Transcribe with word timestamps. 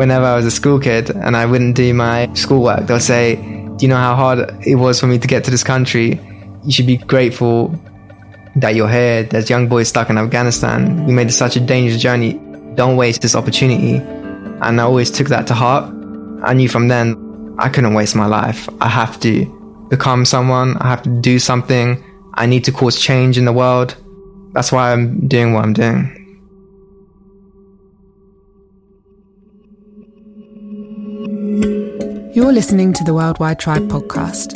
whenever 0.00 0.24
I 0.24 0.34
was 0.34 0.46
a 0.46 0.50
school 0.50 0.80
kid 0.80 1.10
and 1.10 1.36
I 1.36 1.44
wouldn't 1.44 1.76
do 1.76 1.92
my 1.92 2.32
schoolwork, 2.32 2.86
they'll 2.86 2.98
say, 2.98 3.36
Do 3.36 3.76
you 3.82 3.88
know 3.88 3.98
how 3.98 4.14
hard 4.16 4.38
it 4.66 4.76
was 4.76 4.98
for 4.98 5.06
me 5.06 5.18
to 5.18 5.28
get 5.28 5.44
to 5.44 5.50
this 5.50 5.62
country? 5.62 6.18
You 6.64 6.72
should 6.72 6.86
be 6.86 6.96
grateful 6.96 7.78
that 8.56 8.74
you're 8.74 8.88
here. 8.88 9.24
There's 9.24 9.50
young 9.50 9.68
boys 9.68 9.88
stuck 9.88 10.08
in 10.08 10.16
Afghanistan. 10.16 11.04
We 11.04 11.12
made 11.12 11.30
such 11.30 11.56
a 11.56 11.60
dangerous 11.60 12.00
journey. 12.00 12.40
Don't 12.76 12.96
waste 12.96 13.20
this 13.20 13.34
opportunity. 13.34 13.96
And 14.62 14.80
I 14.80 14.84
always 14.84 15.10
took 15.10 15.28
that 15.28 15.46
to 15.48 15.54
heart. 15.54 15.92
I 16.44 16.54
knew 16.54 16.70
from 16.70 16.88
then 16.88 17.54
I 17.58 17.68
couldn't 17.68 17.92
waste 17.92 18.16
my 18.16 18.26
life. 18.26 18.70
I 18.80 18.88
have 18.88 19.20
to 19.20 19.44
become 19.90 20.24
someone. 20.24 20.78
I 20.78 20.88
have 20.88 21.02
to 21.02 21.10
do 21.10 21.38
something. 21.38 22.02
I 22.34 22.46
need 22.46 22.64
to 22.64 22.72
cause 22.72 22.98
change 22.98 23.36
in 23.36 23.44
the 23.44 23.52
world. 23.52 23.96
That's 24.54 24.72
why 24.72 24.92
I'm 24.92 25.28
doing 25.28 25.52
what 25.52 25.64
I'm 25.64 25.74
doing. 25.74 26.19
You're 32.32 32.52
listening 32.52 32.92
to 32.92 33.02
the 33.02 33.12
Worldwide 33.12 33.58
Tribe 33.58 33.88
podcast. 33.88 34.54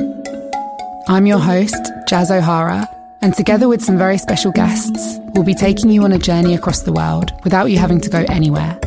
I'm 1.09 1.27
your 1.27 1.41
host, 1.41 1.75
Jaz 2.09 2.31
O'Hara, 2.31 2.89
and 3.21 3.35
together 3.35 3.67
with 3.67 3.83
some 3.83 3.99
very 3.99 4.17
special 4.17 4.53
guests, 4.53 5.19
we'll 5.35 5.43
be 5.43 5.55
taking 5.55 5.91
you 5.91 6.05
on 6.05 6.13
a 6.13 6.19
journey 6.19 6.55
across 6.55 6.83
the 6.83 6.93
world 6.93 7.33
without 7.43 7.73
you 7.73 7.79
having 7.79 8.01
to 8.03 8.09
go 8.09 8.25
anywhere. 8.29 8.79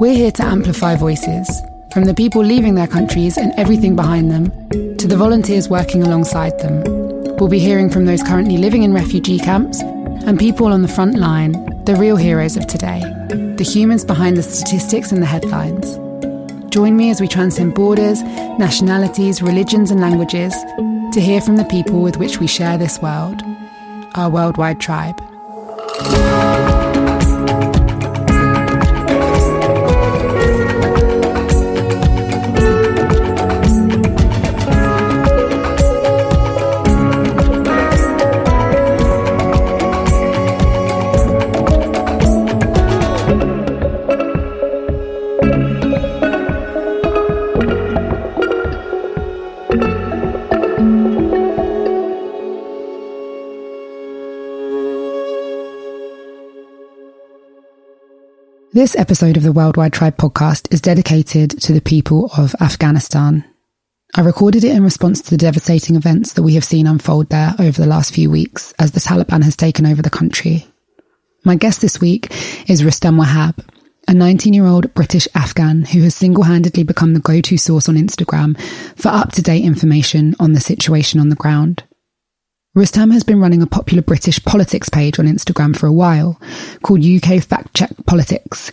We're 0.00 0.16
here 0.16 0.32
to 0.32 0.44
amplify 0.44 0.96
voices, 0.96 1.48
from 1.92 2.04
the 2.04 2.14
people 2.14 2.42
leaving 2.42 2.74
their 2.74 2.88
countries 2.88 3.36
and 3.36 3.52
everything 3.56 3.94
behind 3.94 4.32
them, 4.32 4.50
to 4.96 5.06
the 5.06 5.16
volunteers 5.16 5.68
working 5.68 6.02
alongside 6.02 6.58
them. 6.58 6.82
We'll 7.36 7.48
be 7.48 7.60
hearing 7.60 7.88
from 7.88 8.06
those 8.06 8.24
currently 8.24 8.58
living 8.58 8.82
in 8.82 8.92
refugee 8.92 9.38
camps 9.38 9.80
and 9.80 10.36
people 10.36 10.66
on 10.66 10.82
the 10.82 10.88
front 10.88 11.16
line, 11.16 11.52
the 11.84 11.94
real 11.94 12.16
heroes 12.16 12.56
of 12.56 12.66
today, 12.66 13.02
the 13.56 13.64
humans 13.64 14.04
behind 14.04 14.36
the 14.36 14.42
statistics 14.42 15.12
and 15.12 15.22
the 15.22 15.26
headlines. 15.26 16.00
Join 16.70 16.96
me 16.96 17.10
as 17.10 17.20
we 17.20 17.28
transcend 17.28 17.74
borders, 17.74 18.22
nationalities, 18.58 19.40
religions, 19.40 19.90
and 19.90 20.00
languages 20.00 20.52
to 21.12 21.20
hear 21.20 21.40
from 21.40 21.56
the 21.56 21.64
people 21.64 22.02
with 22.02 22.16
which 22.16 22.38
we 22.38 22.46
share 22.46 22.76
this 22.76 23.00
world, 23.00 23.42
our 24.14 24.28
worldwide 24.28 24.80
tribe. 24.80 25.16
This 58.76 58.94
episode 58.94 59.38
of 59.38 59.42
the 59.42 59.52
Worldwide 59.52 59.94
Tribe 59.94 60.18
podcast 60.18 60.70
is 60.70 60.82
dedicated 60.82 61.62
to 61.62 61.72
the 61.72 61.80
people 61.80 62.30
of 62.36 62.54
Afghanistan. 62.60 63.42
I 64.14 64.20
recorded 64.20 64.64
it 64.64 64.76
in 64.76 64.84
response 64.84 65.22
to 65.22 65.30
the 65.30 65.38
devastating 65.38 65.96
events 65.96 66.34
that 66.34 66.42
we 66.42 66.52
have 66.56 66.62
seen 66.62 66.86
unfold 66.86 67.30
there 67.30 67.54
over 67.58 67.80
the 67.80 67.88
last 67.88 68.12
few 68.12 68.30
weeks 68.30 68.74
as 68.78 68.92
the 68.92 69.00
Taliban 69.00 69.42
has 69.44 69.56
taken 69.56 69.86
over 69.86 70.02
the 70.02 70.10
country. 70.10 70.66
My 71.42 71.56
guest 71.56 71.80
this 71.80 72.02
week 72.02 72.30
is 72.68 72.84
Rustam 72.84 73.16
Wahab, 73.16 73.66
a 74.08 74.12
19 74.12 74.52
year 74.52 74.66
old 74.66 74.92
British 74.92 75.26
Afghan 75.34 75.86
who 75.86 76.02
has 76.02 76.14
single 76.14 76.44
handedly 76.44 76.82
become 76.82 77.14
the 77.14 77.20
go 77.20 77.40
to 77.40 77.56
source 77.56 77.88
on 77.88 77.94
Instagram 77.94 78.60
for 78.94 79.08
up 79.08 79.32
to 79.32 79.40
date 79.40 79.64
information 79.64 80.34
on 80.38 80.52
the 80.52 80.60
situation 80.60 81.18
on 81.18 81.30
the 81.30 81.34
ground. 81.34 81.82
Rustam 82.76 83.10
has 83.10 83.24
been 83.24 83.40
running 83.40 83.62
a 83.62 83.66
popular 83.66 84.02
British 84.02 84.44
politics 84.44 84.90
page 84.90 85.18
on 85.18 85.24
Instagram 85.24 85.74
for 85.74 85.86
a 85.86 85.92
while 85.92 86.38
called 86.82 87.02
UK 87.02 87.42
Fact 87.42 87.72
Check 87.74 87.90
Politics. 88.04 88.70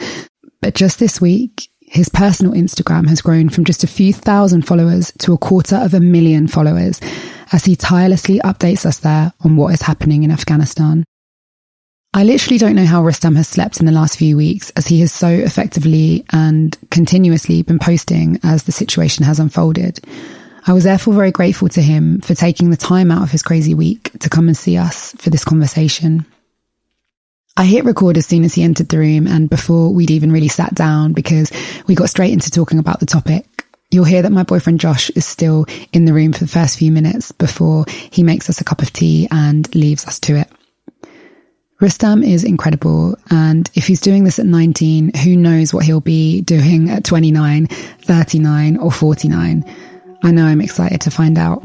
But 0.59 0.75
just 0.75 0.99
this 0.99 1.21
week, 1.21 1.69
his 1.79 2.09
personal 2.09 2.51
Instagram 2.51 3.07
has 3.07 3.21
grown 3.21 3.47
from 3.47 3.63
just 3.63 3.81
a 3.85 3.87
few 3.87 4.11
thousand 4.11 4.67
followers 4.67 5.13
to 5.19 5.31
a 5.31 5.37
quarter 5.37 5.77
of 5.77 5.93
a 5.93 6.01
million 6.01 6.49
followers 6.49 6.99
as 7.53 7.63
he 7.63 7.77
tirelessly 7.77 8.39
updates 8.39 8.85
us 8.85 8.99
there 8.99 9.31
on 9.45 9.55
what 9.55 9.73
is 9.73 9.83
happening 9.83 10.23
in 10.23 10.31
Afghanistan. 10.31 11.05
I 12.13 12.25
literally 12.25 12.57
don't 12.57 12.75
know 12.75 12.85
how 12.85 13.05
Rustam 13.05 13.37
has 13.37 13.47
slept 13.47 13.79
in 13.79 13.85
the 13.85 13.93
last 13.93 14.17
few 14.17 14.35
weeks 14.35 14.69
as 14.71 14.85
he 14.85 14.99
has 14.99 15.13
so 15.13 15.29
effectively 15.29 16.25
and 16.33 16.77
continuously 16.91 17.61
been 17.61 17.79
posting 17.79 18.37
as 18.43 18.63
the 18.63 18.73
situation 18.73 19.23
has 19.23 19.39
unfolded. 19.39 20.01
I 20.65 20.73
was 20.73 20.85
therefore 20.85 21.13
very 21.13 21.31
grateful 21.31 21.67
to 21.69 21.81
him 21.81 22.21
for 22.21 22.33
taking 22.33 22.69
the 22.69 22.77
time 22.77 23.11
out 23.11 23.23
of 23.23 23.31
his 23.31 23.43
crazy 23.43 23.73
week 23.73 24.11
to 24.19 24.29
come 24.29 24.47
and 24.47 24.55
see 24.55 24.77
us 24.77 25.13
for 25.17 25.29
this 25.29 25.43
conversation. 25.43 26.25
I 27.57 27.65
hit 27.65 27.85
record 27.85 28.17
as 28.17 28.25
soon 28.25 28.43
as 28.45 28.53
he 28.53 28.63
entered 28.63 28.89
the 28.89 28.97
room 28.97 29.27
and 29.27 29.49
before 29.49 29.93
we'd 29.93 30.09
even 30.09 30.31
really 30.31 30.47
sat 30.47 30.73
down 30.73 31.13
because 31.13 31.51
we 31.85 31.95
got 31.95 32.09
straight 32.09 32.33
into 32.33 32.49
talking 32.49 32.79
about 32.79 32.99
the 32.99 33.05
topic. 33.05 33.45
You'll 33.91 34.05
hear 34.05 34.23
that 34.23 34.31
my 34.31 34.43
boyfriend 34.43 34.79
Josh 34.79 35.09
is 35.11 35.25
still 35.25 35.65
in 35.91 36.05
the 36.05 36.13
room 36.13 36.33
for 36.33 36.39
the 36.39 36.47
first 36.47 36.79
few 36.79 36.91
minutes 36.91 37.31
before 37.31 37.85
he 37.87 38.23
makes 38.23 38.49
us 38.49 38.59
a 38.59 38.63
cup 38.63 38.81
of 38.81 38.91
tea 38.91 39.27
and 39.29 39.73
leaves 39.75 40.05
us 40.07 40.19
to 40.21 40.37
it. 40.37 40.49
Rustam 41.79 42.23
is 42.23 42.45
incredible, 42.45 43.17
and 43.29 43.69
if 43.75 43.85
he's 43.85 43.99
doing 43.99 44.23
this 44.23 44.39
at 44.39 44.45
19, 44.45 45.13
who 45.15 45.35
knows 45.35 45.73
what 45.73 45.83
he'll 45.83 45.99
be 45.99 46.41
doing 46.41 46.89
at 46.89 47.03
29, 47.03 47.67
39, 47.67 48.77
or 48.77 48.91
49. 48.91 49.65
I 50.23 50.31
know 50.31 50.45
I'm 50.45 50.61
excited 50.61 51.01
to 51.01 51.11
find 51.11 51.37
out. 51.37 51.61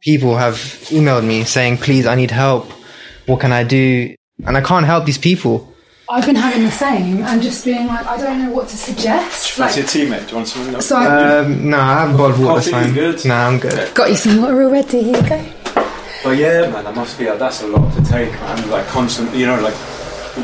People 0.00 0.36
have 0.36 0.54
emailed 0.90 1.24
me 1.24 1.44
saying, 1.44 1.76
please, 1.78 2.06
I 2.06 2.14
need 2.16 2.30
help. 2.30 2.70
What 3.26 3.40
can 3.40 3.52
I 3.52 3.62
do? 3.62 4.14
And 4.44 4.56
I 4.56 4.60
can't 4.60 4.84
help 4.86 5.04
these 5.04 5.18
people. 5.18 5.68
I've 6.08 6.26
been 6.26 6.34
having 6.36 6.64
the 6.64 6.70
same 6.70 7.22
and 7.22 7.40
just 7.40 7.64
being 7.64 7.86
like, 7.86 8.04
I 8.06 8.16
don't 8.16 8.44
know 8.44 8.50
what 8.50 8.68
to 8.68 8.76
suggest. 8.76 9.56
That's 9.56 9.76
your 9.76 9.86
teammate. 9.86 10.24
Do 10.26 10.30
you 10.30 10.36
want 10.36 10.48
something 10.48 10.74
else? 10.74 10.86
so 10.86 10.96
Um, 10.98 11.70
no, 11.70 11.78
I 11.78 12.00
haven't 12.00 12.16
bottled 12.16 12.40
water. 12.40 12.54
That's 12.56 12.70
Coffee, 12.70 12.84
fine. 12.86 12.94
good? 12.94 13.24
No, 13.24 13.34
I'm 13.34 13.58
good. 13.60 13.94
got 13.94 14.10
you 14.10 14.16
some 14.16 14.42
water 14.42 14.62
already. 14.64 15.02
Here 15.04 15.16
you 15.22 15.28
go. 15.28 15.44
Well, 16.24 16.34
yeah, 16.34 16.68
man, 16.70 16.84
that 16.84 16.94
must 16.94 17.18
be 17.18 17.24
that's 17.26 17.62
a 17.62 17.66
lot 17.68 17.92
to 17.94 18.02
take, 18.04 18.30
man. 18.32 18.70
Like 18.70 18.86
constant, 18.88 19.34
you 19.34 19.46
know, 19.46 19.60
like 19.60 19.74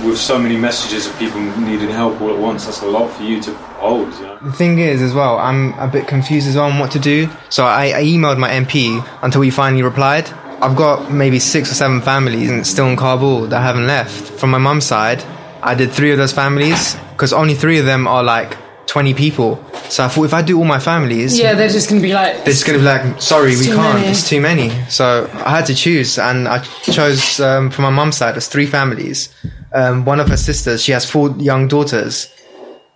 with 0.04 0.18
so 0.18 0.38
many 0.38 0.56
messages 0.56 1.06
of 1.06 1.18
people 1.18 1.40
needing 1.40 1.88
help 1.88 2.20
all 2.20 2.30
at 2.30 2.38
once. 2.38 2.66
That's 2.66 2.82
a 2.82 2.86
lot 2.86 3.08
for 3.10 3.22
you 3.22 3.40
to 3.42 3.54
hold. 3.54 4.12
You 4.14 4.22
know. 4.22 4.38
The 4.42 4.52
thing 4.52 4.78
is, 4.78 5.00
as 5.02 5.14
well, 5.14 5.38
I'm 5.38 5.72
a 5.78 5.88
bit 5.88 6.06
confused 6.06 6.46
as 6.48 6.56
well 6.56 6.66
on 6.66 6.78
what 6.78 6.90
to 6.92 6.98
do. 6.98 7.28
So 7.48 7.64
I, 7.64 7.86
I 7.98 8.02
emailed 8.04 8.38
my 8.38 8.50
MP 8.50 9.06
until 9.22 9.40
he 9.42 9.50
finally 9.50 9.82
replied. 9.82 10.28
I've 10.60 10.76
got 10.76 11.10
maybe 11.12 11.38
six 11.38 11.70
or 11.70 11.74
seven 11.74 12.00
families 12.00 12.50
and 12.50 12.66
still 12.66 12.88
in 12.88 12.96
Kabul 12.96 13.46
that 13.48 13.60
I 13.60 13.62
haven't 13.62 13.86
left. 13.86 14.32
From 14.40 14.50
my 14.50 14.58
mum's 14.58 14.84
side, 14.84 15.22
I 15.62 15.74
did 15.74 15.92
three 15.92 16.10
of 16.10 16.18
those 16.18 16.32
families 16.32 16.96
because 17.12 17.32
only 17.32 17.54
three 17.54 17.78
of 17.78 17.84
them 17.86 18.08
are 18.08 18.24
like 18.24 18.56
20 18.86 19.14
people. 19.14 19.64
So 19.88 20.04
I 20.04 20.08
thought 20.08 20.24
if 20.24 20.34
I 20.34 20.42
do 20.42 20.58
all 20.58 20.64
my 20.64 20.80
families, 20.80 21.38
Yeah, 21.38 21.54
they're 21.54 21.68
just 21.68 21.88
going 21.88 22.00
to 22.02 22.06
be 22.06 22.12
like, 22.12 22.36
they're 22.38 22.46
just 22.46 22.66
gonna 22.66 22.78
be 22.78 22.84
like, 22.84 23.22
sorry, 23.22 23.56
we 23.56 23.66
can't. 23.66 23.94
many. 23.98 24.08
It's 24.08 24.28
too 24.28 24.40
many. 24.40 24.70
So 24.88 25.30
I 25.32 25.50
had 25.50 25.66
to 25.66 25.74
choose, 25.74 26.18
and 26.18 26.48
I 26.48 26.58
chose 26.82 27.38
um, 27.38 27.70
from 27.70 27.84
my 27.84 27.90
mum's 27.90 28.16
side. 28.16 28.34
There's 28.34 28.48
three 28.48 28.66
families. 28.66 29.28
Um, 29.72 30.04
one 30.04 30.20
of 30.20 30.28
her 30.28 30.36
sisters, 30.36 30.82
she 30.82 30.92
has 30.92 31.08
four 31.08 31.30
young 31.38 31.68
daughters. 31.68 32.32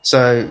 So 0.02 0.50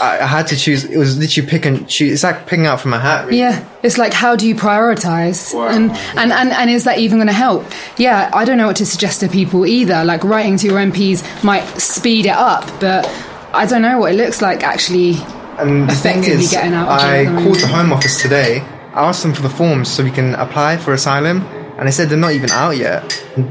I, 0.00 0.20
I 0.20 0.26
had 0.26 0.46
to 0.48 0.56
choose. 0.56 0.84
It 0.84 0.96
was 0.96 1.18
literally 1.18 1.48
pick 1.48 1.66
and 1.66 1.88
choose. 1.88 2.12
It's 2.14 2.22
like 2.22 2.46
picking 2.46 2.66
out 2.66 2.80
from 2.80 2.92
a 2.94 2.98
hat. 2.98 3.26
Really. 3.26 3.38
Yeah, 3.38 3.68
it's 3.82 3.98
like 3.98 4.12
how 4.12 4.36
do 4.36 4.46
you 4.48 4.54
prioritize, 4.54 5.54
Wow. 5.54 5.68
and, 5.68 5.90
and 6.16 6.32
and 6.32 6.50
and 6.50 6.70
is 6.70 6.84
that 6.84 6.98
even 6.98 7.18
going 7.18 7.26
to 7.28 7.32
help? 7.32 7.64
Yeah, 7.98 8.30
I 8.32 8.44
don't 8.44 8.58
know 8.58 8.66
what 8.66 8.76
to 8.76 8.86
suggest 8.86 9.20
to 9.20 9.28
people 9.28 9.66
either. 9.66 10.04
Like 10.04 10.24
writing 10.24 10.56
to 10.58 10.66
your 10.66 10.78
MPs 10.78 11.44
might 11.44 11.64
speed 11.78 12.26
it 12.26 12.30
up, 12.36 12.64
but 12.80 13.06
I 13.52 13.66
don't 13.66 13.82
know 13.82 13.98
what 13.98 14.12
it 14.12 14.16
looks 14.16 14.40
like 14.42 14.62
actually. 14.62 15.16
And 15.58 15.90
the 15.90 15.94
thing 15.94 16.18
effectively 16.20 16.44
is, 16.44 16.50
getting 16.52 16.72
out 16.72 16.88
I 16.88 17.26
called 17.26 17.56
the 17.60 17.66
Home 17.66 17.92
Office 17.92 18.22
today. 18.22 18.60
I 18.94 19.04
asked 19.06 19.22
them 19.22 19.34
for 19.34 19.42
the 19.42 19.50
forms 19.50 19.90
so 19.90 20.02
we 20.02 20.10
can 20.10 20.34
apply 20.36 20.78
for 20.78 20.94
asylum, 20.94 21.42
and 21.80 21.88
they 21.88 21.92
said 21.92 22.10
they're 22.10 22.18
not 22.18 22.32
even 22.32 22.50
out 22.50 22.76
yet. 22.76 23.02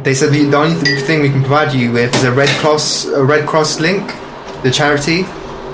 They 0.03 0.13
said 0.13 0.31
the 0.31 0.45
the 0.45 0.55
only 0.57 0.75
thing 1.01 1.21
we 1.21 1.29
can 1.29 1.41
provide 1.41 1.73
you 1.73 1.91
with 1.91 2.13
is 2.15 2.23
a 2.23 2.31
Red 2.31 2.49
Cross, 2.61 3.05
a 3.05 3.23
Red 3.25 3.47
Cross 3.47 3.79
link, 3.79 4.05
the 4.61 4.69
charity. 4.69 5.23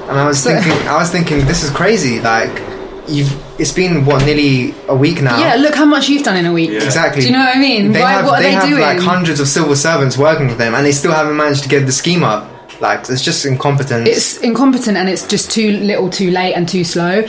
And 0.07 0.17
I 0.17 0.25
was 0.25 0.41
thinking, 0.41 0.71
I 0.87 0.95
was 0.97 1.11
thinking, 1.11 1.39
this 1.45 1.63
is 1.63 1.69
crazy. 1.71 2.21
Like, 2.21 2.61
you've 3.09 3.29
it's 3.59 3.73
been 3.73 4.05
what 4.05 4.23
nearly 4.25 4.73
a 4.87 4.95
week 4.95 5.21
now. 5.21 5.37
Yeah, 5.37 5.55
look 5.55 5.75
how 5.75 5.83
much 5.85 6.07
you've 6.07 6.23
done 6.23 6.37
in 6.37 6.45
a 6.45 6.53
week. 6.53 6.69
Yeah. 6.69 6.83
Exactly. 6.83 7.21
Do 7.23 7.27
you 7.27 7.33
know 7.33 7.39
what 7.39 7.57
I 7.57 7.59
mean? 7.59 7.91
They 7.91 7.99
Why- 8.01 8.11
have, 8.13 8.25
what 8.25 8.39
are 8.39 8.43
they, 8.43 8.49
they 8.49 8.55
have 8.55 8.69
doing? 8.69 8.81
like 8.81 8.99
hundreds 8.99 9.41
of 9.41 9.49
civil 9.49 9.75
servants 9.75 10.17
working 10.17 10.47
with 10.47 10.57
them, 10.57 10.75
and 10.75 10.85
they 10.85 10.93
still 10.93 11.11
haven't 11.11 11.35
managed 11.35 11.63
to 11.63 11.69
get 11.69 11.85
the 11.85 11.91
scheme 11.91 12.23
up. 12.23 12.49
Like, 12.79 13.09
it's 13.09 13.21
just 13.21 13.45
incompetent. 13.45 14.07
It's 14.07 14.37
incompetent 14.37 14.97
and 14.97 15.07
it's 15.09 15.25
just 15.27 15.49
too 15.51 15.71
little, 15.71 16.09
too 16.09 16.31
late, 16.31 16.53
and 16.53 16.67
too 16.67 16.83
slow. 16.83 17.25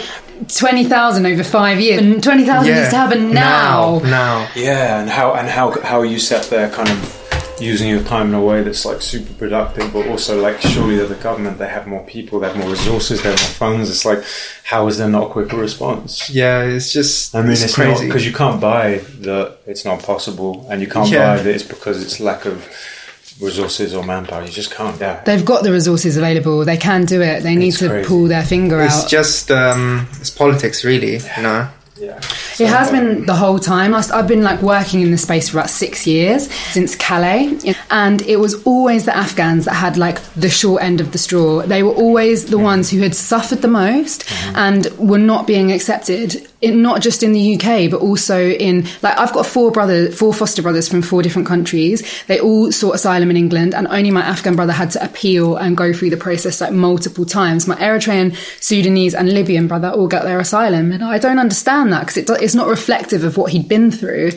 Twenty 0.49 0.85
thousand 0.85 1.27
over 1.27 1.43
five 1.43 1.81
years, 1.81 2.01
and 2.03 2.23
twenty 2.23 2.45
thousand 2.45 2.73
Yeah. 2.73 2.79
needs 2.81 2.91
to 2.91 2.97
happen 2.97 3.33
now. 3.33 4.01
now. 4.05 4.49
Yeah, 4.55 5.01
and 5.01 5.11
how 5.11 5.35
and 5.35 5.49
how 5.49 5.71
how 5.83 5.99
are 6.01 6.05
you 6.05 6.19
set 6.19 6.45
there 6.51 6.69
kind 6.71 6.89
of 6.89 7.23
using 7.59 7.89
your 7.89 8.03
time 8.03 8.29
in 8.29 8.35
a 8.35 8.43
way 8.45 8.63
that's 8.63 8.85
like 8.85 9.01
super 9.01 9.33
productive, 9.35 9.91
but 9.93 10.07
also 10.09 10.41
like 10.41 10.61
surely 10.61 10.97
they're 10.97 11.07
the 11.07 11.15
government, 11.15 11.59
they 11.59 11.67
have 11.67 11.87
more 11.87 12.05
people, 12.05 12.39
they 12.39 12.49
have 12.49 12.57
more 12.57 12.69
resources, 12.69 13.23
they 13.23 13.31
have 13.31 13.41
more 13.41 13.49
funds. 13.71 13.89
It's 13.89 14.05
like, 14.05 14.23
how 14.65 14.87
is 14.89 14.99
there 14.99 15.09
not 15.09 15.29
a 15.29 15.31
quicker 15.31 15.57
response? 15.57 16.29
Yeah, 16.29 16.63
it's 16.63 16.93
just. 16.93 17.35
I 17.35 17.41
mean, 17.43 17.53
it's, 17.53 17.63
it's, 17.65 17.75
crazy. 17.75 18.07
because 18.07 18.27
you 18.27 18.33
can't 18.33 18.61
buy 18.61 18.99
that 19.21 19.57
it's 19.67 19.85
not 19.85 20.03
possible, 20.03 20.67
and 20.71 20.81
you 20.83 20.87
can't 20.87 21.09
Yeah. 21.09 21.37
buy 21.37 21.43
that 21.43 21.55
it's 21.55 21.65
because 21.65 22.03
it's 22.03 22.21
lack 22.21 22.45
of 22.45 22.69
resources 23.41 23.95
or 23.95 24.05
manpower. 24.05 24.43
You 24.43 24.49
just 24.51 24.71
can't. 24.75 24.99
Yeah, 25.01 25.23
They've 25.25 25.45
got 25.45 25.63
the 25.63 25.73
resources 25.73 26.17
available. 26.17 26.65
They 26.65 26.77
can 26.77 27.05
do 27.05 27.21
it. 27.23 27.43
They 27.43 27.55
need 27.57 27.69
It's 27.69 27.79
to 27.81 27.89
crazy. 27.89 28.09
pull 28.09 28.25
their 28.27 28.45
finger 28.45 28.81
it's 28.83 28.95
out. 28.95 29.03
It's 29.03 29.11
just 29.11 29.51
um, 29.51 30.09
it's 30.21 30.31
politics, 30.31 30.85
really. 30.85 31.19
You 31.37 31.43
know. 31.43 31.69
yeah. 31.99 32.21
It 32.59 32.69
has 32.69 32.91
been 32.91 33.27
the 33.27 33.35
whole 33.35 33.59
time. 33.59 33.95
I- 33.95 34.03
I've 34.15 34.27
been 34.27 34.43
like 34.43 34.63
working 34.63 35.03
in 35.03 35.11
the 35.11 35.19
space 35.19 35.51
for 35.51 35.59
about 35.59 35.69
six 35.69 36.07
years 36.07 36.51
since 36.73 36.95
Calais, 36.97 37.59
and 37.91 38.23
it 38.23 38.37
was 38.41 38.63
always 38.65 39.05
the 39.05 39.15
Afghans 39.15 39.67
that 39.67 39.75
had 39.75 39.99
like 39.99 40.19
the 40.35 40.49
short 40.49 40.83
end 40.83 41.03
of 41.03 41.13
the 41.13 41.19
straw. 41.19 41.61
They 41.63 41.83
were 41.83 41.93
always 41.93 42.47
the 42.47 42.57
ones 42.59 42.91
who 42.91 43.01
had 43.01 43.15
suffered 43.15 43.61
the 43.61 43.69
most 43.69 44.25
and 44.55 44.87
were 44.99 45.19
not 45.19 45.47
being 45.47 45.71
accepted. 45.71 46.49
In, 46.63 46.81
not 46.81 47.03
just 47.03 47.23
in 47.23 47.33
the 47.33 47.55
UK, 47.55 47.91
but 47.91 48.01
also 48.01 48.49
in 48.49 48.85
like 49.03 49.19
I've 49.19 49.33
got 49.35 49.45
four 49.45 49.71
brothers, 49.71 50.19
four 50.19 50.33
foster 50.33 50.63
brothers 50.63 50.89
from 50.89 51.03
four 51.03 51.21
different 51.23 51.47
countries. 51.47 52.25
They 52.29 52.41
all 52.41 52.73
sought 52.73 52.95
asylum 52.95 53.31
in 53.31 53.37
England, 53.37 53.75
and 53.75 53.87
only 53.89 54.11
my 54.11 54.23
Afghan 54.23 54.57
brother 54.57 54.73
had 54.73 54.91
to 54.93 55.05
appeal 55.05 55.57
and 55.57 55.77
go 55.77 55.93
through 55.93 56.11
the 56.11 56.17
process 56.17 56.63
like 56.63 56.73
multiple 56.73 57.27
times. 57.27 57.67
My 57.67 57.77
Eritrean, 57.77 58.35
Sudanese, 58.63 59.15
and 59.15 59.35
Libyan 59.35 59.69
brother 59.69 59.91
all 59.91 60.09
got 60.09 60.23
their 60.25 60.41
asylum, 60.41 60.93
and 60.93 61.05
I 61.05 61.19
don't 61.19 61.39
understand 61.39 61.93
that 61.93 62.01
because 62.01 62.17
it, 62.17 62.27
do- 62.27 62.35
it's 62.35 62.55
not 62.55 62.69
reflective 62.69 63.23
of 63.23 63.37
what 63.37 63.53
he'd 63.53 63.69
been 63.69 63.91
through. 63.91 64.33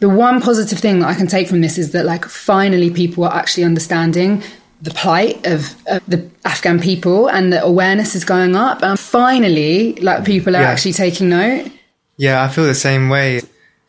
The 0.00 0.08
one 0.08 0.40
positive 0.40 0.80
thing 0.80 0.98
that 1.00 1.08
I 1.08 1.14
can 1.14 1.28
take 1.28 1.46
from 1.46 1.60
this 1.60 1.78
is 1.78 1.92
that 1.92 2.04
like 2.04 2.24
finally 2.24 2.90
people 2.90 3.24
are 3.24 3.34
actually 3.34 3.62
understanding 3.64 4.42
the 4.82 4.90
plight 4.92 5.46
of, 5.46 5.74
of 5.86 6.02
the 6.08 6.28
Afghan 6.44 6.80
people 6.80 7.28
and 7.28 7.52
the 7.52 7.62
awareness 7.62 8.14
is 8.14 8.24
going 8.24 8.56
up 8.56 8.82
and 8.82 8.98
finally 8.98 9.94
like 9.96 10.24
people 10.24 10.56
are 10.56 10.62
Yeah. 10.62 10.68
actually 10.70 10.94
taking 10.94 11.28
note. 11.28 11.70
Yeah, 12.16 12.42
I 12.42 12.48
feel 12.48 12.64
the 12.64 12.74
same 12.74 13.08
way. 13.08 13.40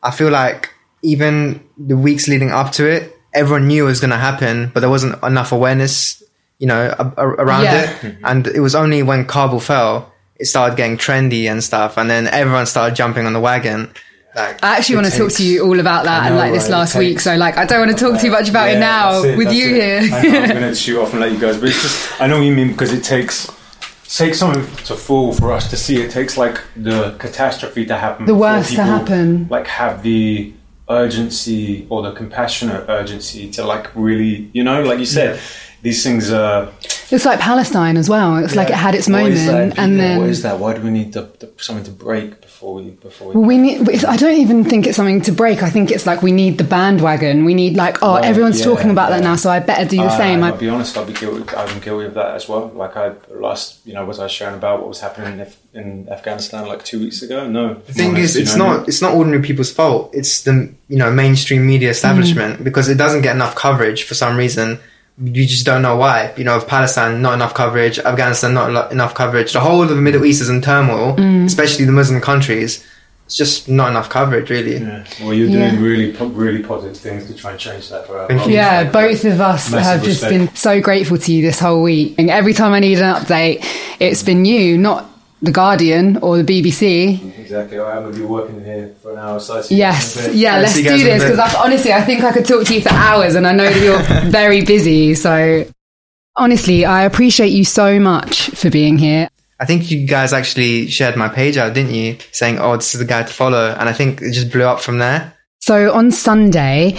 I 0.03 0.11
feel 0.11 0.29
like 0.29 0.69
even 1.03 1.61
the 1.77 1.95
weeks 1.97 2.27
leading 2.27 2.51
up 2.51 2.71
to 2.73 2.85
it, 2.89 3.15
everyone 3.33 3.67
knew 3.67 3.83
it 3.85 3.87
was 3.87 3.99
going 4.01 4.11
to 4.11 4.17
happen, 4.17 4.71
but 4.73 4.81
there 4.81 4.89
wasn't 4.89 5.21
enough 5.23 5.51
awareness, 5.51 6.21
you 6.59 6.67
know, 6.67 6.93
a- 6.99 7.13
a- 7.17 7.27
around 7.27 7.63
Yeah. 7.63 7.89
it. 8.03 8.15
And 8.23 8.47
it 8.47 8.59
was 8.59 8.75
only 8.75 9.01
when 9.03 9.25
Kabul 9.25 9.59
fell, 9.59 10.11
it 10.37 10.45
started 10.45 10.75
getting 10.75 10.97
trendy 10.97 11.49
and 11.49 11.63
stuff, 11.63 11.97
and 11.97 12.09
then 12.09 12.27
everyone 12.27 12.65
started 12.65 12.95
jumping 12.95 13.25
on 13.25 13.33
the 13.33 13.39
wagon. 13.39 13.89
Like, 14.33 14.63
I 14.63 14.77
actually 14.77 14.95
want 14.95 15.07
to 15.07 15.17
talk 15.17 15.31
to 15.33 15.43
you 15.43 15.65
all 15.65 15.79
about 15.79 16.05
that 16.05 16.23
I 16.23 16.27
and 16.27 16.37
like 16.37 16.53
this 16.53 16.63
right, 16.63 16.69
it 16.69 16.77
last 16.77 16.95
week. 16.95 17.19
So 17.19 17.35
like 17.35 17.57
I 17.57 17.65
don't 17.65 17.85
want 17.85 17.97
to 17.97 18.03
talk 18.03 18.21
too 18.21 18.31
much 18.31 18.49
about 18.49 18.69
it 18.69 18.79
now 18.79 19.23
it, 19.23 19.37
with 19.37 19.51
you 19.51 19.75
it. 19.75 20.03
here. 20.03 20.15
I 20.15 20.21
know, 20.21 20.39
I'm 20.39 20.49
going 20.59 20.61
to 20.61 20.75
shoot 20.75 21.01
off 21.01 21.11
and 21.11 21.19
let 21.19 21.33
you 21.33 21.39
guys, 21.39 21.57
but 21.57 21.67
it's 21.67 21.81
just, 21.81 22.21
I 22.21 22.27
know 22.27 22.37
what 22.37 22.45
you 22.45 22.55
mean 22.55 22.71
because 22.71 22.93
it 22.93 23.03
takes 23.03 23.49
takes 24.17 24.39
something 24.39 24.63
to 24.85 24.95
fall 24.95 25.33
for 25.33 25.51
us 25.51 25.69
to 25.69 25.77
see. 25.77 26.01
It 26.01 26.11
takes 26.11 26.37
like 26.37 26.61
the 26.75 27.15
catastrophe 27.17 27.85
to 27.85 27.97
happen. 27.97 28.25
The 28.25 28.35
worst 28.35 28.75
to 28.75 28.83
happen. 28.83 29.47
Like 29.49 29.67
have 29.67 30.03
the 30.03 30.53
urgency 30.89 31.87
or 31.89 32.01
the 32.01 32.11
compassionate 32.11 32.85
urgency 32.89 33.49
to 33.51 33.65
like 33.65 33.93
really, 33.95 34.49
you 34.53 34.63
know, 34.63 34.83
like 34.83 34.99
you 34.99 35.05
said, 35.05 35.39
these 35.81 36.03
things 36.03 36.31
are. 36.31 36.71
It's 37.09 37.25
like 37.25 37.39
Palestine 37.39 37.97
as 37.97 38.07
well. 38.07 38.37
It's 38.37 38.55
like 38.55 38.69
it 38.69 38.75
had 38.75 38.95
its 38.95 39.09
moment, 39.09 39.33
is 39.33 39.45
that? 39.47 39.77
and 39.77 39.97
Yeah, 39.97 40.01
then 40.01 40.19
what 40.19 40.29
is 40.29 40.43
that? 40.43 40.59
Why 40.59 40.73
do 40.73 40.81
we 40.81 40.91
need 40.91 41.11
the, 41.11 41.23
the, 41.39 41.51
something 41.57 41.83
to 41.83 41.91
break 41.91 42.39
before 42.39 42.75
we 42.75 42.91
before 42.91 43.29
we? 43.29 43.35
Well, 43.35 43.45
we 43.45 43.57
need. 43.57 44.05
I 44.05 44.15
don't 44.15 44.37
even 44.37 44.63
think 44.63 44.87
it's 44.87 44.95
something 44.95 45.19
to 45.21 45.31
break. 45.33 45.61
I 45.61 45.69
think 45.69 45.91
it's 45.91 46.05
like 46.05 46.21
we 46.21 46.31
need 46.31 46.57
the 46.57 46.63
bandwagon. 46.63 47.43
We 47.43 47.53
need 47.53 47.75
like, 47.75 47.97
oh, 48.01 48.15
Right, 48.15 48.25
everyone's 48.25 48.59
yeah, 48.59 48.65
talking 48.65 48.91
about 48.91 49.09
that 49.09 49.23
now, 49.23 49.35
so 49.35 49.49
I 49.49 49.59
better 49.59 49.83
do 49.83 49.97
the 49.97 50.03
I- 50.03 50.17
same. 50.17 50.43
I'll 50.43 50.55
be 50.55 50.69
honest. 50.69 50.97
I'll 50.97 51.05
be 51.05 51.13
guilty. 51.13 51.53
I'm 51.55 51.79
guilty 51.81 52.05
of 52.05 52.13
that 52.13 52.35
as 52.35 52.47
well. 52.47 52.67
Like 52.67 52.95
I 52.95 53.13
last, 53.29 53.85
you 53.85 53.93
know, 53.93 54.05
was 54.05 54.19
I 54.19 54.27
sharing 54.27 54.55
about 54.55 54.79
what 54.79 54.87
was 54.87 55.01
happening 55.01 55.39
in, 55.73 55.81
in 55.81 56.09
Afghanistan 56.09 56.65
like 56.65 56.85
two 56.85 56.99
weeks 56.99 57.21
ago? 57.21 57.45
No. 57.45 57.73
The 57.73 57.93
thing 57.93 58.15
is, 58.15 58.37
it's 58.37 58.55
not 58.55 58.87
it's 58.87 59.01
not 59.01 59.15
ordinary 59.15 59.43
people's 59.43 59.71
fault. 59.71 60.11
It's 60.13 60.43
the 60.43 60.73
you 60.87 60.97
know 60.97 61.11
mainstream 61.11 61.65
media 61.65 61.89
establishment 61.89 62.59
mm. 62.59 62.63
because 62.63 62.87
it 62.87 62.95
doesn't 62.95 63.23
get 63.23 63.35
enough 63.35 63.55
coverage 63.55 64.03
for 64.03 64.13
some 64.13 64.37
reason. 64.37 64.79
You 65.17 65.45
just 65.45 65.65
don't 65.65 65.81
know 65.81 65.97
why. 65.97 66.33
You 66.37 66.43
know, 66.43 66.55
of 66.57 66.67
Palestine, 66.67 67.21
not 67.21 67.33
enough 67.33 67.53
coverage. 67.53 67.99
Afghanistan, 67.99 68.53
not 68.53 68.69
elo- 68.69 68.89
enough 68.89 69.13
coverage. 69.13 69.53
The 69.53 69.59
whole 69.59 69.83
of 69.83 69.89
the 69.89 69.95
Middle 69.95 70.25
East 70.25 70.41
is 70.41 70.49
in 70.49 70.61
turmoil, 70.61 71.15
mm. 71.15 71.45
especially 71.45 71.85
the 71.85 71.91
Muslim 71.91 72.21
countries. 72.21 72.83
It's 73.27 73.37
just 73.37 73.69
not 73.69 73.89
enough 73.89 74.09
coverage, 74.09 74.49
really. 74.49 74.77
Yeah. 74.77 75.03
Well, 75.21 75.33
you're 75.33 75.47
Yeah. 75.47 75.71
doing 75.71 75.81
really, 75.83 76.11
po- 76.11 76.25
really 76.27 76.63
positive 76.63 76.97
things 76.97 77.27
to 77.27 77.33
try 77.33 77.51
and 77.51 77.59
change 77.59 77.89
that 77.89 78.07
for 78.07 78.17
our 78.19 78.27
Thank 78.27 78.47
you. 78.47 78.53
yeah, 78.53 78.81
Like, 78.81 78.91
both 78.91 79.23
of 79.25 79.39
us 79.39 79.69
massive 79.69 79.83
have 79.85 80.03
just 80.03 80.21
respect. 80.21 80.31
been 80.31 80.55
so 80.55 80.81
grateful 80.81 81.17
to 81.17 81.31
you 81.33 81.41
this 81.41 81.59
whole 81.59 81.81
week. 81.83 82.15
And 82.17 82.29
every 82.29 82.53
time 82.53 82.73
I 82.73 82.79
need 82.79 82.99
an 82.99 83.15
update, 83.15 83.63
it's 83.99 84.23
been 84.23 84.43
you, 84.45 84.77
not 84.77 85.09
the 85.41 85.51
Guardian 85.51 86.17
or 86.17 86.41
the 86.41 86.43
BBC. 86.43 87.39
Exactly. 87.39 87.79
I'm 87.79 88.03
going 88.03 88.13
to 88.13 88.19
be 88.19 88.25
working 88.25 88.63
here 88.63 88.93
for 89.01 89.13
an 89.13 89.19
hour. 89.19 89.39
So 89.39 89.61
Yes, 89.69 90.27
a 90.27 90.33
yeah, 90.35 90.59
let's 90.59 90.75
do 90.75 90.81
you 90.81 90.87
guys 90.89 91.01
in 91.01 91.07
a 91.07 91.19
this 91.19 91.31
because 91.31 91.55
honestly, 91.55 91.93
I 91.93 92.01
think 92.01 92.23
I 92.23 92.31
could 92.31 92.45
talk 92.45 92.65
to 92.67 92.73
you 92.73 92.81
for 92.81 92.93
hours, 92.93 93.35
and 93.35 93.47
I 93.47 93.51
know 93.53 93.65
that 93.69 93.81
you're 93.81 94.29
very 94.31 94.63
busy. 94.63 95.15
So, 95.15 95.65
honestly, 96.35 96.85
I 96.85 97.03
appreciate 97.03 97.49
you 97.49 97.65
so 97.65 97.99
much 97.99 98.49
for 98.51 98.69
being 98.69 98.97
here. 98.97 99.29
I 99.59 99.65
think 99.65 99.91
you 99.91 100.07
guys 100.07 100.33
actually 100.33 100.87
shared 100.87 101.15
my 101.15 101.29
page 101.29 101.57
out, 101.57 101.73
didn't 101.73 101.93
you? 101.93 102.17
Saying, 102.31 102.59
"Oh, 102.59 102.75
this 102.75 102.93
is 102.93 102.99
the 102.99 103.05
guy 103.05 103.23
to 103.23 103.33
follow," 103.33 103.75
and 103.77 103.89
I 103.89 103.93
think 103.93 104.21
it 104.21 104.31
just 104.31 104.51
blew 104.51 104.63
up 104.63 104.79
from 104.79 104.99
there. 104.99 105.33
So 105.59 105.93
on 105.93 106.11
Sunday, 106.11 106.97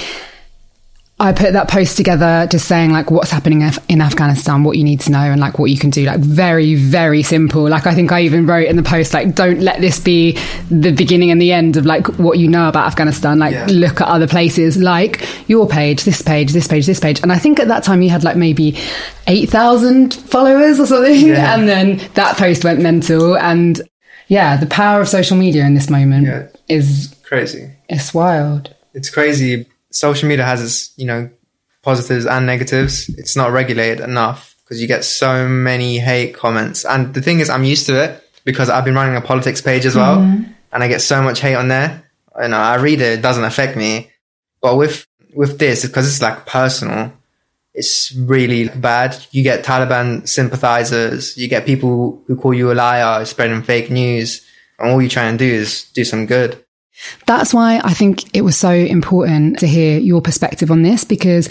I 1.23 1.33
put 1.33 1.53
that 1.53 1.69
post 1.69 1.97
together 1.97 2.47
just 2.51 2.67
saying 2.67 2.91
like 2.91 3.11
what's 3.11 3.31
happening 3.31 3.63
in 3.89 4.01
Afghanistan, 4.01 4.65
what 4.65 4.77
you 4.77 4.85
need 4.85 5.01
to 5.01 5.11
know, 5.13 5.21
and 5.21 5.41
like 5.41 5.59
what 5.59 5.71
you 5.71 5.79
can 5.79 5.91
do. 5.91 6.05
Like 6.05 6.21
very, 6.21 6.75
very 6.75 7.23
simple. 7.23 7.69
Like 7.69 7.87
I 7.87 7.95
think 7.95 8.11
I 8.13 8.23
even 8.23 8.47
wrote 8.47 8.67
in 8.67 8.77
the 8.77 8.83
post 8.83 9.15
like 9.15 9.35
don't 9.35 9.61
let 9.61 9.81
this 9.81 9.99
be 10.01 10.39
the 10.71 10.91
beginning 10.93 11.31
and 11.31 11.41
the 11.41 11.53
end 11.53 11.77
of 11.77 11.87
like 11.87 12.07
what 12.19 12.39
you 12.39 12.49
know 12.49 12.69
about 12.69 12.87
Afghanistan. 12.87 13.39
Like 13.39 13.53
Yeah. 13.55 13.67
look 13.71 14.01
at 14.01 14.09
other 14.09 14.27
places, 14.27 14.77
like 14.77 15.27
your 15.49 15.69
page, 15.69 16.05
this 16.05 16.21
page, 16.23 16.53
this 16.53 16.67
page, 16.67 16.87
this 16.87 17.01
page. 17.01 17.21
And 17.23 17.33
I 17.33 17.39
think 17.39 17.61
at 17.61 17.69
that 17.69 17.85
time 17.85 18.03
you 18.03 18.11
had 18.11 18.25
like 18.25 18.37
maybe 18.37 18.77
eight 19.29 19.49
thousand 19.49 20.15
followers 20.15 20.81
or 20.81 20.87
something, 20.87 21.29
Yeah. 21.29 21.55
and 21.59 21.69
then 21.69 22.01
that 22.15 22.37
post 22.37 22.65
went 22.65 22.81
mental. 22.81 23.37
And 23.39 23.81
yeah, 24.29 24.57
the 24.57 24.67
power 24.67 25.01
of 25.01 25.09
social 25.09 25.37
media 25.37 25.65
in 25.67 25.75
this 25.75 25.89
moment 25.89 26.27
Yeah. 26.27 26.47
is 26.69 27.15
Crazy. 27.23 27.71
it's 27.89 28.13
wild. 28.13 28.75
it's 28.95 29.09
crazy. 29.11 29.67
Social 29.93 30.29
media 30.29 30.45
has 30.45 30.63
its, 30.63 30.93
you 30.97 31.07
know, 31.07 31.31
positives 31.83 32.27
and 32.27 32.47
negatives. 32.47 33.09
It's 33.11 33.37
not 33.37 33.53
regulated 33.53 34.01
enough 34.01 34.57
because 34.65 34.81
you 34.81 34.89
get 34.89 35.05
so 35.05 35.49
many 35.49 35.99
hate 35.99 36.35
comments. 36.35 36.85
And 36.85 37.13
the 37.15 37.23
thing 37.23 37.41
is, 37.41 37.51
I'm 37.51 37.65
used 37.65 37.87
to 37.87 38.03
it 38.03 38.23
because 38.45 38.71
I've 38.71 38.85
been 38.85 38.95
running 38.95 39.17
a 39.17 39.21
politics 39.21 39.61
page 39.61 39.85
as 39.85 39.95
well, 39.95 40.19
mm-hmm. 40.19 40.51
and 40.73 40.83
I 40.83 40.89
get 40.89 41.03
so 41.03 41.23
much 41.23 41.41
hate 41.41 41.55
on 41.55 41.69
there. 41.69 42.05
You 42.41 42.49
know, 42.49 42.57
I 42.57 42.77
read 42.77 43.01
it; 43.01 43.19
it 43.19 43.23
doesn't 43.23 43.45
affect 43.45 43.77
me. 43.77 44.11
But 44.61 44.77
with 44.77 45.07
with 45.35 45.59
this, 45.59 45.85
because 45.85 46.09
it's 46.09 46.23
like 46.23 46.47
personal, 46.47 47.13
it's 47.75 48.13
really 48.15 48.69
bad. 48.69 49.17
You 49.31 49.43
get 49.43 49.65
Taliban 49.65 50.29
sympathizers. 50.29 51.37
You 51.37 51.49
get 51.49 51.67
people 51.67 52.23
who 52.27 52.37
call 52.37 52.55
you 52.55 52.73
a 52.73 52.75
liar, 52.75 53.25
spreading 53.25 53.63
fake 53.63 53.91
news, 53.91 54.47
and 54.79 54.91
all 54.91 55.03
you 55.03 55.09
try 55.09 55.25
and 55.25 55.39
do 55.39 55.45
is 55.45 55.85
do 55.93 56.05
some 56.05 56.27
good. 56.27 56.65
That's 57.27 57.53
why 57.55 57.81
I 57.83 57.95
think 57.95 58.35
it 58.37 58.43
was 58.43 58.57
so 58.57 58.71
important 58.71 59.59
to 59.61 59.67
hear 59.67 59.99
your 59.99 60.21
perspective 60.21 60.71
on 60.71 60.83
this 60.83 61.05
because 61.05 61.49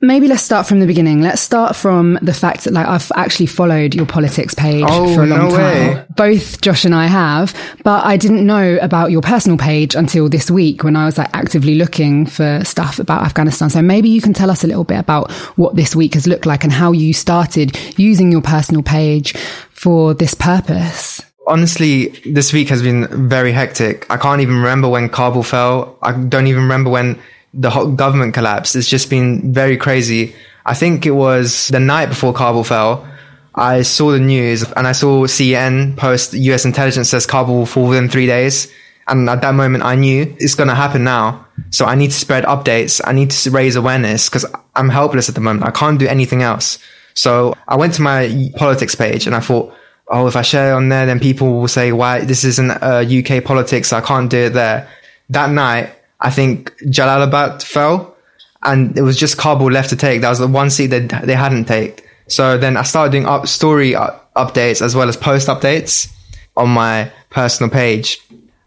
maybe 0.00 0.26
let's 0.26 0.42
start 0.42 0.66
from 0.66 0.80
the 0.80 0.86
beginning. 0.86 1.22
Let's 1.22 1.40
start 1.40 1.76
from 1.76 2.18
the 2.22 2.34
fact 2.34 2.64
that 2.64 2.72
like 2.72 2.86
I've 2.88 3.10
actually 3.14 3.46
followed 3.46 3.94
your 3.94 4.04
politics 4.06 4.52
page 4.52 4.84
Oh, 4.86 5.14
for 5.14 5.22
a 5.22 5.26
long 5.26 5.38
no 5.48 5.50
time. 5.50 5.58
way. 5.96 6.04
Both 6.16 6.60
Josh 6.60 6.84
and 6.84 6.94
I 6.94 7.06
have, 7.06 7.54
but 7.84 8.04
I 8.04 8.16
didn't 8.16 8.44
know 8.44 8.78
about 8.82 9.12
your 9.12 9.22
personal 9.22 9.56
page 9.56 9.94
until 9.94 10.28
this 10.28 10.50
week 10.50 10.82
when 10.82 10.96
I 10.96 11.04
was 11.06 11.18
like 11.18 11.30
actively 11.34 11.76
looking 11.76 12.26
for 12.26 12.62
stuff 12.64 12.98
about 12.98 13.22
Afghanistan. 13.22 13.70
So 13.70 13.80
maybe 13.80 14.08
you 14.08 14.20
can 14.20 14.32
tell 14.34 14.50
us 14.50 14.64
a 14.64 14.66
little 14.66 14.84
bit 14.84 14.98
about 14.98 15.30
what 15.56 15.76
this 15.76 15.94
week 15.94 16.14
has 16.14 16.26
looked 16.26 16.46
like 16.46 16.64
and 16.64 16.72
how 16.72 16.90
you 16.92 17.14
started 17.14 17.78
using 17.98 18.32
your 18.32 18.42
personal 18.42 18.82
page 18.82 19.34
for 19.70 20.14
this 20.14 20.34
purpose. 20.34 21.22
Honestly, 21.46 22.08
this 22.24 22.52
week 22.52 22.68
has 22.68 22.82
been 22.82 23.28
very 23.28 23.52
hectic. 23.52 24.06
I 24.10 24.16
can't 24.16 24.40
even 24.40 24.56
remember 24.56 24.88
when 24.88 25.08
Kabul 25.08 25.42
fell. 25.42 25.98
I 26.02 26.12
don't 26.12 26.46
even 26.46 26.62
remember 26.62 26.90
when 26.90 27.20
the 27.54 27.70
whole 27.70 27.90
government 27.90 28.34
collapsed. 28.34 28.76
It's 28.76 28.88
just 28.88 29.10
been 29.10 29.52
very 29.52 29.76
crazy. 29.76 30.34
I 30.64 30.74
think 30.74 31.06
it 31.06 31.12
was 31.12 31.68
the 31.68 31.80
night 31.80 32.06
before 32.06 32.32
Kabul 32.32 32.64
fell. 32.64 33.06
I 33.54 33.82
saw 33.82 34.12
the 34.12 34.20
news 34.20 34.62
and 34.72 34.86
I 34.86 34.92
saw 34.92 35.26
CNN 35.26 35.96
post 35.96 36.32
US 36.32 36.64
intelligence 36.64 37.10
says 37.10 37.26
Kabul 37.26 37.54
will 37.54 37.66
fall 37.66 37.88
within 37.88 38.08
three 38.08 38.26
days. 38.26 38.72
And 39.08 39.28
at 39.28 39.42
that 39.42 39.54
moment, 39.54 39.84
I 39.84 39.96
knew 39.96 40.34
it's 40.38 40.54
going 40.54 40.68
to 40.68 40.74
happen 40.74 41.04
now. 41.04 41.44
So 41.70 41.84
I 41.84 41.96
need 41.96 42.12
to 42.12 42.16
spread 42.16 42.44
updates. 42.44 43.00
I 43.04 43.12
need 43.12 43.32
to 43.32 43.50
raise 43.50 43.76
awareness 43.76 44.28
because 44.28 44.46
I'm 44.76 44.88
helpless 44.88 45.28
at 45.28 45.34
the 45.34 45.40
moment. 45.40 45.66
I 45.66 45.72
can't 45.72 45.98
do 45.98 46.06
anything 46.06 46.42
else. 46.42 46.78
So 47.14 47.54
I 47.68 47.76
went 47.76 47.94
to 47.94 48.02
my 48.02 48.50
politics 48.56 48.94
page 48.94 49.26
and 49.26 49.34
I 49.34 49.40
thought, 49.40 49.74
oh, 50.12 50.26
if 50.26 50.36
I 50.36 50.42
share 50.42 50.74
on 50.74 50.90
there, 50.90 51.06
then 51.06 51.18
people 51.18 51.60
will 51.60 51.68
say, 51.68 51.90
why 51.90 52.20
this 52.20 52.44
isn't 52.44 52.70
uh, 52.70 53.04
UK 53.08 53.42
politics. 53.42 53.92
I 53.92 54.02
can't 54.02 54.30
do 54.30 54.38
it 54.38 54.50
there. 54.50 54.88
That 55.30 55.50
night, 55.50 55.90
I 56.20 56.30
think 56.30 56.70
Jalalabad 56.82 57.62
fell 57.62 58.14
and 58.62 58.96
it 58.96 59.02
was 59.02 59.16
just 59.16 59.38
Kabul 59.38 59.72
left 59.72 59.88
to 59.90 59.96
take. 59.96 60.20
That 60.20 60.28
was 60.28 60.38
the 60.38 60.46
one 60.46 60.70
seat 60.70 60.88
that 60.88 61.26
they 61.26 61.34
hadn't 61.34 61.64
taken. 61.64 62.04
So 62.28 62.56
then 62.58 62.76
I 62.76 62.82
started 62.82 63.10
doing 63.12 63.26
up 63.26 63.48
story 63.48 63.92
updates 63.92 64.82
as 64.82 64.94
well 64.94 65.08
as 65.08 65.16
post 65.16 65.48
updates 65.48 66.12
on 66.56 66.68
my 66.68 67.10
personal 67.30 67.70
page. 67.70 68.20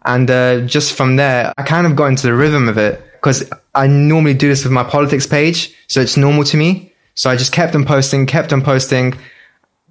And 0.04 0.30
uh, 0.30 0.62
just 0.62 0.94
from 0.94 1.16
there, 1.16 1.54
I 1.58 1.64
kind 1.64 1.88
of 1.88 1.96
got 1.96 2.08
into 2.08 2.28
the 2.28 2.34
rhythm 2.34 2.68
of 2.68 2.78
it 2.78 3.02
because 3.14 3.50
I 3.74 3.88
normally 3.88 4.34
do 4.34 4.50
this 4.50 4.64
with 4.64 4.74
my 4.74 4.84
politics 4.84 5.26
page. 5.26 5.74
So 5.88 6.02
it's 6.02 6.18
normal 6.18 6.44
to 6.46 6.58
me. 6.58 6.92
So 7.14 7.30
I 7.30 7.36
just 7.36 7.54
kept 7.54 7.76
on 7.76 7.86
posting, 7.86 8.26
kept 8.26 8.52
on 8.52 8.62
posting 8.62 9.16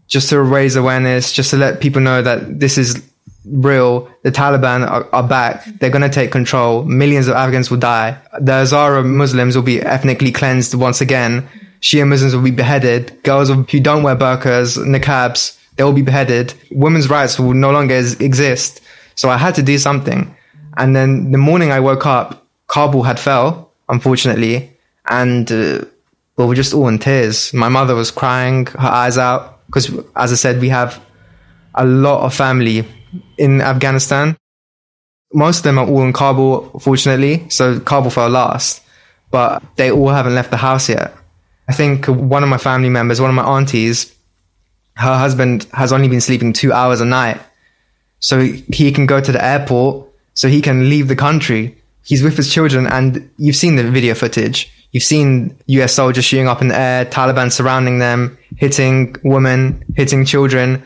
just 0.07 0.29
to 0.31 0.41
raise 0.41 0.77
awareness, 0.77 1.33
just 1.33 1.51
to 1.51 1.57
let 1.57 1.81
people 1.81 2.01
know 2.01 2.23
that 2.23 2.61
this 2.61 2.79
is 2.79 3.03
real. 3.45 4.11
The 4.23 4.31
Taliban 4.31 4.89
are, 4.89 5.07
are 5.15 5.27
back. 5.27 5.65
They're 5.79 5.91
going 5.91 6.03
to 6.03 6.09
take 6.09 6.31
control. 6.31 6.85
Millions 6.85 7.29
of 7.29 7.35
Afghans 7.35 7.71
will 7.71 7.79
die. 7.79 8.19
The 8.41 8.53
Hazara 8.53 9.05
Muslims 9.05 9.57
will 9.57 9.63
be 9.63 9.81
ethnically 9.81 10.33
cleansed 10.33 10.75
once 10.75 11.01
again. 11.01 11.49
Shia 11.81 12.07
Muslims 12.09 12.35
will 12.35 12.43
be 12.43 12.51
beheaded. 12.51 13.23
Girls 13.23 13.49
who 13.49 13.81
don't 13.81 14.03
wear 14.03 14.17
burqas, 14.17 14.79
niqabs, 14.79 15.59
they 15.77 15.85
will 15.85 15.93
be 15.93 16.03
beheaded. 16.03 16.55
Women's 16.71 17.11
rights 17.11 17.39
will 17.39 17.55
no 17.55 17.71
longer 17.71 17.95
exist. 17.95 18.81
So 19.17 19.29
I 19.29 19.37
had 19.37 19.55
to 19.57 19.63
do 19.63 19.79
something. 19.79 20.35
And 20.77 20.97
then 20.97 21.31
the 21.31 21.39
morning 21.39 21.71
I 21.71 21.81
woke 21.81 22.07
up, 22.07 22.47
Kabul 22.69 23.03
had 23.03 23.21
fell, 23.21 23.71
unfortunately. 23.89 24.71
And, 25.07 25.51
uh, 25.53 25.85
we 26.37 26.47
were 26.47 26.55
just 26.55 26.75
all 26.75 26.89
in 26.89 26.99
tears. 26.99 27.55
My 27.55 27.69
mother 27.69 27.95
was 27.95 28.11
crying 28.11 28.67
her 28.67 28.89
eyes 28.89 29.19
out 29.19 29.54
because, 29.67 29.91
as 30.17 30.33
I 30.33 30.37
said, 30.37 30.61
we 30.61 30.69
have 30.69 31.03
a 31.75 31.85
lot 31.85 32.25
of 32.25 32.35
family 32.35 32.87
in 33.39 33.61
Afghanistan. 33.61 34.37
Most 35.33 35.59
of 35.59 35.65
them 35.65 35.79
are 35.79 35.87
all 35.87 36.03
in 36.03 36.13
Kabul, 36.13 36.79
fortunately. 36.81 37.49
So 37.49 37.81
Kabul 37.81 38.11
fell 38.11 38.29
last, 38.29 38.83
but 39.31 39.63
they 39.77 39.91
all 39.91 40.11
haven't 40.11 40.35
left 40.35 40.51
the 40.51 40.57
house 40.57 40.89
yet. 40.89 41.15
I 41.69 41.73
think 41.73 42.07
one 42.07 42.43
of 42.43 42.49
my 42.49 42.59
family 42.59 42.91
members, 42.91 43.21
one 43.21 43.31
of 43.31 43.37
my 43.37 43.45
aunties, 43.45 44.15
her 44.95 45.17
husband 45.19 45.67
has 45.73 45.93
only 45.93 46.09
been 46.09 46.21
sleeping 46.21 46.53
two 46.53 46.73
hours 46.73 47.01
a 47.01 47.05
night. 47.05 47.41
So 48.21 48.41
he 48.41 48.93
can 48.93 49.07
go 49.07 49.21
to 49.21 49.33
the 49.33 49.45
airport, 49.45 50.09
so 50.35 50.49
he 50.49 50.63
can 50.63 50.89
leave 50.89 51.09
the 51.09 51.17
country. 51.17 51.77
He's 52.05 52.23
with 52.23 52.37
his 52.37 52.53
children, 52.53 52.87
and 52.87 53.31
you've 53.37 53.57
seen 53.57 53.77
the 53.77 53.91
video 53.91 54.15
footage. 54.15 54.71
You've 54.95 55.03
seen 55.03 55.55
US 55.67 55.93
soldiers 55.93 56.25
shooting 56.25 56.49
up 56.49 56.63
in 56.63 56.69
the 56.69 56.79
air, 56.79 57.05
Taliban 57.05 57.53
surrounding 57.53 57.99
them, 57.99 58.39
hitting 58.57 59.17
women, 59.23 59.85
hitting 59.95 60.25
children 60.25 60.83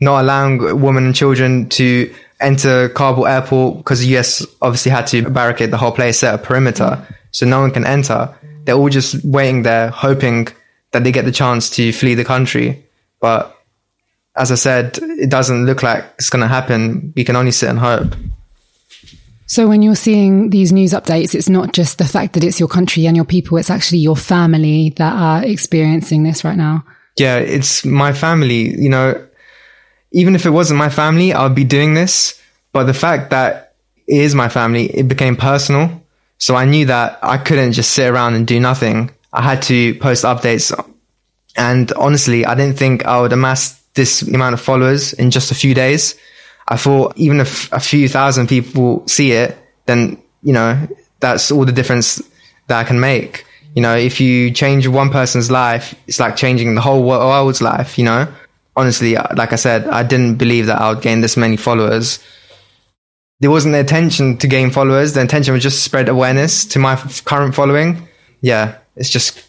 not 0.00 0.22
allowing 0.22 0.80
women 0.80 1.04
and 1.06 1.14
children 1.14 1.68
to 1.68 2.12
enter 2.40 2.88
Kabul 2.88 3.26
airport 3.26 3.78
because 3.78 4.00
the 4.00 4.16
US 4.16 4.46
obviously 4.62 4.90
had 4.90 5.06
to 5.08 5.28
barricade 5.28 5.70
the 5.70 5.76
whole 5.76 5.92
place, 5.92 6.18
set 6.18 6.34
a 6.34 6.38
perimeter 6.38 7.06
so 7.30 7.46
no 7.46 7.60
one 7.60 7.70
can 7.70 7.84
enter. 7.84 8.34
They're 8.64 8.74
all 8.74 8.88
just 8.88 9.22
waiting 9.24 9.62
there, 9.62 9.90
hoping 9.90 10.48
that 10.92 11.04
they 11.04 11.12
get 11.12 11.24
the 11.24 11.32
chance 11.32 11.70
to 11.70 11.92
flee 11.92 12.14
the 12.14 12.24
country. 12.24 12.84
But 13.20 13.56
as 14.36 14.50
I 14.50 14.54
said, 14.54 14.98
it 15.02 15.30
doesn't 15.30 15.66
look 15.66 15.82
like 15.82 16.04
it's 16.18 16.30
going 16.30 16.40
to 16.40 16.48
happen. 16.48 17.12
We 17.14 17.24
can 17.24 17.36
only 17.36 17.52
sit 17.52 17.68
and 17.68 17.78
hope. 17.78 18.14
So 19.50 19.66
when 19.66 19.82
you're 19.82 19.96
seeing 19.96 20.50
these 20.50 20.70
news 20.70 20.92
updates, 20.92 21.34
it's 21.34 21.48
not 21.48 21.72
just 21.72 21.98
the 21.98 22.04
fact 22.04 22.34
that 22.34 22.44
it's 22.44 22.60
your 22.60 22.68
country 22.68 23.06
and 23.06 23.16
your 23.16 23.24
people, 23.24 23.58
it's 23.58 23.68
actually 23.68 23.98
your 23.98 24.14
family 24.14 24.90
that 24.90 25.12
are 25.12 25.44
experiencing 25.44 26.22
this 26.22 26.44
right 26.44 26.56
now. 26.56 26.84
Yeah, 27.18 27.38
it's 27.38 27.84
my 27.84 28.12
family. 28.12 28.80
You 28.80 28.88
know, 28.88 29.26
even 30.12 30.36
if 30.36 30.46
it 30.46 30.50
wasn't 30.50 30.78
my 30.78 30.88
family, 30.88 31.32
I 31.32 31.42
would 31.42 31.56
be 31.56 31.64
doing 31.64 31.94
this. 31.94 32.40
But 32.72 32.84
the 32.84 32.94
fact 32.94 33.30
that 33.30 33.74
it 34.06 34.18
is 34.18 34.36
my 34.36 34.48
family, 34.48 34.84
it 34.84 35.08
became 35.08 35.34
personal. 35.34 36.00
So 36.38 36.54
I 36.54 36.64
knew 36.64 36.86
that 36.86 37.18
I 37.20 37.36
couldn't 37.36 37.72
just 37.72 37.90
sit 37.90 38.08
around 38.08 38.34
and 38.34 38.46
do 38.46 38.60
nothing. 38.60 39.10
I 39.32 39.42
had 39.42 39.62
to 39.62 39.96
post 39.96 40.22
updates. 40.22 40.70
And 41.56 41.90
honestly, 41.94 42.46
I 42.46 42.54
didn't 42.54 42.78
think 42.78 43.04
I 43.04 43.20
would 43.20 43.32
amass 43.32 43.82
this 43.94 44.22
amount 44.22 44.54
of 44.54 44.60
followers 44.60 45.12
in 45.12 45.32
just 45.32 45.50
a 45.50 45.56
few 45.56 45.74
days. 45.74 46.14
I 46.70 46.76
thought 46.76 47.16
even 47.16 47.40
if 47.40 47.70
a 47.72 47.80
few 47.80 48.08
thousand 48.08 48.48
people 48.48 49.06
see 49.06 49.32
it, 49.32 49.58
then, 49.86 50.22
you 50.42 50.52
know, 50.52 50.88
that's 51.18 51.50
all 51.50 51.64
the 51.64 51.72
difference 51.72 52.22
that 52.68 52.78
I 52.78 52.84
can 52.84 53.00
make. 53.00 53.44
You 53.74 53.82
know, 53.82 53.96
if 53.96 54.20
you 54.20 54.50
change 54.50 54.86
one 54.86 55.10
person's 55.10 55.50
life, 55.50 55.94
it's 56.06 56.18
like 56.18 56.36
changing 56.36 56.74
the 56.74 56.80
whole 56.80 57.02
world's 57.02 57.60
life, 57.60 57.98
you 57.98 58.04
know? 58.04 58.32
honestly, 58.76 59.16
uh, 59.16 59.26
like 59.36 59.52
I 59.52 59.56
said, 59.56 59.86
I 59.88 60.02
didn't 60.02 60.36
believe 60.36 60.66
that 60.66 60.80
I 60.80 60.90
would 60.90 61.02
gain 61.02 61.20
this 61.20 61.36
many 61.36 61.56
followers. 61.56 62.18
There 63.40 63.50
wasn't 63.50 63.72
the 63.72 63.80
intention 63.80 64.36
to 64.38 64.46
gain 64.46 64.70
followers. 64.70 65.14
The 65.14 65.20
intention 65.20 65.54
was 65.54 65.62
just 65.62 65.82
spread 65.82 66.08
awareness 66.08 66.64
to 66.66 66.78
my 66.78 66.96
current 67.24 67.54
following. 67.54 68.08
Yeah, 68.42 68.78
it's 68.96 69.10
just 69.10 69.42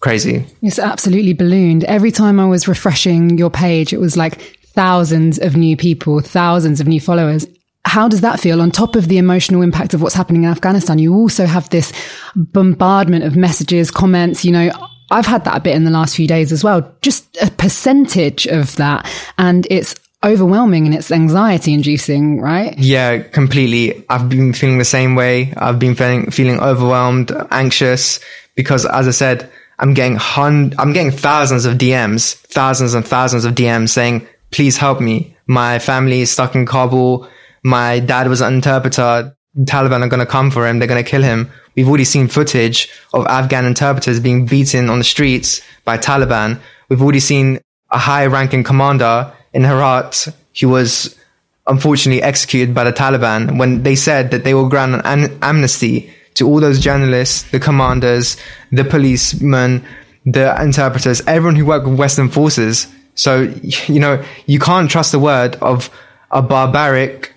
crazy. 0.00 0.46
It's 0.62 0.78
absolutely 0.78 1.32
ballooned. 1.32 1.84
Every 1.84 2.10
time 2.10 2.38
I 2.38 2.46
was 2.46 2.68
refreshing 2.68 3.38
your 3.38 3.50
page, 3.50 3.92
it 3.92 4.00
was 4.00 4.16
like 4.16 4.58
thousands 4.74 5.38
of 5.38 5.56
new 5.56 5.76
people, 5.76 6.20
thousands 6.20 6.80
of 6.80 6.86
new 6.86 7.00
followers. 7.00 7.46
How 7.84 8.08
does 8.08 8.20
that 8.20 8.40
feel 8.40 8.60
on 8.60 8.70
top 8.70 8.94
of 8.94 9.08
the 9.08 9.18
emotional 9.18 9.62
impact 9.62 9.92
of 9.92 10.02
what's 10.02 10.14
happening 10.14 10.44
in 10.44 10.50
Afghanistan? 10.50 10.98
You 10.98 11.14
also 11.14 11.46
have 11.46 11.68
this 11.70 11.92
bombardment 12.36 13.24
of 13.24 13.36
messages, 13.36 13.90
comments, 13.90 14.44
you 14.44 14.52
know, 14.52 14.70
I've 15.10 15.26
had 15.26 15.44
that 15.44 15.56
a 15.56 15.60
bit 15.60 15.74
in 15.76 15.84
the 15.84 15.90
last 15.90 16.16
few 16.16 16.26
days 16.26 16.52
as 16.52 16.64
well. 16.64 16.90
Just 17.02 17.36
a 17.42 17.50
percentage 17.50 18.46
of 18.46 18.74
that. 18.76 19.06
And 19.36 19.66
it's 19.68 19.94
overwhelming 20.24 20.86
and 20.86 20.94
it's 20.94 21.10
anxiety 21.12 21.74
inducing, 21.74 22.40
right? 22.40 22.78
Yeah, 22.78 23.18
completely. 23.18 24.06
I've 24.08 24.28
been 24.28 24.54
feeling 24.54 24.78
the 24.78 24.84
same 24.86 25.14
way. 25.14 25.52
I've 25.56 25.78
been 25.78 25.94
feeling, 25.94 26.30
feeling 26.30 26.60
overwhelmed, 26.60 27.30
anxious 27.50 28.20
because 28.54 28.86
as 28.86 29.06
I 29.06 29.10
said, 29.10 29.50
I'm 29.78 29.94
getting 29.94 30.16
hun- 30.16 30.74
I'm 30.78 30.92
getting 30.92 31.10
thousands 31.10 31.64
of 31.64 31.76
DMs, 31.76 32.34
thousands 32.34 32.94
and 32.94 33.06
thousands 33.06 33.44
of 33.44 33.54
DMs 33.54 33.88
saying, 33.90 34.26
please 34.52 34.76
help 34.76 35.00
me. 35.00 35.36
My 35.46 35.78
family 35.78 36.20
is 36.20 36.30
stuck 36.30 36.54
in 36.54 36.66
Kabul. 36.66 37.28
My 37.64 37.98
dad 37.98 38.28
was 38.28 38.40
an 38.40 38.54
interpreter. 38.54 39.36
Taliban 39.60 40.02
are 40.02 40.08
going 40.08 40.20
to 40.20 40.26
come 40.26 40.50
for 40.50 40.66
him. 40.66 40.78
They're 40.78 40.88
going 40.88 41.02
to 41.02 41.10
kill 41.10 41.22
him. 41.22 41.50
We've 41.74 41.88
already 41.88 42.04
seen 42.04 42.28
footage 42.28 42.88
of 43.12 43.26
Afghan 43.26 43.64
interpreters 43.64 44.20
being 44.20 44.46
beaten 44.46 44.88
on 44.88 44.98
the 44.98 45.04
streets 45.04 45.60
by 45.84 45.98
Taliban. 45.98 46.60
We've 46.88 47.02
already 47.02 47.20
seen 47.20 47.60
a 47.90 47.98
high 47.98 48.26
ranking 48.26 48.64
commander 48.64 49.32
in 49.52 49.64
Herat 49.64 50.28
who 50.60 50.68
was 50.68 51.18
unfortunately 51.66 52.22
executed 52.22 52.74
by 52.74 52.84
the 52.84 52.92
Taliban 52.92 53.58
when 53.58 53.82
they 53.82 53.94
said 53.94 54.30
that 54.30 54.44
they 54.44 54.54
will 54.54 54.68
grant 54.68 55.02
an 55.04 55.38
amnesty 55.42 56.12
to 56.34 56.48
all 56.48 56.60
those 56.60 56.80
journalists, 56.80 57.50
the 57.50 57.60
commanders, 57.60 58.36
the 58.70 58.84
policemen, 58.84 59.84
the 60.24 60.60
interpreters, 60.60 61.20
everyone 61.26 61.56
who 61.56 61.66
worked 61.66 61.86
with 61.86 61.98
Western 61.98 62.28
forces. 62.28 62.86
So, 63.14 63.42
you 63.62 64.00
know, 64.00 64.24
you 64.46 64.58
can't 64.58 64.90
trust 64.90 65.12
the 65.12 65.18
word 65.18 65.56
of 65.56 65.90
a 66.30 66.42
barbaric, 66.42 67.34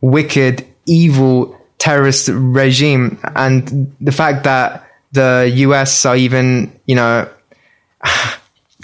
wicked, 0.00 0.66
evil 0.86 1.54
terrorist 1.78 2.28
regime 2.32 3.18
and 3.36 3.94
the 4.00 4.10
fact 4.10 4.44
that 4.44 4.84
the 5.12 5.50
US 5.54 6.04
are 6.04 6.16
even, 6.16 6.72
you 6.86 6.94
know, 6.94 7.28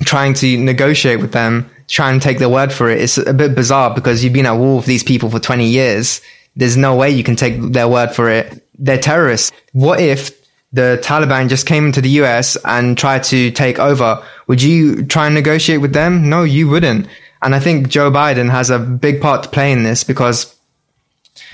trying 0.04 0.34
to 0.34 0.58
negotiate 0.58 1.20
with 1.20 1.32
them, 1.32 1.70
try 1.88 2.10
and 2.10 2.22
take 2.22 2.38
their 2.38 2.48
word 2.48 2.72
for 2.72 2.88
it. 2.88 3.00
It's 3.00 3.18
a 3.18 3.34
bit 3.34 3.54
bizarre 3.54 3.94
because 3.94 4.22
you've 4.22 4.32
been 4.32 4.46
at 4.46 4.56
war 4.56 4.76
with 4.76 4.86
these 4.86 5.02
people 5.02 5.30
for 5.30 5.38
20 5.38 5.66
years. 5.66 6.20
There's 6.56 6.76
no 6.76 6.94
way 6.94 7.10
you 7.10 7.24
can 7.24 7.36
take 7.36 7.60
their 7.60 7.88
word 7.88 8.14
for 8.14 8.30
it. 8.30 8.66
They're 8.78 8.98
terrorists. 8.98 9.52
What 9.72 10.00
if 10.00 10.30
the 10.72 11.00
Taliban 11.02 11.48
just 11.48 11.66
came 11.66 11.86
into 11.86 12.00
the 12.00 12.10
US 12.20 12.56
and 12.64 12.96
tried 12.96 13.24
to 13.24 13.50
take 13.50 13.78
over? 13.78 14.24
Would 14.46 14.62
you 14.62 15.04
try 15.04 15.26
and 15.26 15.34
negotiate 15.34 15.80
with 15.80 15.92
them? 15.92 16.28
No, 16.28 16.42
you 16.42 16.68
wouldn't. 16.68 17.06
And 17.42 17.54
I 17.54 17.60
think 17.60 17.88
Joe 17.88 18.10
Biden 18.10 18.50
has 18.50 18.70
a 18.70 18.78
big 18.78 19.20
part 19.20 19.42
to 19.42 19.48
play 19.48 19.72
in 19.72 19.82
this 19.82 20.04
because 20.04 20.54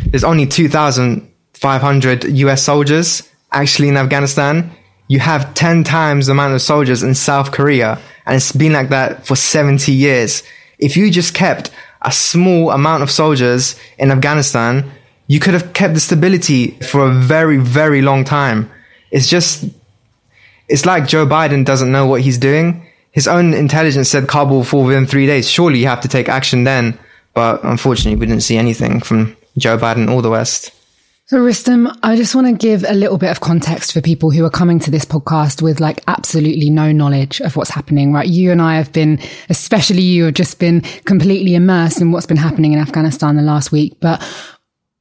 there's 0.07 0.25
only 0.25 0.47
2,500 0.47 2.25
US 2.25 2.63
soldiers 2.63 3.29
actually 3.53 3.89
in 3.89 3.97
Afghanistan. 3.97 4.71
You 5.09 5.19
have 5.21 5.55
10 5.55 5.85
times 5.85 6.27
the 6.27 6.33
amount 6.33 6.55
of 6.55 6.63
soldiers 6.63 7.03
in 7.03 7.15
South 7.15 7.51
Korea. 7.53 7.99
And 8.27 8.37
it's 8.37 8.53
been 8.53 8.73
like 8.73 8.91
that 8.91 9.27
for 9.27 9.35
70 9.35 9.91
years. 9.91 10.43
If 10.79 10.97
you 10.97 11.11
just 11.11 11.35
kept 11.35 11.71
a 12.03 12.13
small 12.13 12.71
amount 12.71 13.03
of 13.03 13.11
soldiers 13.11 13.79
in 13.99 14.11
Afghanistan, 14.11 14.91
you 15.27 15.41
could 15.41 15.55
have 15.55 15.73
kept 15.73 15.95
the 15.95 16.01
stability 16.01 16.79
for 16.81 17.07
a 17.07 17.13
very, 17.13 17.57
very 17.57 18.03
long 18.03 18.25
time. 18.25 18.71
It's 19.11 19.29
just, 19.29 19.65
it's 20.71 20.87
like 20.87 21.07
Joe 21.07 21.27
Biden 21.27 21.65
doesn't 21.65 21.91
know 21.91 22.07
what 22.07 22.23
he's 22.23 22.39
doing. 22.39 22.87
His 23.11 23.27
own 23.27 23.55
intelligence 23.55 24.09
said 24.09 24.29
Kabul 24.29 24.59
will 24.59 24.65
fall 24.65 24.85
within 24.85 25.07
three 25.07 25.27
days. 25.27 25.51
Surely 25.51 25.81
you 25.81 25.89
have 25.89 26.01
to 26.03 26.09
take 26.09 26.29
action 26.29 26.65
then. 26.65 26.99
But 27.35 27.63
unfortunately, 27.65 28.19
we 28.19 28.27
didn't 28.27 28.43
see 28.43 28.57
anything 28.57 29.01
from 29.01 29.37
Joe 29.59 29.77
Biden 29.77 30.13
or 30.13 30.23
the 30.23 30.31
West. 30.31 30.73
So, 31.27 31.39
Rustam, 31.39 31.89
I 32.03 32.17
just 32.17 32.35
want 32.35 32.49
to 32.49 32.53
give 32.53 32.85
a 32.85 32.95
little 32.95 33.19
bit 33.19 33.31
of 33.31 33.41
context 33.41 33.93
for 33.93 34.01
people 34.01 34.33
who 34.33 34.45
are 34.45 34.51
coming 34.51 34.81
to 34.81 34.91
this 34.91 35.05
podcast 35.05 35.63
with 35.63 35.79
like 35.79 36.03
absolutely 36.09 36.71
no 36.71 36.91
knowledge 36.91 37.41
of 37.41 37.55
what's 37.55 37.71
happening, 37.71 38.13
right? 38.13 38.27
You 38.27 38.51
and 38.51 38.61
I 38.61 38.77
have 38.77 38.93
been, 38.93 39.21
especially 39.49 40.03
you, 40.03 40.25
have 40.25 40.35
just 40.35 40.59
been 40.59 40.81
completely 41.05 41.55
immersed 41.55 42.01
in 42.01 42.11
what's 42.11 42.27
been 42.27 42.37
happening 42.37 42.73
in 42.73 42.81
Afghanistan 42.81 43.37
the 43.37 43.43
last 43.43 43.71
week. 43.71 43.97
But 44.01 44.21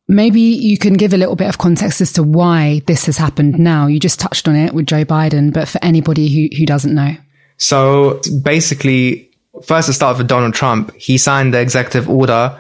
maybe 0.10 0.42
you 0.42 0.78
can 0.78 0.96
give 0.96 1.14
a 1.14 1.18
little 1.18 1.36
bit 1.36 1.48
of 1.48 1.60
context 1.60 2.02
as 2.02 2.12
to 2.14 2.24
why 2.24 2.82
this 2.88 3.06
has 3.06 3.16
happened 3.16 3.60
now. 3.60 3.88
You 3.88 4.00
just 4.00 4.20
touched 4.20 4.48
on 4.48 4.56
it 4.56 4.74
with 4.74 4.88
Joe 4.88 5.06
Biden, 5.06 5.54
but 5.54 5.70
for 5.70 5.80
anybody 5.82 6.28
who, 6.28 6.58
who 6.58 6.66
doesn't 6.66 6.94
know. 6.94 7.16
So 7.58 8.20
basically, 8.42 9.30
first 9.64 9.86
to 9.86 9.94
start 9.94 10.18
with 10.18 10.28
Donald 10.28 10.56
Trump, 10.56 10.94
he 10.96 11.18
signed 11.18 11.54
the 11.54 11.62
executive 11.62 12.10
order 12.10 12.60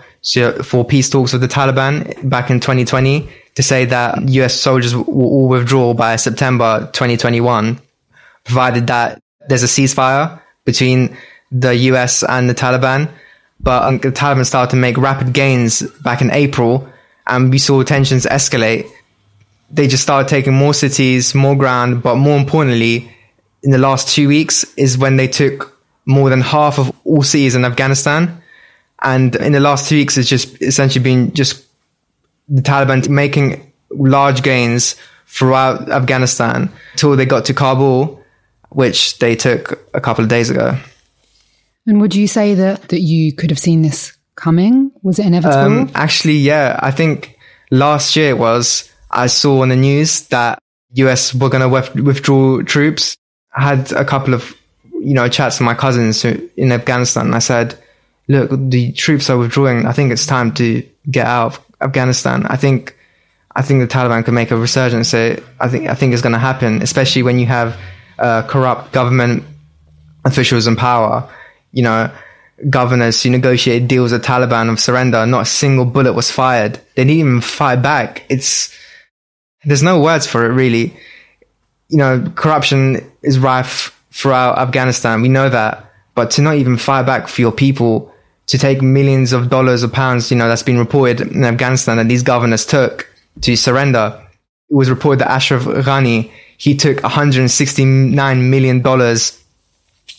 for 0.63 0.85
peace 0.85 1.09
talks 1.09 1.33
with 1.33 1.41
the 1.41 1.47
Taliban 1.47 2.29
back 2.29 2.49
in 2.51 2.59
2020 2.59 3.27
to 3.55 3.63
say 3.63 3.85
that 3.85 4.29
US 4.29 4.53
soldiers 4.53 4.95
will 4.95 5.05
all 5.07 5.47
withdraw 5.47 5.93
by 5.93 6.17
September 6.17 6.81
2021, 6.93 7.79
provided 8.43 8.87
that 8.87 9.21
there's 9.47 9.63
a 9.63 9.65
ceasefire 9.65 10.39
between 10.65 11.17
the 11.51 11.73
US 11.75 12.23
and 12.23 12.49
the 12.49 12.53
Taliban. 12.55 13.09
But 13.61 13.83
um, 13.83 13.97
the 13.97 14.11
Taliban 14.11 14.45
started 14.45 14.71
to 14.71 14.77
make 14.77 14.97
rapid 14.97 15.33
gains 15.33 15.81
back 16.03 16.21
in 16.21 16.31
April 16.31 16.87
and 17.29 17.51
we 17.51 17.57
saw 17.57 17.83
tensions 17.83 18.25
escalate. 18.25 18.89
They 19.71 19.87
just 19.87 20.03
started 20.03 20.27
taking 20.27 20.53
more 20.53 20.73
cities, 20.73 21.35
more 21.35 21.55
ground, 21.55 22.01
but 22.01 22.15
more 22.15 22.37
importantly, 22.37 23.15
in 23.63 23.71
the 23.71 23.77
last 23.77 24.07
two 24.09 24.27
weeks 24.27 24.65
is 24.75 24.97
when 24.97 25.15
they 25.17 25.27
took 25.27 25.77
more 26.05 26.29
than 26.29 26.41
half 26.41 26.79
of 26.79 26.91
all 27.05 27.21
cities 27.21 27.55
in 27.55 27.65
Afghanistan. 27.65 28.41
And 29.01 29.35
in 29.35 29.51
the 29.51 29.59
last 29.59 29.87
two 29.87 29.95
weeks, 29.95 30.17
it's 30.17 30.27
just 30.27 30.61
essentially 30.61 31.03
been 31.03 31.33
just 31.33 31.63
the 32.47 32.61
Taliban 32.61 33.07
making 33.09 33.71
large 33.91 34.41
gains 34.41 34.95
throughout 35.27 35.89
Afghanistan 35.89 36.71
till 36.95 37.15
they 37.15 37.25
got 37.25 37.45
to 37.45 37.53
Kabul, 37.53 38.21
which 38.69 39.19
they 39.19 39.35
took 39.35 39.79
a 39.93 40.01
couple 40.01 40.23
of 40.23 40.29
days 40.29 40.49
ago. 40.49 40.77
And 41.85 42.01
would 42.01 42.15
you 42.15 42.27
say 42.27 42.55
that, 42.55 42.89
that 42.89 43.01
you 43.01 43.33
could 43.33 43.51
have 43.51 43.59
seen 43.59 43.83
this 43.83 44.17
coming? 44.39 44.91
Was 45.03 45.19
it 45.19 45.25
inevitable? 45.25 45.57
Um, 45.57 45.91
actually, 45.95 46.37
yeah. 46.37 46.79
I 46.81 46.91
think 46.91 47.37
last 47.71 48.15
year 48.15 48.35
was, 48.35 48.91
I 49.11 49.27
saw 49.27 49.61
on 49.61 49.69
the 49.69 49.75
news 49.75 50.21
that 50.27 50.59
US 50.93 51.33
were 51.33 51.49
going 51.49 51.61
to 51.61 52.01
withdraw 52.01 52.61
troops. 52.61 53.17
I 53.55 53.63
had 53.63 53.91
a 53.91 54.05
couple 54.05 54.33
of, 54.33 54.55
you 54.93 55.13
know, 55.13 55.27
chats 55.27 55.59
with 55.59 55.65
my 55.65 55.73
cousins 55.73 56.23
in 56.25 56.71
Afghanistan. 56.71 57.33
I 57.33 57.39
said, 57.39 57.77
look, 58.27 58.51
the 58.51 58.91
troops 58.93 59.29
are 59.29 59.37
withdrawing. 59.37 59.85
I 59.85 59.91
think 59.91 60.11
it's 60.11 60.25
time 60.25 60.53
to 60.55 60.83
get 61.09 61.25
out 61.25 61.57
of 61.57 61.65
Afghanistan. 61.81 62.45
I 62.45 62.57
think, 62.57 62.95
I 63.55 63.61
think 63.61 63.81
the 63.81 63.87
Taliban 63.87 64.23
could 64.23 64.33
make 64.33 64.51
a 64.51 64.57
resurgence. 64.57 65.09
So 65.09 65.41
I 65.59 65.67
think, 65.67 65.87
I 65.87 65.95
think 65.95 66.13
it's 66.13 66.21
going 66.21 66.33
to 66.33 66.39
happen, 66.39 66.81
especially 66.81 67.23
when 67.23 67.39
you 67.39 67.47
have 67.47 67.77
uh, 68.19 68.43
corrupt 68.43 68.91
government 68.91 69.43
officials 70.25 70.67
in 70.67 70.75
power. 70.75 71.27
You 71.71 71.83
know, 71.83 72.11
governors 72.69 73.21
who 73.21 73.29
negotiated 73.29 73.87
deals 73.87 74.11
with 74.11 74.23
Taliban 74.23 74.71
of 74.71 74.79
surrender, 74.79 75.25
not 75.25 75.43
a 75.43 75.45
single 75.45 75.85
bullet 75.85 76.13
was 76.13 76.31
fired. 76.31 76.75
They 76.95 77.03
didn't 77.03 77.19
even 77.19 77.41
fight 77.41 77.77
back. 77.77 78.25
It's, 78.29 78.75
there's 79.63 79.83
no 79.83 80.01
words 80.01 80.27
for 80.27 80.45
it 80.45 80.53
really. 80.53 80.95
You 81.89 81.97
know, 81.97 82.31
corruption 82.35 83.09
is 83.23 83.39
rife 83.39 83.97
throughout 84.11 84.57
Afghanistan. 84.57 85.21
We 85.21 85.29
know 85.29 85.49
that. 85.49 85.85
But 86.15 86.31
to 86.31 86.41
not 86.41 86.55
even 86.55 86.77
fight 86.77 87.05
back 87.05 87.27
for 87.27 87.41
your 87.41 87.51
people, 87.51 88.13
to 88.47 88.57
take 88.57 88.81
millions 88.81 89.31
of 89.31 89.49
dollars 89.49 89.83
or 89.83 89.87
pounds, 89.87 90.31
you 90.31 90.37
know, 90.37 90.47
that's 90.47 90.63
been 90.63 90.79
reported 90.79 91.21
in 91.21 91.43
Afghanistan 91.43 91.97
that 91.97 92.07
these 92.07 92.23
governors 92.23 92.65
took 92.65 93.07
to 93.41 93.55
surrender. 93.55 94.19
It 94.69 94.75
was 94.75 94.89
reported 94.89 95.19
that 95.19 95.31
Ashraf 95.31 95.63
Ghani, 95.63 96.31
he 96.57 96.75
took 96.75 96.97
$169 96.97 98.49
million 98.49 98.85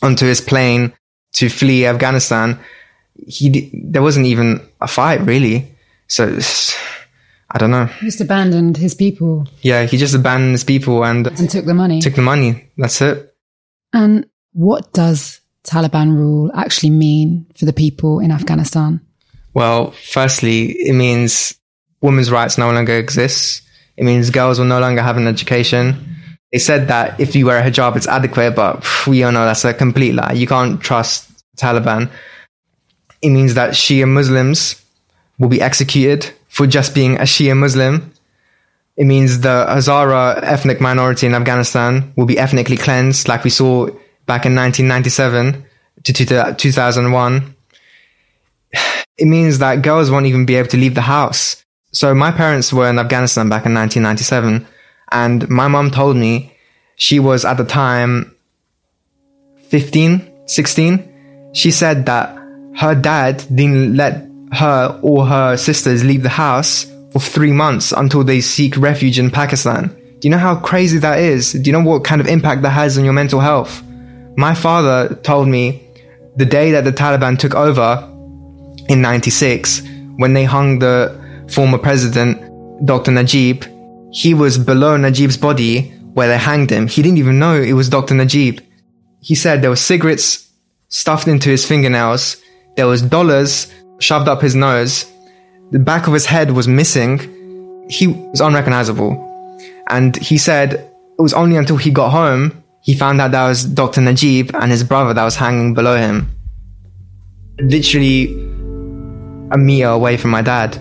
onto 0.03 0.27
his 0.27 0.41
plane 0.41 0.93
to 1.35 1.49
flee 1.49 1.87
Afghanistan, 1.87 2.59
he 3.27 3.71
there 3.73 4.03
wasn't 4.03 4.27
even 4.27 4.61
a 4.81 4.89
fight 4.89 5.21
really. 5.23 5.77
So 6.07 6.39
I 7.53 7.59
don't 7.59 7.71
know. 7.71 7.87
He 7.87 8.07
just 8.07 8.21
abandoned 8.21 8.77
his 8.77 8.95
people. 8.95 9.47
Yeah, 9.63 9.85
he 9.85 9.97
just 9.97 10.15
abandoned 10.15 10.53
his 10.53 10.65
people 10.65 11.05
and 11.05 11.27
and 11.27 11.51
took 11.51 11.65
the 11.65 11.75
money. 11.75 12.01
Took 12.01 12.15
the 12.15 12.23
money. 12.23 12.71
That's 12.77 13.01
it. 13.01 13.35
And 13.93 14.27
what 14.53 14.93
does 14.93 15.41
Taliban 15.65 16.17
rule 16.17 16.51
actually 16.55 16.91
mean 16.91 17.47
for 17.57 17.65
the 17.65 17.73
people 17.73 18.21
in 18.21 18.31
Afghanistan? 18.31 19.01
Well, 19.53 19.91
firstly, 19.91 20.71
it 20.73 20.95
means 20.95 21.57
women's 22.01 22.31
rights 22.31 22.57
no 22.57 22.71
longer 22.71 22.95
exist. 22.95 23.63
It 23.97 24.05
means 24.05 24.31
girls 24.31 24.59
will 24.59 24.67
no 24.67 24.81
longer 24.81 25.03
have 25.03 25.17
an 25.17 25.27
education. 25.27 26.17
They 26.53 26.59
said 26.59 26.89
that 26.89 27.21
if 27.21 27.37
you 27.37 27.47
wear 27.47 27.59
a 27.59 27.63
hijab, 27.63 27.97
it's 27.97 28.09
adequate, 28.09 28.57
but 28.57 28.85
we 29.07 29.23
all 29.23 29.33
know 29.33 29.45
that's 29.45 29.65
a 29.65 29.73
complete 29.73 30.15
lie. 30.15 30.33
You 30.33 30.47
can't 30.47 30.81
trust 30.81 31.31
Taliban. 31.57 32.11
It 33.23 33.31
means 33.31 33.55
that 33.55 33.71
Shia 33.71 34.09
Muslims 34.09 34.83
will 35.39 35.49
be 35.49 35.61
executed 35.61 36.33
for 36.49 36.67
just 36.67 36.95
being 36.95 37.17
a 37.17 37.23
Shia 37.23 37.57
Muslim. 37.57 38.13
It 38.97 39.05
means 39.05 39.41
the 39.41 39.67
Hazara 39.69 40.43
ethnic 40.43 40.81
minority 40.81 41.27
in 41.27 41.35
Afghanistan 41.35 42.13
will 42.17 42.27
be 42.27 42.39
ethnically 42.39 42.77
cleansed, 42.77 43.29
like 43.29 43.45
we 43.45 43.51
saw 43.51 43.87
back 44.27 44.45
in 44.45 44.55
1997 44.57 45.65
to 46.05 46.13
2001. 46.55 47.55
It 49.17 49.27
means 49.27 49.59
that 49.59 49.83
girls 49.83 50.11
won't 50.11 50.27
even 50.27 50.47
be 50.47 50.57
able 50.57 50.69
to 50.71 50.77
leave 50.77 50.95
the 50.95 51.03
house. 51.03 51.65
So 51.93 52.15
my 52.15 52.33
parents 52.33 52.73
were 52.73 52.89
in 52.89 52.99
Afghanistan 52.99 53.49
back 53.49 53.67
in 53.67 53.75
1997 53.75 54.67
and 55.13 55.49
my 55.49 55.69
mom 55.69 55.91
told 55.91 56.17
me 56.17 56.53
she 56.97 57.19
was 57.19 57.45
at 57.45 57.57
the 57.57 57.65
time 57.65 58.35
15, 59.69 60.47
16. 60.47 61.51
She 61.53 61.71
said 61.71 62.07
that 62.07 62.37
her 62.77 62.95
dad 62.95 63.45
didn't 63.55 63.97
let 63.97 64.27
her 64.53 64.99
or 65.03 65.27
her 65.27 65.57
sisters 65.57 66.05
leave 66.05 66.23
the 66.23 66.29
house 66.29 66.87
for 67.13 67.21
three 67.21 67.53
months 67.53 67.93
until 67.93 68.25
they 68.25 68.41
seek 68.41 68.77
refuge 68.77 69.19
in 69.19 69.31
Pakistan. 69.31 69.89
Do 70.19 70.29
you 70.29 70.31
know 70.31 70.39
how 70.39 70.57
crazy 70.57 70.99
that 70.99 71.19
is? 71.19 71.53
Do 71.53 71.63
you 71.71 71.73
know 71.73 71.83
what 71.83 72.05
kind 72.05 72.21
of 72.21 72.27
impact 72.27 72.63
that 72.63 72.71
has 72.71 72.99
on 72.99 73.05
your 73.05 73.13
mental 73.13 73.41
health? 73.41 73.83
My 74.37 74.55
father 74.55 75.15
told 75.23 75.49
me 75.49 75.89
the 76.37 76.45
day 76.45 76.73
that 76.73 76.85
the 76.85 76.93
Taliban 76.93 77.39
took 77.39 77.55
over 77.55 78.07
in 78.89 79.01
96, 79.01 79.83
when 80.17 80.35
they 80.35 80.45
hung 80.45 80.79
the 80.79 81.19
former 81.49 81.79
president, 81.79 82.39
Dr. 82.85 83.13
Najib, 83.13 83.65
he 84.13 84.35
was 84.35 84.59
below 84.59 84.97
Najib's 84.97 85.37
body 85.37 85.91
where 86.15 86.29
they 86.29 86.39
hanged 86.39 86.71
him. 86.71 86.87
He 86.89 87.03
didn't 87.03 87.19
even 87.19 87.39
know 87.39 87.61
it 87.61 87.73
was 87.73 87.89
Dr. 87.89 88.15
Najib. 88.15 88.61
He 89.21 89.35
said 89.35 89.63
there 89.63 89.71
were 89.71 89.77
cigarettes 89.77 90.51
stuffed 90.89 91.29
into 91.29 91.51
his 91.51 91.67
fingernails. 91.67 92.37
There 92.77 92.87
was 92.87 93.03
dollars 93.03 93.73
shoved 94.01 94.29
up 94.29 94.41
his 94.41 94.55
nose. 94.55 95.11
The 95.71 95.79
back 95.79 96.07
of 96.07 96.13
his 96.13 96.27
head 96.27 96.51
was 96.51 96.67
missing. 96.67 97.87
He 97.89 98.09
was 98.09 98.41
unrecognizable. 98.41 99.27
And 99.89 100.17
he 100.17 100.39
said 100.39 100.75
it 100.75 101.23
was 101.23 101.35
only 101.35 101.57
until 101.57 101.77
he 101.77 101.91
got 101.91 102.11
home 102.11 102.61
he 102.83 102.95
found 102.95 103.21
out 103.21 103.33
that 103.33 103.47
was 103.47 103.65
Dr. 103.65 104.01
Najib 104.01 104.55
and 104.55 104.71
his 104.71 104.83
brother 104.83 105.13
that 105.13 105.25
was 105.25 105.37
hanging 105.37 105.75
below 105.75 105.97
him. 105.97 106.31
Literally 107.61 108.33
a 109.53 109.59
meter 109.59 109.89
away 109.89 110.17
from 110.17 110.31
my 110.31 110.41
dad. 110.43 110.79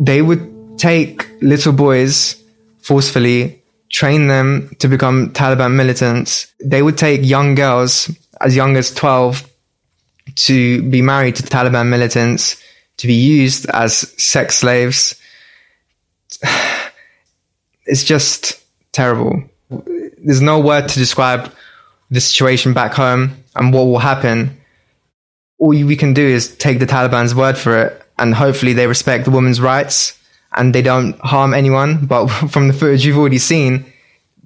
They 0.00 0.22
would 0.22 0.78
take 0.78 1.28
little 1.40 1.72
boys 1.72 2.42
forcefully, 2.82 3.62
train 3.90 4.26
them 4.26 4.70
to 4.78 4.88
become 4.88 5.30
Taliban 5.32 5.74
militants. 5.74 6.52
They 6.62 6.82
would 6.82 6.98
take 6.98 7.24
young 7.24 7.54
girls 7.54 8.10
as 8.40 8.56
young 8.56 8.76
as 8.76 8.92
12 8.92 9.48
to 10.34 10.82
be 10.90 11.00
married 11.00 11.36
to 11.36 11.42
Taliban 11.42 11.88
militants, 11.88 12.60
to 12.98 13.06
be 13.06 13.14
used 13.14 13.66
as 13.70 13.98
sex 14.22 14.56
slaves. 14.56 15.20
It's 17.86 18.02
just 18.02 18.64
terrible. 18.92 19.44
There's 19.68 20.40
no 20.40 20.58
word 20.58 20.88
to 20.88 20.98
describe 20.98 21.52
the 22.10 22.18
situation 22.18 22.72
back 22.72 22.94
home 22.94 23.44
and 23.54 23.74
what 23.74 23.84
will 23.84 23.98
happen. 23.98 24.58
All 25.58 25.68
we 25.68 25.94
can 25.94 26.14
do 26.14 26.26
is 26.26 26.56
take 26.56 26.78
the 26.78 26.86
Taliban's 26.86 27.34
word 27.34 27.58
for 27.58 27.76
it 27.76 28.03
and 28.18 28.34
hopefully 28.34 28.72
they 28.72 28.86
respect 28.86 29.24
the 29.24 29.30
women's 29.30 29.60
rights 29.60 30.18
and 30.52 30.74
they 30.74 30.82
don't 30.82 31.18
harm 31.20 31.54
anyone. 31.54 32.06
But 32.06 32.28
from 32.50 32.68
the 32.68 32.74
footage 32.74 33.04
you've 33.04 33.18
already 33.18 33.38
seen, 33.38 33.92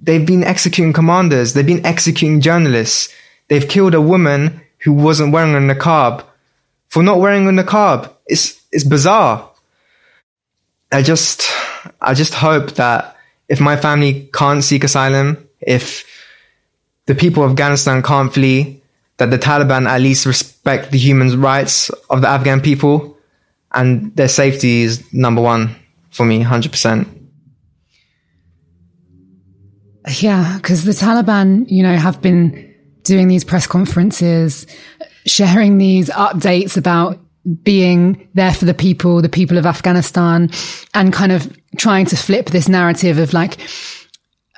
they've 0.01 0.25
been 0.25 0.43
executing 0.43 0.93
commanders, 0.93 1.53
they've 1.53 1.65
been 1.65 1.85
executing 1.85 2.41
journalists, 2.41 3.13
they've 3.47 3.67
killed 3.67 3.93
a 3.93 4.01
woman 4.01 4.61
who 4.79 4.93
wasn't 4.93 5.33
wearing 5.33 5.55
a 5.55 5.73
niqab 5.73 6.23
for 6.87 7.03
not 7.03 7.19
wearing 7.19 7.47
a 7.47 7.51
niqab. 7.51 8.11
It's 8.25 8.59
it's 8.71 8.83
bizarre. 8.83 9.49
I 10.91 11.01
just 11.01 11.43
I 12.01 12.13
just 12.13 12.33
hope 12.33 12.71
that 12.71 13.15
if 13.47 13.59
my 13.59 13.77
family 13.77 14.29
can't 14.33 14.63
seek 14.63 14.83
asylum, 14.83 15.47
if 15.59 16.05
the 17.05 17.15
people 17.15 17.43
of 17.43 17.51
Afghanistan 17.51 18.01
can't 18.01 18.33
flee, 18.33 18.81
that 19.17 19.31
the 19.31 19.37
Taliban 19.37 19.87
at 19.87 20.01
least 20.01 20.25
respect 20.25 20.91
the 20.91 20.97
human 20.97 21.41
rights 21.41 21.89
of 22.09 22.21
the 22.21 22.29
Afghan 22.29 22.61
people 22.61 23.17
and 23.71 24.15
their 24.15 24.27
safety 24.27 24.81
is 24.81 25.03
number 25.13 25.41
one 25.41 25.75
for 26.11 26.25
me, 26.25 26.41
hundred 26.41 26.71
percent. 26.71 27.07
Yeah, 30.19 30.57
because 30.57 30.85
the 30.85 30.91
Taliban, 30.91 31.69
you 31.69 31.83
know, 31.83 31.95
have 31.95 32.21
been 32.21 32.73
doing 33.03 33.27
these 33.27 33.43
press 33.43 33.67
conferences, 33.67 34.65
sharing 35.25 35.77
these 35.77 36.09
updates 36.09 36.77
about 36.77 37.19
being 37.63 38.27
there 38.33 38.53
for 38.53 38.65
the 38.65 38.73
people, 38.73 39.21
the 39.21 39.29
people 39.29 39.57
of 39.57 39.65
Afghanistan, 39.65 40.49
and 40.93 41.13
kind 41.13 41.31
of 41.31 41.55
trying 41.77 42.05
to 42.07 42.17
flip 42.17 42.47
this 42.47 42.67
narrative 42.67 43.17
of 43.17 43.33
like, 43.33 43.59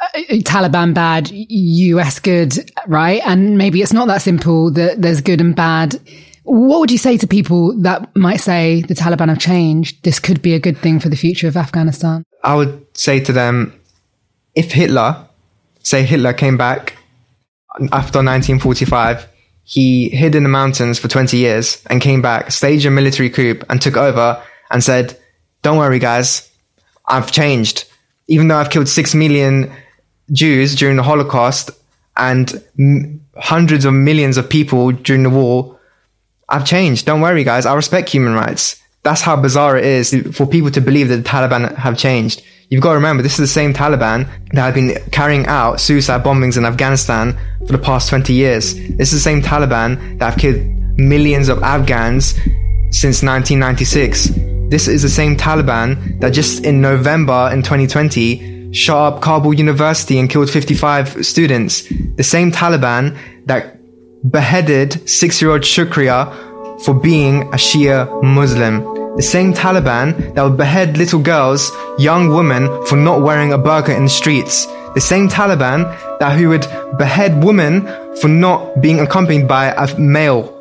uh, 0.02 0.20
Taliban 0.42 0.94
bad, 0.94 1.30
US 1.32 2.20
good, 2.20 2.54
right? 2.88 3.22
And 3.26 3.58
maybe 3.58 3.82
it's 3.82 3.94
not 3.94 4.08
that 4.08 4.22
simple 4.22 4.72
that 4.72 5.02
there's 5.02 5.22
good 5.22 5.42
and 5.42 5.56
bad. 5.56 6.00
What 6.44 6.80
would 6.80 6.92
you 6.92 6.98
say 6.98 7.18
to 7.18 7.28
people 7.28 7.78
that 7.82 8.16
might 8.16 8.38
say 8.42 8.82
the 8.82 8.96
Taliban 8.96 9.30
have 9.30 9.40
changed? 9.40 10.04
This 10.04 10.20
could 10.20 10.42
be 10.42 10.54
a 10.54 10.60
good 10.60 10.78
thing 10.78 11.00
for 11.00 11.10
the 11.10 11.16
future 11.16 11.48
of 11.48 11.56
Afghanistan. 11.56 12.24
I 12.44 12.56
would 12.56 12.86
say 12.98 13.20
to 13.20 13.32
them, 13.32 13.80
if 14.56 14.72
Hitler, 14.72 15.28
say 15.84 16.04
Hitler 16.04 16.34
came 16.34 16.58
back 16.58 16.98
after 17.92 18.20
1945, 18.20 19.28
he 19.64 20.10
hid 20.10 20.36
in 20.36 20.44
the 20.44 20.50
mountains 20.50 21.00
for 21.00 21.08
20 21.08 21.38
years 21.38 21.82
and 21.90 22.02
came 22.02 22.22
back, 22.22 22.52
staged 22.52 22.86
a 22.86 22.92
military 22.92 23.30
coup 23.30 23.60
and 23.70 23.82
took 23.82 23.96
over 23.96 24.42
and 24.72 24.84
said, 24.84 25.18
don't 25.62 25.78
worry 25.78 26.00
guys, 26.00 26.50
I've 27.08 27.32
changed. 27.32 27.86
Even 28.28 28.48
though 28.48 28.58
I've 28.58 28.70
killed 28.70 28.90
6 28.90 29.16
million 29.16 29.72
Jews 30.32 30.76
during 30.76 30.98
the 30.98 31.04
Holocaust 31.04 31.70
and 32.18 32.64
m- 32.80 33.26
hundreds 33.38 33.86
of 33.86 33.94
millions 33.94 34.38
of 34.38 34.50
people 34.50 34.92
during 34.92 35.24
the 35.24 35.30
war, 35.30 35.80
I've 36.52 36.66
changed. 36.66 37.06
Don't 37.06 37.22
worry 37.22 37.44
guys, 37.44 37.66
I 37.66 37.74
respect 37.74 38.10
human 38.10 38.34
rights. 38.34 38.82
That's 39.04 39.22
how 39.22 39.36
bizarre 39.36 39.78
it 39.78 39.86
is 39.86 40.14
for 40.34 40.46
people 40.46 40.70
to 40.72 40.82
believe 40.82 41.08
that 41.10 41.18
the 41.18 41.24
Taliban 41.24 41.76
have 41.76 41.98
changed. 41.98 42.44
You've 42.70 42.82
got 42.82 42.90
to 42.90 42.96
remember, 42.96 43.24
this 43.24 43.34
is 43.34 43.40
the 43.40 43.48
same 43.48 43.74
Taliban 43.74 44.28
that 44.54 44.62
have 44.62 44.74
been 44.74 44.96
carrying 45.12 45.46
out 45.48 45.82
suicide 45.82 46.24
bombings 46.24 46.58
in 46.58 46.66
Afghanistan 46.66 47.38
for 47.66 47.74
the 47.74 47.78
past 47.78 48.10
20 48.10 48.34
years. 48.34 48.76
This 48.76 49.12
is 49.12 49.24
the 49.24 49.30
same 49.30 49.42
Taliban 49.42 50.20
that 50.20 50.32
have 50.32 50.40
killed 50.40 50.62
millions 50.98 51.50
of 51.50 51.62
Afghans 51.64 52.36
since 52.92 53.24
1996. 53.24 54.30
This 54.70 54.88
is 54.88 55.02
the 55.02 55.10
same 55.10 55.36
Taliban 55.36 56.20
that 56.22 56.30
just 56.30 56.64
in 56.64 56.80
November 56.80 57.50
in 57.52 57.62
2020 57.62 58.72
shot 58.72 59.16
up 59.16 59.22
Kabul 59.22 59.54
University 59.54 60.18
and 60.18 60.30
killed 60.30 60.50
55 60.50 61.26
students. 61.26 61.92
The 62.16 62.24
same 62.24 62.52
Taliban 62.52 63.18
that 63.48 63.81
beheaded 64.30 65.10
six-year-old 65.10 65.62
Shukriya 65.62 66.84
for 66.84 66.94
being 66.94 67.44
a 67.44 67.58
Shia 67.58 68.24
Muslim. 68.24 68.82
The 69.16 69.24
same 69.24 69.54
Taliban 69.54 70.36
that 70.36 70.44
would 70.44 70.58
behead 70.58 70.98
little 70.98 71.22
girls, 71.22 71.72
young 71.98 72.30
women 72.30 72.68
for 72.86 72.96
not 72.96 73.22
wearing 73.22 73.52
a 73.52 73.58
burqa 73.58 73.96
in 73.96 74.04
the 74.04 74.10
streets. 74.10 74.66
The 74.94 75.02
same 75.02 75.28
Taliban 75.28 75.84
that 76.20 76.38
who 76.38 76.50
would 76.50 76.66
behead 76.98 77.44
women 77.44 77.82
for 78.18 78.28
not 78.28 78.82
being 78.82 79.00
accompanied 79.00 79.48
by 79.48 79.68
a 79.68 79.98
male. 80.00 80.58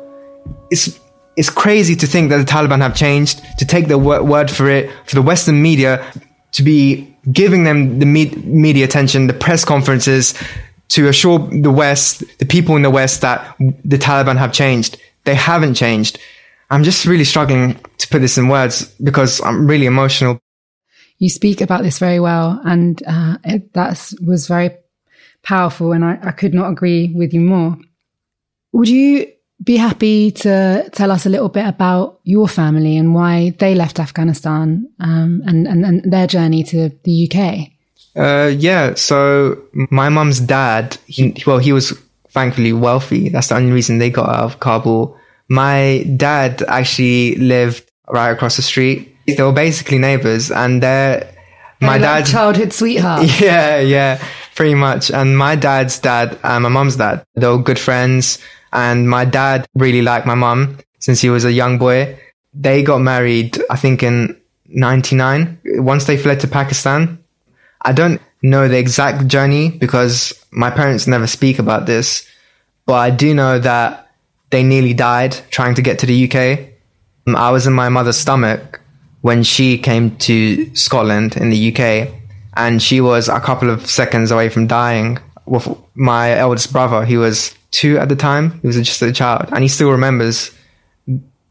It's 0.69 0.99
it's 1.37 1.49
crazy 1.49 1.95
to 1.95 2.07
think 2.07 2.29
that 2.29 2.37
the 2.37 2.43
Taliban 2.43 2.79
have 2.81 2.93
changed, 2.93 3.41
to 3.57 3.65
take 3.65 3.87
their 3.87 3.97
word 3.97 4.51
for 4.51 4.69
it, 4.69 4.91
for 5.05 5.15
the 5.15 5.21
Western 5.21 5.61
media 5.61 6.05
to 6.51 6.63
be 6.63 7.15
giving 7.31 7.63
them 7.63 7.99
the 7.99 8.05
media 8.05 8.83
attention, 8.83 9.27
the 9.27 9.33
press 9.33 9.63
conferences, 9.63 10.33
to 10.91 11.07
assure 11.07 11.39
the 11.39 11.71
West, 11.71 12.23
the 12.39 12.45
people 12.45 12.75
in 12.75 12.81
the 12.81 12.89
West 12.89 13.21
that 13.21 13.55
the 13.59 13.97
Taliban 13.97 14.37
have 14.37 14.51
changed. 14.51 15.01
They 15.23 15.35
haven't 15.35 15.75
changed. 15.75 16.19
I'm 16.69 16.83
just 16.83 17.05
really 17.05 17.23
struggling 17.23 17.79
to 17.97 18.07
put 18.09 18.19
this 18.19 18.37
in 18.37 18.49
words 18.49 18.85
because 18.95 19.41
I'm 19.41 19.67
really 19.67 19.85
emotional. 19.85 20.39
You 21.17 21.29
speak 21.29 21.61
about 21.61 21.83
this 21.83 21.99
very 21.99 22.19
well, 22.19 22.59
and 22.65 23.01
uh, 23.05 23.37
that 23.73 24.13
was 24.21 24.47
very 24.47 24.71
powerful, 25.43 25.91
and 25.91 26.03
I, 26.03 26.19
I 26.23 26.31
could 26.31 26.53
not 26.53 26.71
agree 26.71 27.13
with 27.15 27.33
you 27.33 27.41
more. 27.41 27.77
Would 28.73 28.89
you 28.89 29.31
be 29.63 29.77
happy 29.77 30.31
to 30.31 30.89
tell 30.91 31.11
us 31.11 31.25
a 31.25 31.29
little 31.29 31.49
bit 31.49 31.67
about 31.67 32.19
your 32.23 32.47
family 32.47 32.97
and 32.97 33.13
why 33.13 33.51
they 33.59 33.75
left 33.75 33.99
Afghanistan 33.99 34.89
um, 34.99 35.43
and, 35.45 35.67
and, 35.67 35.85
and, 35.85 36.11
their 36.11 36.25
journey 36.25 36.63
to 36.63 36.89
the 37.03 37.29
UK? 37.29 37.69
Uh, 38.15 38.51
yeah, 38.57 38.93
so 38.95 39.61
my 39.89 40.09
mum's 40.09 40.39
dad, 40.39 40.97
he, 41.07 41.35
well, 41.47 41.59
he 41.59 41.71
was 41.73 41.97
thankfully 42.29 42.73
wealthy. 42.73 43.29
That's 43.29 43.47
the 43.49 43.55
only 43.55 43.71
reason 43.71 43.97
they 43.97 44.09
got 44.09 44.29
out 44.29 44.43
of 44.43 44.59
Kabul. 44.59 45.17
My 45.47 46.03
dad 46.17 46.63
actually 46.67 47.35
lived 47.35 47.89
right 48.09 48.31
across 48.31 48.55
the 48.55 48.61
street. 48.61 49.15
They 49.27 49.41
were 49.41 49.53
basically 49.53 49.97
neighbors, 49.97 50.51
and 50.51 50.81
they're 50.83 51.31
my 51.81 51.93
like 51.93 52.01
dad's 52.01 52.31
childhood 52.31 52.73
sweetheart. 52.73 53.27
Yeah, 53.39 53.79
yeah, 53.79 54.23
pretty 54.55 54.75
much. 54.75 55.11
And 55.11 55.37
my 55.37 55.55
dad's 55.55 55.99
dad 55.99 56.37
and 56.43 56.63
my 56.63 56.69
mom's 56.69 56.95
dad, 56.95 57.25
they 57.35 57.47
were 57.47 57.57
good 57.57 57.79
friends. 57.79 58.39
And 58.73 59.09
my 59.09 59.25
dad 59.25 59.67
really 59.75 60.01
liked 60.01 60.25
my 60.25 60.35
mom 60.35 60.77
since 60.99 61.19
he 61.21 61.29
was 61.29 61.43
a 61.43 61.51
young 61.51 61.77
boy. 61.77 62.17
They 62.53 62.83
got 62.83 62.99
married, 62.99 63.61
I 63.69 63.75
think, 63.75 64.03
in 64.03 64.39
99. 64.67 65.59
Once 65.77 66.05
they 66.05 66.17
fled 66.17 66.39
to 66.41 66.47
Pakistan, 66.47 67.20
I 67.81 67.91
don't 67.93 68.21
know 68.41 68.67
the 68.67 68.77
exact 68.77 69.27
journey 69.27 69.69
because 69.69 70.33
my 70.51 70.69
parents 70.69 71.07
never 71.07 71.27
speak 71.27 71.59
about 71.59 71.85
this, 71.85 72.27
but 72.85 72.95
I 72.95 73.09
do 73.09 73.33
know 73.33 73.59
that 73.59 74.11
they 74.49 74.63
nearly 74.63 74.93
died 74.93 75.37
trying 75.49 75.75
to 75.75 75.81
get 75.81 75.99
to 75.99 76.05
the 76.05 76.25
UK. 76.25 76.67
Um, 77.27 77.35
I 77.35 77.51
was 77.51 77.67
in 77.67 77.73
my 77.73 77.89
mother's 77.89 78.17
stomach 78.17 78.81
when 79.21 79.43
she 79.43 79.77
came 79.77 80.15
to 80.17 80.75
Scotland 80.75 81.37
in 81.37 81.49
the 81.49 81.71
UK, 81.71 82.09
and 82.55 82.81
she 82.81 83.01
was 83.01 83.29
a 83.29 83.39
couple 83.39 83.69
of 83.69 83.85
seconds 83.85 84.31
away 84.31 84.49
from 84.49 84.67
dying 84.67 85.19
with 85.45 85.67
my 85.95 86.35
eldest 86.35 86.73
brother. 86.73 87.05
He 87.05 87.17
was 87.17 87.55
two 87.71 87.97
at 87.97 88.09
the 88.09 88.15
time. 88.15 88.59
He 88.61 88.67
was 88.67 88.75
just 88.77 89.01
a 89.01 89.11
child, 89.11 89.49
and 89.51 89.63
he 89.63 89.67
still 89.67 89.91
remembers 89.91 90.51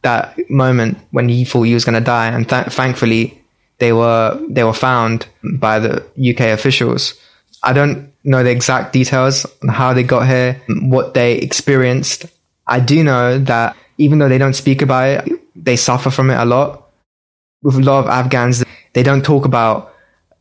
that 0.03 0.38
moment 0.51 0.99
when 1.11 1.29
he 1.29 1.45
thought 1.45 1.62
he 1.62 1.75
was 1.75 1.85
going 1.85 1.95
to 1.95 2.05
die. 2.05 2.29
And 2.29 2.49
th- 2.49 2.66
thankfully, 2.66 3.39
they 3.81 3.93
were 3.93 4.38
they 4.49 4.62
were 4.62 4.75
found 4.75 5.27
by 5.43 5.79
the 5.81 6.05
UK 6.16 6.53
officials. 6.53 7.14
I 7.62 7.73
don't 7.73 8.12
know 8.23 8.43
the 8.43 8.51
exact 8.51 8.93
details 8.93 9.47
on 9.62 9.69
how 9.69 9.93
they 9.93 10.03
got 10.03 10.29
here, 10.29 10.62
what 10.69 11.14
they 11.14 11.37
experienced. 11.38 12.27
I 12.66 12.79
do 12.81 13.03
know 13.03 13.38
that 13.38 13.77
even 13.99 14.19
though 14.19 14.29
they 14.29 14.38
don't 14.38 14.55
speak 14.55 14.83
about 14.83 15.09
it, 15.09 15.40
they 15.57 15.77
suffer 15.77 16.11
from 16.11 16.31
it 16.31 16.38
a 16.38 16.45
lot. 16.45 16.88
With 17.62 17.77
a 17.77 17.81
lot 17.81 18.05
of 18.05 18.11
Afghans, 18.11 18.64
they 18.93 19.03
don't 19.03 19.25
talk 19.25 19.45
about 19.45 19.95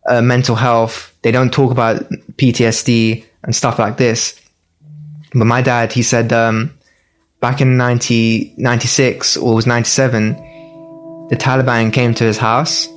uh, 0.07 0.21
mental 0.21 0.55
health. 0.55 1.13
They 1.21 1.31
don't 1.31 1.51
talk 1.51 1.71
about 1.71 2.09
PTSD 2.37 3.25
and 3.43 3.55
stuff 3.55 3.79
like 3.79 3.97
this. 3.97 4.39
But 5.33 5.45
my 5.45 5.61
dad, 5.61 5.91
he 5.91 6.03
said, 6.03 6.31
um, 6.31 6.77
back 7.41 7.61
in 7.61 7.77
1996 7.77 9.37
or 9.37 9.55
was 9.55 9.67
97, 9.67 10.33
the 11.29 11.35
Taliban 11.35 11.91
came 11.91 12.13
to 12.15 12.23
his 12.23 12.37
house 12.37 12.87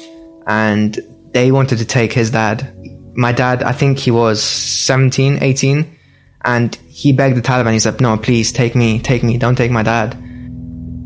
and 0.47 0.99
they 1.33 1.51
wanted 1.51 1.79
to 1.79 1.85
take 1.85 2.13
his 2.13 2.31
dad. 2.31 2.75
My 3.15 3.33
dad, 3.33 3.63
I 3.63 3.73
think 3.73 3.99
he 3.99 4.11
was 4.11 4.43
17, 4.43 5.43
18, 5.43 5.99
and 6.45 6.75
he 6.89 7.13
begged 7.13 7.37
the 7.37 7.43
Taliban. 7.43 7.73
He 7.73 7.79
said, 7.79 8.01
No, 8.01 8.17
please 8.17 8.53
take 8.53 8.75
me, 8.75 8.99
take 9.01 9.23
me, 9.23 9.39
don't 9.39 9.57
take 9.57 9.71
my 9.71 9.83
dad. 9.83 10.17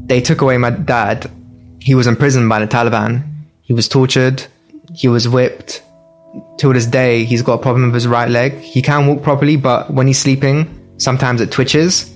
They 0.09 0.21
took 0.21 0.41
away 0.41 0.57
my 0.59 0.71
dad. 0.71 1.31
He 1.81 1.95
was 1.95 2.07
imprisoned 2.07 2.49
by 2.49 2.61
the 2.61 2.67
Taliban. 2.67 3.25
He 3.63 3.73
was 3.73 3.89
tortured. 3.89 4.47
He 4.95 5.09
was 5.09 5.29
whipped. 5.29 5.83
Till 6.59 6.73
this 6.73 6.87
day, 6.87 7.25
he's 7.25 7.43
got 7.43 7.55
a 7.55 7.63
problem 7.63 7.87
with 7.87 7.95
his 7.95 8.07
right 8.07 8.29
leg. 8.29 8.59
He 8.59 8.83
can 8.83 9.07
walk 9.07 9.23
properly, 9.23 9.57
but 9.57 9.91
when 9.91 10.07
he's 10.07 10.19
sleeping, 10.19 10.95
sometimes 10.99 11.41
it 11.41 11.51
twitches. 11.51 12.15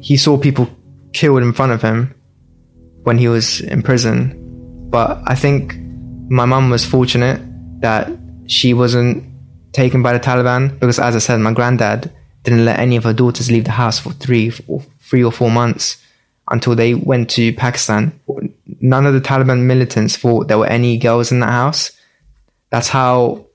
He 0.00 0.16
saw 0.16 0.38
people 0.38 0.68
killed 1.12 1.42
in 1.42 1.52
front 1.52 1.72
of 1.72 1.82
him 1.82 2.14
when 3.02 3.18
he 3.18 3.28
was 3.28 3.60
in 3.60 3.82
prison. 3.82 4.36
But 4.90 5.20
I 5.26 5.34
think 5.34 5.76
my 6.30 6.44
mum 6.44 6.70
was 6.70 6.86
fortunate 6.86 7.42
that 7.80 8.08
she 8.46 8.72
wasn't 8.72 9.26
taken 9.72 10.02
by 10.02 10.12
the 10.12 10.20
Taliban 10.20 10.78
because, 10.78 10.98
as 10.98 11.16
I 11.16 11.18
said, 11.18 11.38
my 11.40 11.52
granddad 11.52 12.10
didn't 12.44 12.64
let 12.64 12.78
any 12.78 12.96
of 12.96 13.04
her 13.04 13.12
daughters 13.12 13.50
leave 13.50 13.64
the 13.64 13.72
house 13.72 13.98
for 13.98 14.12
three, 14.12 14.52
or 14.68 14.80
three 15.00 15.24
or 15.24 15.32
four 15.32 15.50
months 15.50 16.02
until 16.48 16.76
they 16.76 16.94
went 16.94 17.30
to 17.30 17.52
Pakistan. 17.54 18.18
None 18.80 19.06
of 19.06 19.12
the 19.12 19.20
Taliban 19.20 19.64
militants 19.64 20.16
thought 20.16 20.46
there 20.46 20.58
were 20.58 20.66
any 20.66 20.96
girls 20.98 21.32
in 21.32 21.40
that 21.40 21.50
house. 21.50 21.90
That's 22.70 22.88
how 22.88 23.46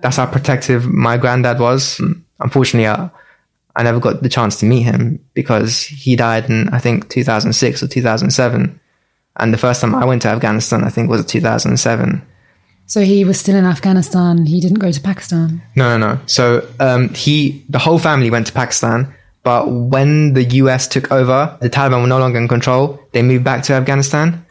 that's 0.00 0.16
how 0.16 0.26
protective 0.26 0.86
my 0.86 1.18
granddad 1.18 1.60
was. 1.60 2.00
Unfortunately, 2.40 2.88
I, 2.88 3.10
I 3.76 3.82
never 3.82 4.00
got 4.00 4.22
the 4.22 4.28
chance 4.28 4.56
to 4.60 4.66
meet 4.66 4.82
him 4.82 5.24
because 5.34 5.82
he 5.82 6.16
died 6.16 6.48
in 6.48 6.70
I 6.70 6.78
think 6.78 7.10
2006 7.10 7.82
or 7.82 7.88
2007. 7.88 8.80
And 9.36 9.52
the 9.52 9.58
first 9.58 9.80
time 9.80 9.94
I 9.94 10.04
went 10.04 10.22
to 10.22 10.28
Afghanistan, 10.28 10.84
I 10.84 10.90
think, 10.90 11.08
was 11.08 11.24
2007. 11.26 12.26
So 12.86 13.00
he 13.00 13.24
was 13.24 13.40
still 13.40 13.56
in 13.56 13.64
Afghanistan. 13.64 14.44
He 14.44 14.60
didn't 14.60 14.78
go 14.78 14.92
to 14.92 15.00
Pakistan. 15.00 15.62
No, 15.76 15.96
no, 15.96 16.14
no. 16.14 16.20
So 16.26 16.68
um, 16.78 17.08
he, 17.10 17.64
the 17.68 17.78
whole 17.78 17.98
family 17.98 18.30
went 18.30 18.46
to 18.48 18.52
Pakistan. 18.52 19.14
But 19.42 19.70
when 19.70 20.34
the 20.34 20.44
US 20.44 20.86
took 20.86 21.10
over, 21.10 21.56
the 21.60 21.70
Taliban 21.70 22.02
were 22.02 22.08
no 22.08 22.18
longer 22.18 22.38
in 22.38 22.48
control. 22.48 23.00
They 23.12 23.22
moved 23.22 23.44
back 23.44 23.62
to 23.64 23.72
Afghanistan. 23.72 24.44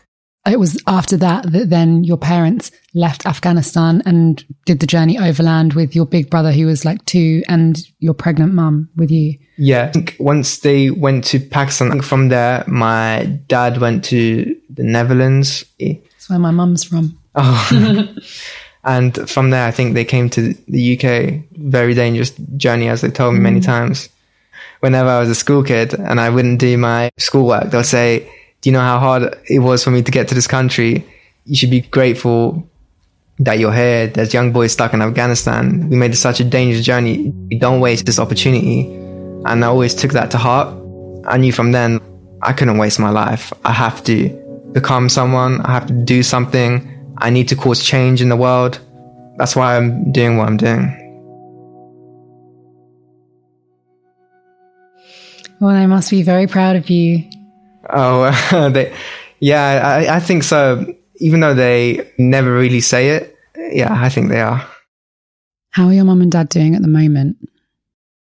It 0.48 0.60
was 0.60 0.82
after 0.88 1.18
that 1.18 1.52
that 1.52 1.70
then 1.70 2.04
your 2.04 2.18
parents 2.18 2.72
left 2.96 3.26
Afghanistan 3.26 4.02
and 4.06 4.44
did 4.66 4.80
the 4.80 4.88
journey 4.88 5.20
overland 5.20 5.74
with 5.74 5.96
your 5.96 6.06
big 6.06 6.30
brother 6.30 6.52
who 6.52 6.66
was 6.66 6.84
like 6.84 7.04
two 7.06 7.44
and 7.48 7.80
your 8.00 8.14
pregnant 8.14 8.54
mum 8.54 8.90
with 8.96 9.12
you. 9.12 9.38
Yeah. 9.58 9.84
I 9.84 9.92
think 9.92 10.16
once 10.20 10.60
they 10.60 10.90
went 10.90 11.26
to 11.26 11.40
Pakistan, 11.40 12.02
from 12.02 12.30
there, 12.30 12.64
my 12.68 13.26
dad 13.48 13.78
went 13.78 14.04
to 14.06 14.60
the 14.70 14.84
Netherlands. 14.84 15.64
That's 15.80 16.30
where 16.30 16.40
my 16.40 16.52
mum's 16.52 16.84
from. 16.84 17.20
Oh. 17.36 18.16
and 18.84 19.30
from 19.30 19.52
there, 19.52 19.68
I 19.68 19.72
think 19.72 19.94
they 19.94 20.06
came 20.06 20.30
to 20.32 20.54
the 20.68 20.98
UK. 20.98 21.44
Very 21.52 21.94
dangerous 21.94 22.32
journey, 22.58 22.88
as 22.88 23.02
they 23.02 23.12
told 23.12 23.36
me 23.36 23.40
many 23.40 23.60
mm. 23.60 23.66
times. 23.66 24.10
Whenever 24.80 25.10
I 25.10 25.20
was 25.20 25.30
a 25.30 25.36
school 25.36 25.64
kid 25.64 25.94
and 25.94 26.20
I 26.20 26.30
wouldn't 26.30 26.60
do 26.60 26.76
my 26.76 27.12
schoolwork, 27.20 27.70
they'll 27.70 27.84
say, 27.84 28.28
do 28.62 28.70
you 28.70 28.74
know 28.74 28.82
how 28.82 29.00
hard 29.00 29.36
it 29.50 29.60
was 29.60 29.84
for 29.84 29.90
me 29.90 30.04
to 30.04 30.12
get 30.12 30.28
to 30.28 30.36
this 30.36 30.48
country? 30.48 31.04
You 31.46 31.56
should 31.56 31.72
be 31.72 31.82
grateful 31.82 32.70
that 33.40 33.58
you're 33.58 33.74
here. 33.74 34.08
There's 34.08 34.36
young 34.36 34.52
boys 34.52 34.72
stuck 34.72 34.94
in 34.94 35.02
Afghanistan. 35.02 35.90
We 35.90 35.96
made 35.96 36.16
such 36.16 36.40
a 36.40 36.44
dangerous 36.44 36.86
journey. 36.86 37.34
We 37.50 37.58
don't 37.58 37.80
waste 37.80 38.06
this 38.06 38.20
opportunity. 38.20 38.86
And 39.46 39.66
I 39.66 39.68
always 39.68 39.96
took 39.96 40.12
that 40.12 40.30
to 40.32 40.38
heart. 40.38 40.68
I 41.26 41.38
knew 41.38 41.52
from 41.52 41.72
then 41.72 42.00
I 42.44 42.54
couldn't 42.54 42.78
waste 42.78 43.00
my 43.00 43.10
life. 43.10 43.52
I 43.66 43.72
have 43.72 44.04
to 44.04 44.30
become 44.74 45.10
someone. 45.10 45.62
I 45.62 45.72
have 45.72 45.88
to 45.88 45.94
do 45.94 46.22
something. 46.22 46.88
I 47.18 47.32
need 47.32 47.48
to 47.50 47.56
cause 47.56 47.84
change 47.84 48.22
in 48.22 48.30
the 48.30 48.38
world. 48.38 48.80
That's 49.38 49.56
why 49.56 49.76
I'm 49.76 50.12
doing 50.12 50.38
what 50.38 50.48
I'm 50.48 50.58
doing. 50.58 50.98
Well, 55.60 55.76
I 55.76 55.88
must 55.88 56.12
be 56.12 56.22
very 56.22 56.46
proud 56.46 56.76
of 56.76 56.92
you 56.92 57.24
Oh, 57.92 58.70
they, 58.74 58.96
yeah, 59.40 59.82
I, 59.84 60.16
I 60.16 60.20
think 60.20 60.44
so. 60.44 60.86
Even 61.18 61.40
though 61.40 61.54
they 61.54 62.12
never 62.18 62.54
really 62.54 62.82
say 62.82 63.10
it, 63.10 63.38
yeah, 63.56 63.94
I 63.94 64.10
think 64.10 64.30
they 64.30 64.42
are. 64.42 64.66
How 65.70 65.88
are 65.88 65.94
your 65.94 66.06
mum 66.06 66.22
and 66.22 66.32
dad 66.32 66.50
doing 66.50 66.76
at 66.76 66.82
the 66.82 66.88
moment? 66.88 67.38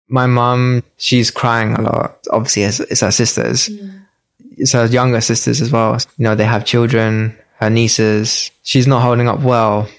My 0.08 0.28
mum, 0.28 0.84
she's 0.98 1.32
crying 1.32 1.74
a 1.74 1.82
lot. 1.82 2.18
Obviously, 2.32 2.64
it's, 2.64 2.80
it's 2.80 3.02
her 3.02 3.12
sisters. 3.12 3.70
Yeah. 3.70 3.92
It's 4.58 4.72
her 4.72 4.86
younger 4.86 5.22
sisters 5.22 5.62
as 5.62 5.72
well. 5.72 5.98
You 6.18 6.24
know, 6.24 6.36
they 6.36 6.46
have 6.46 6.66
children, 6.66 7.38
her 7.60 7.70
nieces. 7.70 8.52
She's 8.64 8.88
not 8.88 9.02
holding 9.02 9.28
up 9.28 9.42
well. 9.42 9.90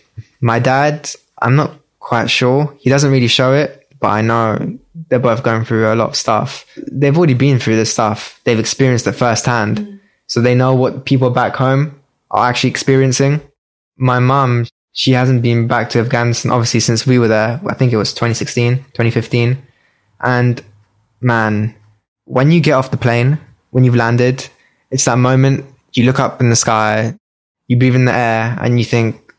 My 0.40 0.58
dad, 0.58 1.10
I'm 1.40 1.56
not 1.56 1.72
quite 1.98 2.30
sure. 2.30 2.74
He 2.80 2.88
doesn't 2.88 3.10
really 3.10 3.28
show 3.28 3.52
it, 3.52 3.86
but 4.00 4.08
I 4.08 4.22
know 4.22 4.78
they're 5.08 5.18
both 5.18 5.42
going 5.42 5.64
through 5.64 5.92
a 5.92 5.94
lot 5.94 6.10
of 6.10 6.16
stuff. 6.16 6.64
They've 6.90 7.16
already 7.16 7.34
been 7.34 7.58
through 7.58 7.76
this 7.76 7.92
stuff. 7.92 8.40
They've 8.44 8.58
experienced 8.58 9.06
it 9.06 9.12
firsthand. 9.12 9.78
Mm. 9.78 10.00
So 10.26 10.40
they 10.40 10.54
know 10.54 10.74
what 10.74 11.04
people 11.04 11.30
back 11.30 11.54
home 11.54 12.00
are 12.30 12.48
actually 12.48 12.70
experiencing. 12.70 13.40
My 13.96 14.18
mum, 14.18 14.66
she 14.92 15.12
hasn't 15.12 15.42
been 15.42 15.66
back 15.66 15.90
to 15.90 16.00
Afghanistan, 16.00 16.50
obviously, 16.50 16.80
since 16.80 17.06
we 17.06 17.18
were 17.18 17.28
there. 17.28 17.60
I 17.66 17.74
think 17.74 17.92
it 17.92 17.96
was 17.96 18.12
2016, 18.12 18.76
2015. 18.76 19.62
And 20.20 20.62
man, 21.20 21.74
when 22.24 22.50
you 22.50 22.60
get 22.60 22.72
off 22.72 22.90
the 22.90 22.96
plane, 22.96 23.38
when 23.70 23.84
you've 23.84 23.94
landed, 23.94 24.48
it's 24.90 25.04
that 25.04 25.18
moment 25.18 25.64
you 25.92 26.04
look 26.04 26.20
up 26.20 26.40
in 26.40 26.50
the 26.50 26.56
sky, 26.56 27.14
you 27.68 27.76
breathe 27.76 27.94
in 27.94 28.04
the 28.04 28.12
air, 28.12 28.56
and 28.60 28.78
you 28.78 28.84
think, 28.84 29.34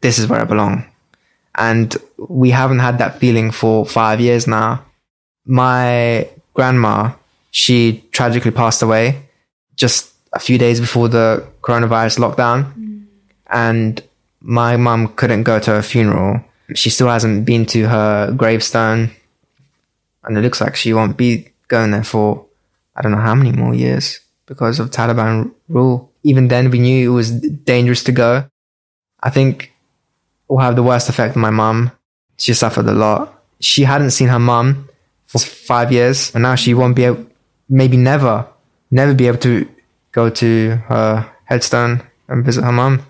this 0.00 0.18
is 0.18 0.26
where 0.26 0.40
I 0.40 0.44
belong. 0.44 0.84
And 1.56 1.96
we 2.18 2.50
haven't 2.50 2.80
had 2.80 2.98
that 2.98 3.18
feeling 3.18 3.50
for 3.50 3.86
five 3.86 4.20
years 4.20 4.46
now. 4.46 4.84
My 5.46 6.28
grandma, 6.54 7.12
she 7.50 8.04
tragically 8.10 8.50
passed 8.50 8.82
away 8.82 9.28
just 9.76 10.12
a 10.32 10.38
few 10.38 10.58
days 10.58 10.80
before 10.80 11.08
the 11.08 11.46
coronavirus 11.62 12.18
lockdown. 12.18 12.74
Mm. 12.74 13.06
And 13.50 14.02
my 14.40 14.76
mum 14.76 15.14
couldn't 15.14 15.44
go 15.44 15.58
to 15.60 15.70
her 15.70 15.82
funeral. 15.82 16.44
She 16.74 16.90
still 16.90 17.08
hasn't 17.08 17.46
been 17.46 17.64
to 17.66 17.88
her 17.88 18.32
gravestone. 18.32 19.10
And 20.24 20.36
it 20.36 20.42
looks 20.42 20.60
like 20.60 20.76
she 20.76 20.92
won't 20.92 21.16
be 21.16 21.50
going 21.68 21.92
there 21.92 22.04
for 22.04 22.44
I 22.96 23.02
don't 23.02 23.12
know 23.12 23.18
how 23.18 23.34
many 23.34 23.52
more 23.52 23.74
years 23.74 24.18
because 24.46 24.80
of 24.80 24.90
Taliban 24.90 25.52
rule. 25.68 26.10
Even 26.24 26.48
then, 26.48 26.70
we 26.70 26.80
knew 26.80 27.12
it 27.12 27.14
was 27.14 27.30
dangerous 27.30 28.02
to 28.04 28.12
go. 28.12 28.50
I 29.20 29.30
think 29.30 29.72
will 30.48 30.58
have 30.58 30.76
the 30.76 30.82
worst 30.82 31.08
effect 31.08 31.36
on 31.36 31.42
my 31.42 31.50
mum. 31.50 31.92
She 32.38 32.54
suffered 32.54 32.86
a 32.86 32.92
lot. 32.92 33.42
She 33.60 33.82
hadn't 33.82 34.12
seen 34.12 34.28
her 34.28 34.38
mum 34.38 34.88
for 35.26 35.38
five 35.38 35.92
years, 35.92 36.34
and 36.34 36.42
now 36.42 36.54
she 36.54 36.72
won't 36.72 36.96
be 36.96 37.04
able, 37.04 37.26
maybe 37.68 37.96
never, 37.96 38.46
never 38.90 39.12
be 39.12 39.26
able 39.26 39.38
to 39.38 39.68
go 40.12 40.30
to 40.30 40.76
her 40.88 41.30
headstone 41.44 42.02
and 42.28 42.44
visit 42.44 42.64
her 42.64 42.72
mum. 42.72 43.02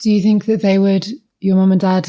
Do 0.00 0.10
you 0.10 0.20
think 0.20 0.44
that 0.46 0.60
they 0.60 0.78
would, 0.78 1.06
your 1.40 1.56
mum 1.56 1.72
and 1.72 1.80
dad, 1.80 2.08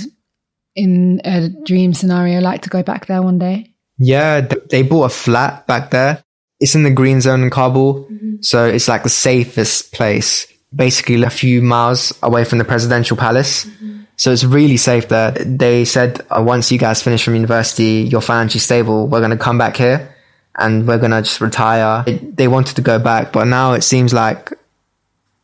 in 0.76 1.22
a 1.24 1.50
dream 1.50 1.94
scenario, 1.94 2.42
like 2.42 2.64
to 2.64 2.70
go 2.70 2.84
back 2.84 3.06
there 3.06 3.22
one 3.22 3.38
day? 3.38 3.74
Yeah, 4.00 4.42
they 4.42 4.82
bought 4.84 5.06
a 5.06 5.10
flat 5.10 5.66
back 5.68 5.92
there. 5.92 6.24
It's 6.60 6.76
in 6.76 6.84
the 6.84 6.92
green 6.92 7.22
zone 7.22 7.44
in 7.44 7.50
Kabul, 7.52 8.06
mm-hmm. 8.06 8.42
so 8.42 8.66
it's 8.66 8.88
like 8.88 9.04
the 9.04 9.10
safest 9.10 9.94
place. 9.94 10.48
Basically, 10.76 11.22
a 11.24 11.30
few 11.30 11.62
miles 11.62 12.12
away 12.24 12.44
from 12.44 12.58
the 12.58 12.66
presidential 12.66 13.16
palace. 13.16 13.66
Mm-hmm 13.66 13.97
so 14.18 14.32
it's 14.32 14.44
really 14.44 14.78
safe 14.78 15.08
there. 15.10 15.32
They 15.32 15.86
said 15.86 16.26
uh, 16.32 16.44
once 16.46 16.72
you 16.72 16.80
guys 16.80 17.04
finish 17.04 17.24
from 17.24 17.36
university, 17.36 18.08
you're 18.10 18.22
financially 18.22 18.60
stable, 18.60 19.08
we're 19.08 19.20
going 19.20 19.32
to 19.32 19.38
come 19.38 19.60
back 19.60 19.78
here 19.78 20.16
and 20.56 20.88
we're 20.88 20.98
going 20.98 21.12
to 21.12 21.22
just 21.22 21.40
retire. 21.40 22.04
They 22.04 22.48
wanted 22.48 22.76
to 22.78 22.82
go 22.82 22.98
back, 22.98 23.32
but 23.32 23.46
now 23.46 23.74
it 23.74 23.82
seems 23.82 24.14
like 24.14 24.52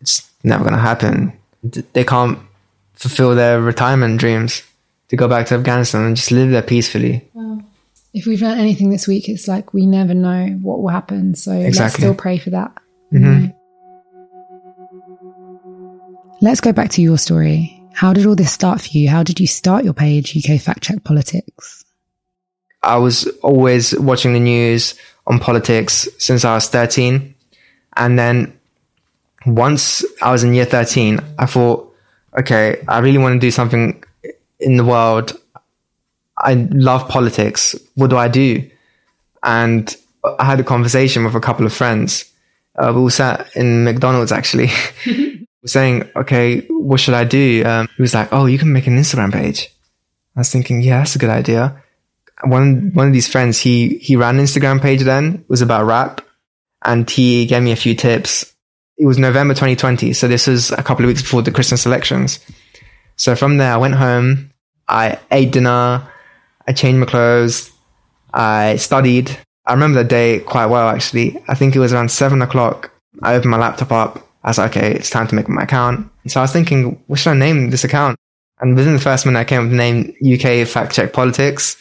it's 0.01 0.27
never 0.43 0.63
going 0.63 0.73
to 0.73 0.81
happen. 0.81 1.33
They 1.93 2.03
can't 2.03 2.39
fulfill 2.93 3.35
their 3.35 3.61
retirement 3.61 4.19
dreams 4.19 4.63
to 5.09 5.15
go 5.15 5.27
back 5.27 5.45
to 5.47 5.55
Afghanistan 5.55 6.05
and 6.05 6.15
just 6.15 6.31
live 6.31 6.49
there 6.49 6.63
peacefully. 6.63 7.29
Well, 7.33 7.61
if 8.13 8.25
we've 8.25 8.41
learned 8.41 8.59
anything 8.59 8.89
this 8.89 9.07
week, 9.07 9.29
it's 9.29 9.47
like 9.47 9.73
we 9.73 9.85
never 9.85 10.15
know 10.15 10.47
what 10.61 10.81
will 10.81 10.89
happen. 10.89 11.35
So 11.35 11.51
exactly. 11.51 11.83
let's 11.83 11.95
still 11.95 12.15
pray 12.15 12.39
for 12.39 12.49
that. 12.49 12.71
Mm-hmm. 13.13 13.51
Let's 16.41 16.59
go 16.59 16.73
back 16.73 16.89
to 16.91 17.01
your 17.01 17.17
story. 17.17 17.72
How 17.93 18.11
did 18.11 18.25
all 18.25 18.35
this 18.35 18.51
start 18.51 18.81
for 18.81 18.89
you? 18.89 19.09
How 19.09 19.23
did 19.23 19.39
you 19.39 19.47
start 19.47 19.83
your 19.83 19.93
page, 19.93 20.35
UK 20.35 20.59
Fact 20.59 20.81
Check 20.81 21.03
Politics? 21.03 21.85
I 22.81 22.97
was 22.97 23.27
always 23.41 23.97
watching 23.97 24.33
the 24.33 24.39
news 24.39 24.95
on 25.27 25.39
politics 25.39 26.07
since 26.17 26.43
I 26.43 26.55
was 26.55 26.67
13. 26.67 27.33
And 27.95 28.19
then 28.19 28.59
once 29.45 30.03
I 30.21 30.31
was 30.31 30.43
in 30.43 30.53
year 30.53 30.65
13, 30.65 31.19
I 31.37 31.45
thought, 31.45 31.95
okay, 32.37 32.83
I 32.87 32.99
really 32.99 33.19
want 33.19 33.33
to 33.33 33.39
do 33.39 33.51
something 33.51 34.03
in 34.59 34.77
the 34.77 34.83
world. 34.83 35.39
I 36.37 36.55
love 36.71 37.07
politics. 37.07 37.75
What 37.95 38.09
do 38.09 38.17
I 38.17 38.27
do? 38.27 38.69
And 39.43 39.95
I 40.39 40.45
had 40.45 40.59
a 40.59 40.63
conversation 40.63 41.23
with 41.23 41.35
a 41.35 41.39
couple 41.39 41.65
of 41.65 41.73
friends. 41.73 42.25
Uh, 42.75 42.91
we 42.93 43.01
all 43.01 43.09
sat 43.09 43.55
in 43.55 43.83
McDonald's 43.83 44.31
actually. 44.31 44.69
was 45.63 45.71
saying, 45.71 46.09
okay, 46.15 46.61
what 46.67 46.99
should 46.99 47.15
I 47.15 47.23
do? 47.23 47.63
Um, 47.65 47.89
he 47.95 48.01
was 48.01 48.13
like, 48.13 48.31
oh, 48.31 48.45
you 48.45 48.59
can 48.59 48.71
make 48.71 48.85
an 48.85 48.97
Instagram 48.97 49.31
page. 49.33 49.69
I 50.35 50.41
was 50.41 50.51
thinking, 50.51 50.81
yeah, 50.81 50.99
that's 50.99 51.15
a 51.15 51.19
good 51.19 51.29
idea. 51.29 51.81
One, 52.43 52.91
one 52.93 53.07
of 53.07 53.13
these 53.13 53.27
friends, 53.27 53.59
he, 53.59 53.97
he 53.97 54.15
ran 54.15 54.37
an 54.37 54.45
Instagram 54.45 54.81
page 54.81 55.01
then, 55.01 55.35
it 55.35 55.49
was 55.49 55.61
about 55.61 55.85
rap 55.85 56.21
and 56.83 57.09
he 57.09 57.45
gave 57.45 57.63
me 57.63 57.71
a 57.71 57.77
few 57.77 57.95
tips. 57.95 58.53
It 58.97 59.05
was 59.05 59.17
November 59.17 59.53
2020. 59.53 60.13
So 60.13 60.27
this 60.27 60.47
was 60.47 60.71
a 60.71 60.83
couple 60.83 61.05
of 61.05 61.07
weeks 61.07 61.21
before 61.21 61.41
the 61.41 61.51
Christmas 61.51 61.85
elections. 61.85 62.39
So 63.15 63.35
from 63.35 63.57
there, 63.57 63.71
I 63.71 63.77
went 63.77 63.95
home. 63.95 64.51
I 64.87 65.19
ate 65.31 65.51
dinner. 65.51 66.05
I 66.67 66.73
changed 66.73 66.99
my 66.99 67.05
clothes. 67.05 67.71
I 68.33 68.75
studied. 68.75 69.37
I 69.65 69.73
remember 69.73 70.03
the 70.03 70.09
day 70.09 70.39
quite 70.39 70.65
well, 70.65 70.89
actually. 70.89 71.41
I 71.47 71.55
think 71.55 71.75
it 71.75 71.79
was 71.79 71.93
around 71.93 72.11
seven 72.11 72.41
o'clock. 72.41 72.91
I 73.21 73.35
opened 73.35 73.51
my 73.51 73.57
laptop 73.57 73.91
up 73.91 74.27
I 74.43 74.49
was 74.49 74.57
like, 74.57 74.75
okay, 74.75 74.93
it's 74.93 75.09
time 75.09 75.27
to 75.27 75.35
make 75.35 75.47
my 75.47 75.63
account. 75.63 76.09
And 76.23 76.31
so 76.31 76.41
I 76.41 76.43
was 76.43 76.51
thinking, 76.51 77.01
what 77.07 77.19
should 77.19 77.31
I 77.31 77.35
name 77.35 77.69
this 77.69 77.83
account? 77.83 78.19
And 78.59 78.75
within 78.75 78.93
the 78.93 78.99
first 78.99 79.25
minute, 79.25 79.39
I 79.39 79.43
came 79.45 79.59
up 79.59 79.63
with 79.63 79.71
the 79.71 79.77
name 79.77 80.13
UK 80.21 80.67
Fact 80.67 80.93
Check 80.93 81.13
Politics. 81.13 81.77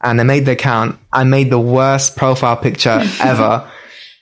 And 0.00 0.20
I 0.20 0.24
made 0.24 0.46
the 0.46 0.52
account. 0.52 0.98
I 1.12 1.24
made 1.24 1.50
the 1.50 1.58
worst 1.58 2.16
profile 2.16 2.56
picture 2.56 3.02
ever. 3.20 3.68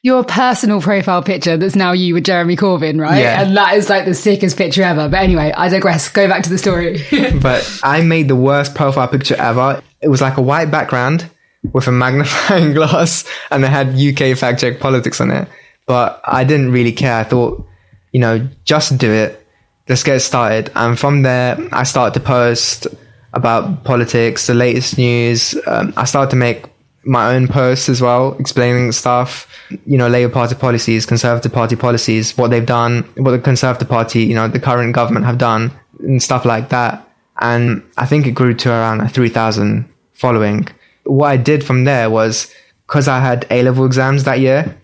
Your 0.02 0.24
personal 0.24 0.80
profile 0.80 1.22
picture 1.22 1.56
that's 1.56 1.76
now 1.76 1.92
you 1.92 2.14
with 2.14 2.24
Jeremy 2.24 2.56
Corbyn, 2.56 3.00
right? 3.00 3.20
Yeah. 3.20 3.42
And 3.42 3.56
that 3.56 3.74
is 3.76 3.90
like 3.90 4.04
the 4.04 4.14
sickest 4.14 4.56
picture 4.56 4.82
ever. 4.82 5.08
But 5.08 5.20
anyway, 5.20 5.52
I 5.54 5.68
digress. 5.68 6.08
Go 6.08 6.28
back 6.28 6.44
to 6.44 6.50
the 6.50 6.58
story. 6.58 7.02
but 7.42 7.80
I 7.82 8.02
made 8.02 8.28
the 8.28 8.36
worst 8.36 8.74
profile 8.74 9.08
picture 9.08 9.36
ever. 9.36 9.82
It 10.00 10.08
was 10.08 10.22
like 10.22 10.38
a 10.38 10.42
white 10.42 10.70
background 10.70 11.28
with 11.72 11.88
a 11.88 11.92
magnifying 11.92 12.72
glass 12.74 13.24
and 13.50 13.64
it 13.64 13.68
had 13.68 13.98
UK 13.98 14.38
Fact 14.38 14.60
Check 14.60 14.80
Politics 14.80 15.20
on 15.20 15.30
it 15.30 15.48
but 15.86 16.20
I 16.24 16.44
didn't 16.44 16.72
really 16.72 16.92
care. 16.92 17.14
I 17.14 17.24
thought, 17.24 17.66
you 18.12 18.20
know, 18.20 18.48
just 18.64 18.98
do 18.98 19.10
it. 19.10 19.46
Let's 19.88 20.02
get 20.02 20.20
started. 20.20 20.70
And 20.74 20.98
from 20.98 21.22
there, 21.22 21.56
I 21.72 21.84
started 21.84 22.18
to 22.18 22.26
post 22.26 22.88
about 23.32 23.84
politics, 23.84 24.46
the 24.46 24.54
latest 24.54 24.98
news. 24.98 25.56
Um, 25.66 25.92
I 25.96 26.04
started 26.04 26.30
to 26.30 26.36
make 26.36 26.66
my 27.04 27.34
own 27.34 27.46
posts 27.46 27.88
as 27.88 28.02
well, 28.02 28.36
explaining 28.38 28.90
stuff, 28.90 29.48
you 29.86 29.96
know, 29.96 30.08
Labour 30.08 30.32
Party 30.32 30.56
policies, 30.56 31.06
Conservative 31.06 31.52
Party 31.52 31.76
policies, 31.76 32.36
what 32.36 32.50
they've 32.50 32.66
done, 32.66 33.02
what 33.16 33.30
the 33.30 33.38
Conservative 33.38 33.88
Party, 33.88 34.24
you 34.24 34.34
know, 34.34 34.48
the 34.48 34.58
current 34.58 34.92
government 34.92 35.24
have 35.24 35.38
done, 35.38 35.70
and 36.00 36.20
stuff 36.20 36.44
like 36.44 36.70
that. 36.70 37.08
And 37.38 37.82
I 37.96 38.06
think 38.06 38.26
it 38.26 38.32
grew 38.32 38.54
to 38.54 38.70
around 38.70 39.06
3,000 39.08 39.88
following. 40.14 40.66
What 41.04 41.28
I 41.28 41.36
did 41.36 41.62
from 41.62 41.84
there 41.84 42.10
was, 42.10 42.52
because 42.86 43.06
I 43.06 43.20
had 43.20 43.46
A 43.50 43.62
level 43.62 43.86
exams 43.86 44.24
that 44.24 44.40
year, 44.40 44.76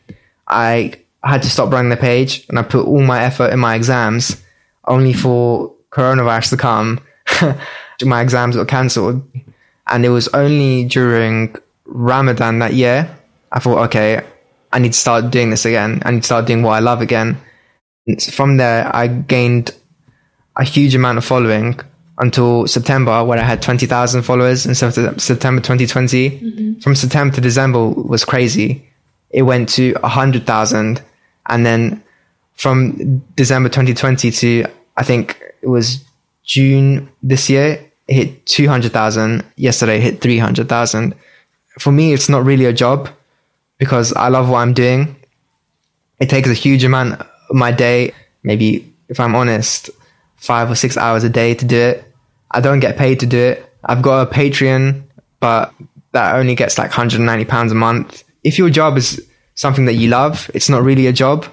I 0.53 0.95
had 1.25 1.43
to 1.43 1.51
stop 1.51 1.73
running 1.73 1.91
the 1.91 1.97
page 1.97 2.47
and 2.49 2.59
I 2.59 2.63
put 2.63 2.87
all 2.87 3.03
my 3.03 3.23
effort 3.23 3.53
in 3.53 3.59
my 3.59 3.75
exams 3.75 4.43
only 4.87 5.13
for 5.13 5.75
coronavirus 5.91 6.51
to 6.51 6.57
come. 6.57 7.01
my 8.05 8.21
exams 8.21 8.57
got 8.57 8.69
cancelled. 8.69 9.23
And 9.87 10.05
it 10.05 10.09
was 10.09 10.29
only 10.29 10.85
during 10.85 11.55
Ramadan 11.85 12.59
that 12.61 12.75
year, 12.75 13.15
I 13.51 13.59
thought, 13.59 13.79
okay, 13.87 14.23
I 14.73 14.79
need 14.79 14.93
to 14.93 14.99
start 14.99 15.31
doing 15.31 15.51
this 15.51 15.65
again. 15.65 16.03
I 16.05 16.11
need 16.11 16.21
to 16.21 16.27
start 16.27 16.47
doing 16.47 16.63
what 16.63 16.73
I 16.73 16.79
love 16.81 17.01
again. 17.01 17.39
And 18.07 18.23
from 18.23 18.57
there, 18.57 18.95
I 18.95 19.07
gained 19.07 19.75
a 20.57 20.65
huge 20.65 20.95
amount 20.95 21.19
of 21.19 21.25
following 21.25 21.79
until 22.19 22.67
September, 22.67 23.25
where 23.25 23.39
I 23.39 23.43
had 23.43 23.63
20,000 23.63 24.23
followers 24.23 24.67
in 24.67 24.75
September 24.75 25.61
2020. 25.61 26.31
Mm-hmm. 26.31 26.81
From 26.81 26.95
September 26.95 27.35
to 27.35 27.41
December 27.41 27.89
was 27.89 28.25
crazy. 28.25 28.89
It 29.33 29.43
went 29.43 29.69
to 29.71 29.95
100,000. 29.95 31.03
And 31.47 31.67
then 31.67 32.03
from 32.55 33.19
December 33.35 33.69
2020 33.69 34.31
to, 34.31 34.67
I 34.97 35.03
think 35.03 35.41
it 35.63 35.69
was 35.69 36.05
June 36.45 37.11
this 37.23 37.49
year, 37.49 37.85
it 38.09 38.15
hit 38.15 38.47
200,000. 38.47 39.45
Yesterday, 39.57 39.99
it 39.99 40.03
hit 40.03 40.21
300,000 40.21 41.15
for 41.79 41.93
me, 41.93 42.13
it's 42.13 42.29
not 42.29 42.45
really 42.45 42.67
a 42.67 42.73
job 42.73 43.09
because 43.79 44.13
I 44.13 44.29
love 44.29 44.49
what 44.49 44.59
I'm 44.59 44.75
doing. 44.75 45.17
It 46.19 46.29
takes 46.29 46.49
a 46.49 46.55
huge 46.55 46.85
amount 46.85 47.21
of 47.21 47.27
my 47.51 47.73
day, 47.73 48.13
maybe 48.43 48.93
if 49.09 49.19
I'm 49.19 49.35
honest, 49.35 49.91
five 50.37 50.71
or 50.71 50.75
six 50.75 50.97
hours 50.97 51.25
a 51.25 51.29
day 51.29 51.55
to 51.55 51.65
do 51.65 51.79
it. 51.79 52.05
I 52.51 52.61
don't 52.61 52.81
get 52.81 52.97
paid 52.97 53.21
to 53.21 53.27
do 53.27 53.39
it. 53.39 53.73
I've 53.85 54.03
got 54.03 54.29
a 54.29 54.31
Patreon, 54.31 55.03
but 55.41 55.75
that 56.13 56.37
only 56.37 56.55
gets 56.55 56.79
like 56.79 56.91
190 56.91 57.45
pounds 57.47 57.73
a 57.73 57.75
month. 57.75 58.25
If 58.43 58.59
your 58.59 58.71
job 58.71 58.97
is 58.97 59.27
something 59.55 59.85
that 59.85 59.95
you 59.95 60.09
love, 60.09 60.51
it's 60.55 60.69
not 60.69 60.83
really 60.83 61.07
a 61.07 61.13
job. 61.13 61.47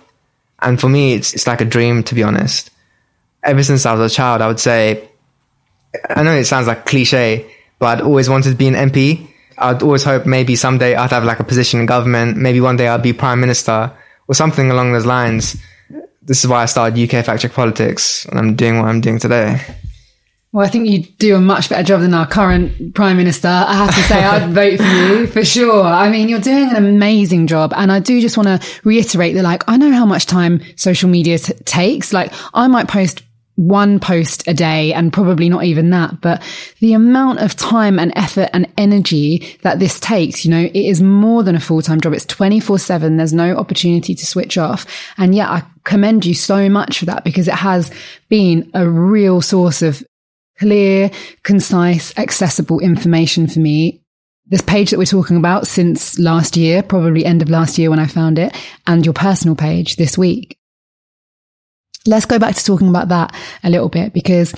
And 0.61 0.79
for 0.79 0.89
me, 0.89 1.13
it's, 1.13 1.33
it's 1.33 1.47
like 1.47 1.61
a 1.61 1.65
dream, 1.65 2.03
to 2.03 2.15
be 2.15 2.23
honest. 2.23 2.71
Ever 3.43 3.63
since 3.63 3.85
I 3.85 3.93
was 3.93 4.11
a 4.11 4.13
child, 4.13 4.41
I 4.41 4.47
would 4.47 4.59
say, 4.59 5.09
I 6.09 6.23
know 6.23 6.33
it 6.33 6.45
sounds 6.45 6.67
like 6.67 6.85
cliche, 6.85 7.49
but 7.79 7.99
I'd 7.99 8.03
always 8.03 8.29
wanted 8.29 8.51
to 8.51 8.55
be 8.55 8.67
an 8.67 8.75
MP 8.75 9.29
I'd 9.59 9.83
always 9.83 10.03
hope 10.03 10.25
maybe 10.25 10.55
someday 10.55 10.95
I'd 10.95 11.11
have 11.11 11.25
like 11.25 11.39
a 11.39 11.43
position 11.43 11.79
in 11.79 11.85
government. 11.85 12.37
Maybe 12.37 12.61
one 12.61 12.77
day 12.77 12.87
I'd 12.87 13.03
be 13.03 13.13
prime 13.13 13.41
minister 13.41 13.91
or 14.27 14.35
something 14.35 14.71
along 14.71 14.93
those 14.93 15.05
lines. 15.05 15.57
This 16.21 16.43
is 16.43 16.47
why 16.47 16.63
I 16.63 16.65
started 16.65 16.97
UK 16.97 17.25
Fact 17.25 17.41
Check 17.41 17.53
Politics 17.53 18.25
and 18.25 18.39
I'm 18.39 18.55
doing 18.55 18.79
what 18.79 18.87
I'm 18.87 19.01
doing 19.01 19.19
today. 19.19 19.61
Well, 20.51 20.65
I 20.65 20.69
think 20.69 20.87
you 20.87 21.03
do 21.03 21.35
a 21.35 21.39
much 21.39 21.69
better 21.69 21.83
job 21.83 22.01
than 22.01 22.15
our 22.15 22.25
current 22.25 22.95
prime 22.95 23.17
minister. 23.17 23.47
I 23.47 23.73
have 23.73 23.93
to 23.93 24.01
say, 24.01 24.15
I'd 24.15 24.51
vote 24.51 24.77
for 24.77 24.83
you 24.83 25.27
for 25.31 25.45
sure. 25.45 25.83
I 25.83 26.09
mean, 26.09 26.27
you're 26.27 26.39
doing 26.39 26.69
an 26.69 26.75
amazing 26.75 27.45
job. 27.45 27.71
And 27.75 27.91
I 27.91 27.99
do 27.99 28.19
just 28.19 28.35
want 28.35 28.47
to 28.47 28.79
reiterate 28.83 29.35
that, 29.35 29.43
like, 29.43 29.63
I 29.67 29.77
know 29.77 29.91
how 29.91 30.07
much 30.07 30.25
time 30.25 30.61
social 30.75 31.07
media 31.07 31.37
t- 31.37 31.53
takes. 31.65 32.11
Like, 32.13 32.33
I 32.55 32.67
might 32.67 32.87
post 32.87 33.21
one 33.57 33.99
post 33.99 34.47
a 34.47 34.53
day 34.53 34.93
and 34.93 35.11
probably 35.11 35.49
not 35.49 35.65
even 35.65 35.89
that, 35.89 36.21
but 36.21 36.41
the 36.79 36.93
amount 36.93 37.39
of 37.39 37.57
time 37.57 37.99
and 37.99 38.13
effort 38.15 38.49
and 38.53 38.71
energy 38.77 39.57
that 39.63 39.79
this 39.79 39.99
takes, 39.99 40.45
you 40.45 40.51
know, 40.51 40.61
it 40.61 40.73
is 40.73 41.01
more 41.01 41.43
than 41.43 41.55
a 41.55 41.59
full 41.59 41.81
time 41.81 41.99
job. 41.99 42.13
It's 42.13 42.25
24 42.25 42.79
seven. 42.79 43.17
There's 43.17 43.33
no 43.33 43.55
opportunity 43.55 44.15
to 44.15 44.25
switch 44.25 44.57
off. 44.57 44.87
And 45.17 45.35
yeah, 45.35 45.51
I 45.51 45.63
commend 45.83 46.25
you 46.25 46.33
so 46.33 46.69
much 46.69 46.99
for 46.99 47.05
that 47.05 47.23
because 47.23 47.47
it 47.47 47.53
has 47.53 47.91
been 48.29 48.71
a 48.73 48.89
real 48.89 49.41
source 49.41 49.81
of 49.81 50.03
clear, 50.59 51.09
concise, 51.43 52.17
accessible 52.17 52.79
information 52.79 53.47
for 53.47 53.59
me. 53.59 54.01
This 54.47 54.61
page 54.61 54.89
that 54.91 54.97
we're 54.97 55.05
talking 55.05 55.37
about 55.37 55.67
since 55.67 56.17
last 56.17 56.57
year, 56.57 56.81
probably 56.83 57.25
end 57.25 57.41
of 57.41 57.49
last 57.49 57.77
year 57.77 57.89
when 57.89 57.99
I 57.99 58.07
found 58.07 58.39
it, 58.39 58.55
and 58.87 59.05
your 59.05 59.13
personal 59.13 59.55
page 59.55 59.95
this 59.95 60.17
week 60.17 60.59
let's 62.05 62.25
go 62.25 62.39
back 62.39 62.55
to 62.55 62.63
talking 62.63 62.89
about 62.89 63.09
that 63.09 63.35
a 63.63 63.69
little 63.69 63.89
bit 63.89 64.13
because 64.13 64.51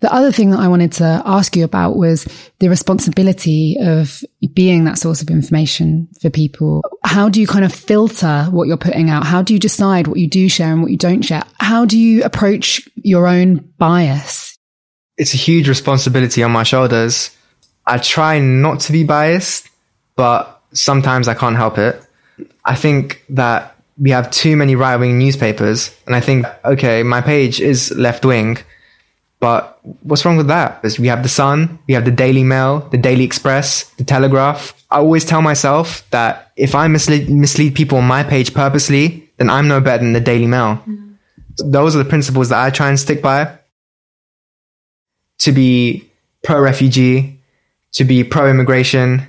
the 0.00 0.12
other 0.12 0.32
thing 0.32 0.50
that 0.50 0.60
I 0.60 0.68
wanted 0.68 0.92
to 0.92 1.22
ask 1.24 1.56
you 1.56 1.64
about 1.64 1.96
was 1.96 2.26
the 2.58 2.68
responsibility 2.68 3.76
of 3.80 4.22
being 4.54 4.84
that 4.84 4.98
source 4.98 5.22
of 5.22 5.30
information 5.30 6.08
for 6.20 6.30
people. 6.30 6.82
How 7.04 7.28
do 7.28 7.40
you 7.40 7.46
kind 7.46 7.64
of 7.64 7.74
filter 7.74 8.44
what 8.50 8.66
you're 8.66 8.76
putting 8.76 9.10
out? 9.10 9.26
How 9.26 9.42
do 9.42 9.52
you 9.52 9.60
decide 9.60 10.06
what 10.06 10.18
you 10.18 10.28
do 10.28 10.48
share 10.48 10.72
and 10.72 10.82
what 10.82 10.90
you 10.90 10.96
don't 10.96 11.22
share? 11.22 11.42
How 11.58 11.84
do 11.84 11.98
you 11.98 12.22
approach 12.24 12.88
your 12.96 13.26
own 13.26 13.72
bias? 13.78 14.49
It's 15.20 15.34
a 15.34 15.36
huge 15.36 15.68
responsibility 15.68 16.42
on 16.42 16.50
my 16.50 16.62
shoulders. 16.62 17.36
I 17.86 17.98
try 17.98 18.38
not 18.38 18.80
to 18.80 18.92
be 18.92 19.04
biased, 19.04 19.68
but 20.16 20.62
sometimes 20.72 21.28
I 21.28 21.34
can't 21.34 21.56
help 21.56 21.76
it. 21.76 22.02
I 22.64 22.74
think 22.74 23.22
that 23.28 23.76
we 23.98 24.10
have 24.10 24.30
too 24.30 24.56
many 24.56 24.74
right 24.76 24.96
wing 24.96 25.18
newspapers. 25.18 25.94
And 26.06 26.16
I 26.16 26.20
think, 26.20 26.46
okay, 26.64 27.02
my 27.02 27.20
page 27.20 27.60
is 27.60 27.92
left 27.92 28.24
wing, 28.24 28.58
but 29.40 29.78
what's 30.02 30.24
wrong 30.24 30.38
with 30.38 30.48
that? 30.48 30.82
Is 30.84 30.98
we 30.98 31.08
have 31.08 31.22
the 31.22 31.28
Sun, 31.28 31.78
we 31.86 31.94
have 31.94 32.06
the 32.06 32.10
Daily 32.10 32.44
Mail, 32.44 32.80
the 32.90 32.98
Daily 32.98 33.24
Express, 33.24 33.84
the 33.98 34.04
Telegraph. 34.04 34.74
I 34.90 34.98
always 34.98 35.26
tell 35.26 35.42
myself 35.42 36.08
that 36.10 36.52
if 36.56 36.74
I 36.74 36.88
mislead, 36.88 37.28
mislead 37.28 37.74
people 37.74 37.98
on 37.98 38.04
my 38.04 38.22
page 38.22 38.54
purposely, 38.54 39.30
then 39.36 39.50
I'm 39.50 39.68
no 39.68 39.80
better 39.80 40.02
than 40.02 40.14
the 40.14 40.20
Daily 40.20 40.46
Mail. 40.46 40.82
Mm. 40.86 41.16
Those 41.58 41.94
are 41.94 42.02
the 42.02 42.08
principles 42.08 42.48
that 42.48 42.64
I 42.64 42.70
try 42.70 42.88
and 42.88 42.98
stick 42.98 43.20
by. 43.20 43.58
To 45.40 45.52
be 45.52 46.10
pro 46.42 46.60
refugee, 46.60 47.40
to 47.92 48.04
be 48.04 48.24
pro 48.24 48.48
immigration, 48.48 49.26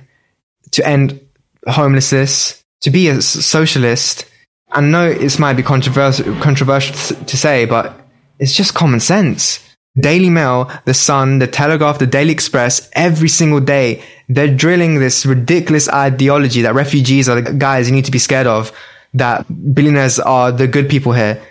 to 0.72 0.86
end 0.86 1.20
homelessness, 1.66 2.62
to 2.80 2.90
be 2.90 3.08
a 3.08 3.20
socialist, 3.22 4.26
I 4.70 4.80
know 4.80 5.12
this 5.12 5.38
might 5.38 5.54
be 5.54 5.62
controversial, 5.62 6.34
controversial 6.40 6.94
to 7.26 7.36
say, 7.36 7.66
but 7.66 7.94
it's 8.38 8.56
just 8.56 8.74
common 8.74 9.00
sense. 9.00 9.60
Daily 10.00 10.30
Mail, 10.30 10.70
The 10.86 10.94
Sun, 10.94 11.38
The 11.38 11.46
Telegraph, 11.46 11.98
The 11.98 12.06
Daily 12.06 12.32
Express, 12.32 12.88
every 12.94 13.28
single 13.28 13.60
day, 13.60 14.02
they're 14.30 14.54
drilling 14.54 14.98
this 14.98 15.26
ridiculous 15.26 15.88
ideology 15.90 16.62
that 16.62 16.74
refugees 16.74 17.28
are 17.28 17.38
the 17.40 17.52
guys 17.52 17.88
you 17.88 17.94
need 17.94 18.06
to 18.06 18.10
be 18.10 18.18
scared 18.18 18.46
of, 18.46 18.72
that 19.12 19.44
billionaires 19.74 20.18
are 20.18 20.50
the 20.50 20.66
good 20.66 20.88
people 20.88 21.12
here. 21.12 21.42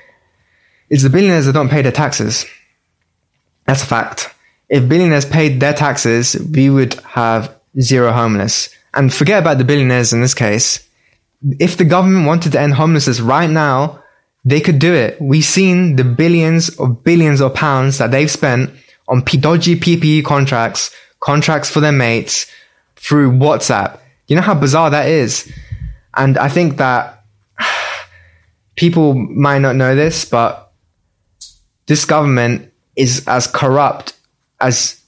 It's 0.89 1.03
the 1.03 1.09
billionaires 1.11 1.45
that 1.45 1.53
don't 1.53 1.69
pay 1.69 1.83
their 1.83 1.91
taxes. 1.91 2.47
That's 3.67 3.83
a 3.83 3.85
fact. 3.85 4.33
If 4.71 4.89
billionaires 4.89 5.25
paid 5.25 5.59
their 5.59 5.73
taxes, 5.73 6.35
we 6.51 6.71
would 6.71 6.95
have 7.01 7.53
zero 7.79 8.11
homeless. 8.11 8.69
And 8.95 9.13
forget 9.13 9.39
about 9.39 9.59
the 9.59 9.63
billionaires 9.63 10.13
in 10.13 10.21
this 10.21 10.33
case 10.33 10.87
if 11.59 11.77
the 11.77 11.85
government 11.85 12.27
wanted 12.27 12.51
to 12.51 12.61
end 12.61 12.73
homelessness 12.73 13.19
right 13.19 13.49
now, 13.49 14.03
they 14.45 14.61
could 14.61 14.79
do 14.79 14.93
it. 14.93 15.19
We've 15.21 15.43
seen 15.43 15.95
the 15.95 16.03
billions 16.03 16.69
of 16.79 17.03
billions 17.03 17.41
of 17.41 17.53
pounds 17.53 17.97
that 17.97 18.11
they've 18.11 18.29
spent 18.29 18.71
on 19.07 19.23
dodgy 19.23 19.75
PPE 19.75 20.25
contracts, 20.25 20.95
contracts 21.19 21.69
for 21.69 21.79
their 21.79 21.91
mates 21.91 22.47
through 22.95 23.31
WhatsApp. 23.31 23.99
You 24.27 24.35
know 24.35 24.41
how 24.41 24.53
bizarre 24.53 24.89
that 24.89 25.07
is? 25.07 25.51
And 26.15 26.37
I 26.37 26.47
think 26.47 26.77
that 26.77 27.23
people 28.75 29.13
might 29.15 29.59
not 29.59 29.75
know 29.75 29.95
this, 29.95 30.25
but 30.25 30.71
this 31.87 32.05
government 32.05 32.71
is 32.95 33.27
as 33.27 33.47
corrupt 33.47 34.13
as 34.61 35.01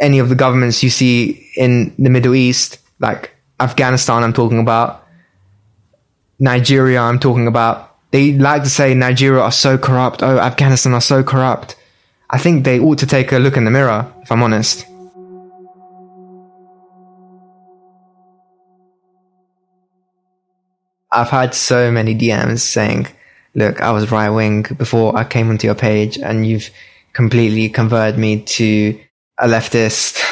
any 0.00 0.18
of 0.18 0.28
the 0.28 0.34
governments 0.34 0.82
you 0.82 0.90
see 0.90 1.50
in 1.56 1.94
the 1.98 2.10
Middle 2.10 2.34
East, 2.34 2.78
like 2.98 3.36
Afghanistan, 3.60 4.24
I'm 4.24 4.32
talking 4.32 4.58
about 4.58 5.04
Nigeria 6.38 7.00
I'm 7.00 7.18
talking 7.18 7.46
about, 7.46 7.96
they 8.10 8.32
like 8.32 8.62
to 8.64 8.70
say 8.70 8.94
Nigeria 8.94 9.40
are 9.40 9.52
so 9.52 9.78
corrupt. 9.78 10.22
Oh, 10.22 10.38
Afghanistan 10.38 10.92
are 10.94 11.00
so 11.00 11.22
corrupt. 11.22 11.76
I 12.30 12.38
think 12.38 12.64
they 12.64 12.80
ought 12.80 12.98
to 12.98 13.06
take 13.06 13.32
a 13.32 13.38
look 13.38 13.56
in 13.56 13.64
the 13.64 13.70
mirror, 13.70 14.12
if 14.22 14.32
I'm 14.32 14.42
honest. 14.42 14.86
I've 21.12 21.30
had 21.30 21.54
so 21.54 21.92
many 21.92 22.14
DMs 22.14 22.60
saying, 22.60 23.06
look, 23.54 23.80
I 23.80 23.92
was 23.92 24.10
right 24.10 24.30
wing 24.30 24.62
before 24.76 25.16
I 25.16 25.22
came 25.22 25.48
onto 25.48 25.68
your 25.68 25.76
page 25.76 26.18
and 26.18 26.44
you've 26.44 26.70
completely 27.14 27.70
converted 27.70 28.20
me 28.20 28.42
to 28.42 29.00
a 29.38 29.48
leftist. 29.48 30.22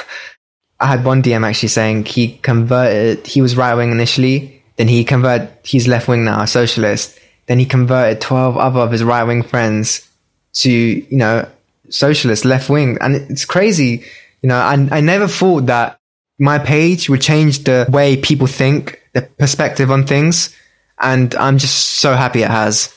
I 0.80 0.86
had 0.86 1.04
one 1.04 1.22
DM 1.22 1.46
actually 1.48 1.70
saying 1.70 2.04
he 2.04 2.36
converted, 2.38 3.26
he 3.26 3.40
was 3.40 3.56
right 3.56 3.74
wing 3.74 3.92
initially 3.92 4.62
then 4.76 4.88
he 4.88 5.04
converted, 5.04 5.48
he's 5.62 5.86
left 5.86 6.08
wing 6.08 6.24
now, 6.24 6.42
a 6.42 6.46
socialist. 6.46 7.18
Then 7.46 7.58
he 7.58 7.66
converted 7.66 8.20
12 8.20 8.56
other 8.56 8.80
of 8.80 8.90
his 8.90 9.04
right 9.04 9.24
wing 9.24 9.42
friends 9.42 10.08
to, 10.54 10.70
you 10.70 11.16
know, 11.16 11.48
socialist, 11.90 12.44
left 12.44 12.70
wing. 12.70 12.98
And 13.00 13.14
it's 13.14 13.44
crazy. 13.44 14.04
You 14.42 14.48
know, 14.48 14.56
I, 14.56 14.88
I 14.90 15.00
never 15.00 15.28
thought 15.28 15.66
that 15.66 15.98
my 16.38 16.58
page 16.58 17.08
would 17.08 17.20
change 17.20 17.64
the 17.64 17.86
way 17.90 18.16
people 18.16 18.46
think, 18.46 19.00
the 19.12 19.22
perspective 19.22 19.90
on 19.90 20.06
things. 20.06 20.56
And 20.98 21.34
I'm 21.34 21.58
just 21.58 22.00
so 22.00 22.14
happy 22.14 22.42
it 22.42 22.50
has. 22.50 22.94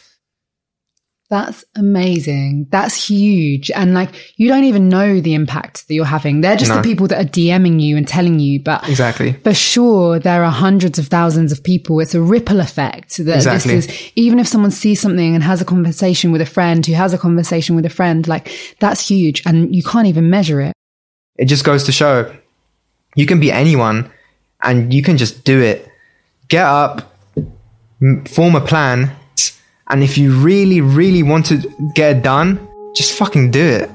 That's 1.28 1.66
amazing. 1.76 2.68
That's 2.70 3.08
huge. 3.10 3.72
And 3.72 3.96
like, 3.96 4.12
you 4.38 4.48
don't 4.48 4.66
even 4.66 4.90
know 4.90 5.20
the 5.22 5.34
impact 5.34 5.88
that 5.88 5.94
you're 5.96 6.06
having. 6.06 6.42
They're 6.42 6.56
just 6.56 6.70
No. 6.70 6.78
the 6.78 6.84
people 6.84 7.08
that 7.08 7.20
are 7.20 7.28
DMing 7.28 7.82
you 7.82 7.98
and 7.98 8.08
telling 8.08 8.40
you. 8.40 8.60
But 8.62 8.88
Exactly. 8.88 9.34
for 9.44 9.54
sure, 9.54 10.20
there 10.20 10.44
are 10.44 10.52
hundreds 10.52 11.00
of 11.00 11.08
thousands 11.08 11.52
of 11.52 11.64
people. 11.64 12.00
It's 12.00 12.14
a 12.14 12.22
ripple 12.22 12.60
effect 12.60 13.18
that 13.18 13.38
Exactly. 13.38 13.76
this 13.76 13.88
is, 13.88 14.12
even 14.16 14.38
if 14.38 14.48
someone 14.48 14.70
sees 14.70 15.02
something 15.02 15.34
and 15.34 15.44
has 15.44 15.62
a 15.62 15.66
conversation 15.66 16.32
with 16.32 16.42
a 16.42 16.46
friend 16.46 16.86
who 16.86 16.94
has 16.94 17.12
a 17.12 17.18
conversation 17.18 17.76
with 17.76 17.86
a 17.88 17.90
friend, 17.90 18.28
like 18.28 18.52
that's 18.80 19.08
huge. 19.08 19.42
And 19.48 19.76
you 19.76 19.82
can't 19.82 20.06
even 20.08 20.30
measure 20.30 20.62
it. 20.62 20.74
It 21.38 21.46
just 21.46 21.64
goes 21.66 21.84
to 21.86 21.92
show 21.92 22.32
you 23.16 23.26
can 23.26 23.40
be 23.40 23.52
anyone 23.52 24.12
and 24.62 24.94
you 24.94 25.02
can 25.02 25.18
just 25.18 25.44
do 25.44 25.60
it. 25.60 25.88
Get 26.50 26.66
up, 26.66 27.18
form 28.28 28.54
a 28.56 28.62
plan. 28.62 29.12
And 29.90 30.04
if 30.04 30.18
you 30.18 30.36
really, 30.40 30.82
really 30.82 31.24
want 31.24 31.46
to 31.48 31.58
get 31.94 32.18
it 32.18 32.24
done, 32.24 32.68
just 32.96 33.14
fucking 33.14 33.52
do 33.52 33.64
it. 33.64 33.90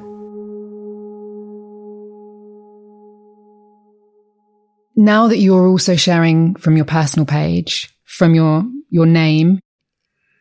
now 5.00 5.28
that 5.28 5.38
you're 5.38 5.66
also 5.66 5.96
sharing 5.96 6.54
from 6.56 6.76
your 6.76 6.84
personal 6.84 7.26
page, 7.26 7.90
from 8.04 8.34
your 8.34 8.64
your 8.90 9.06
name, 9.06 9.60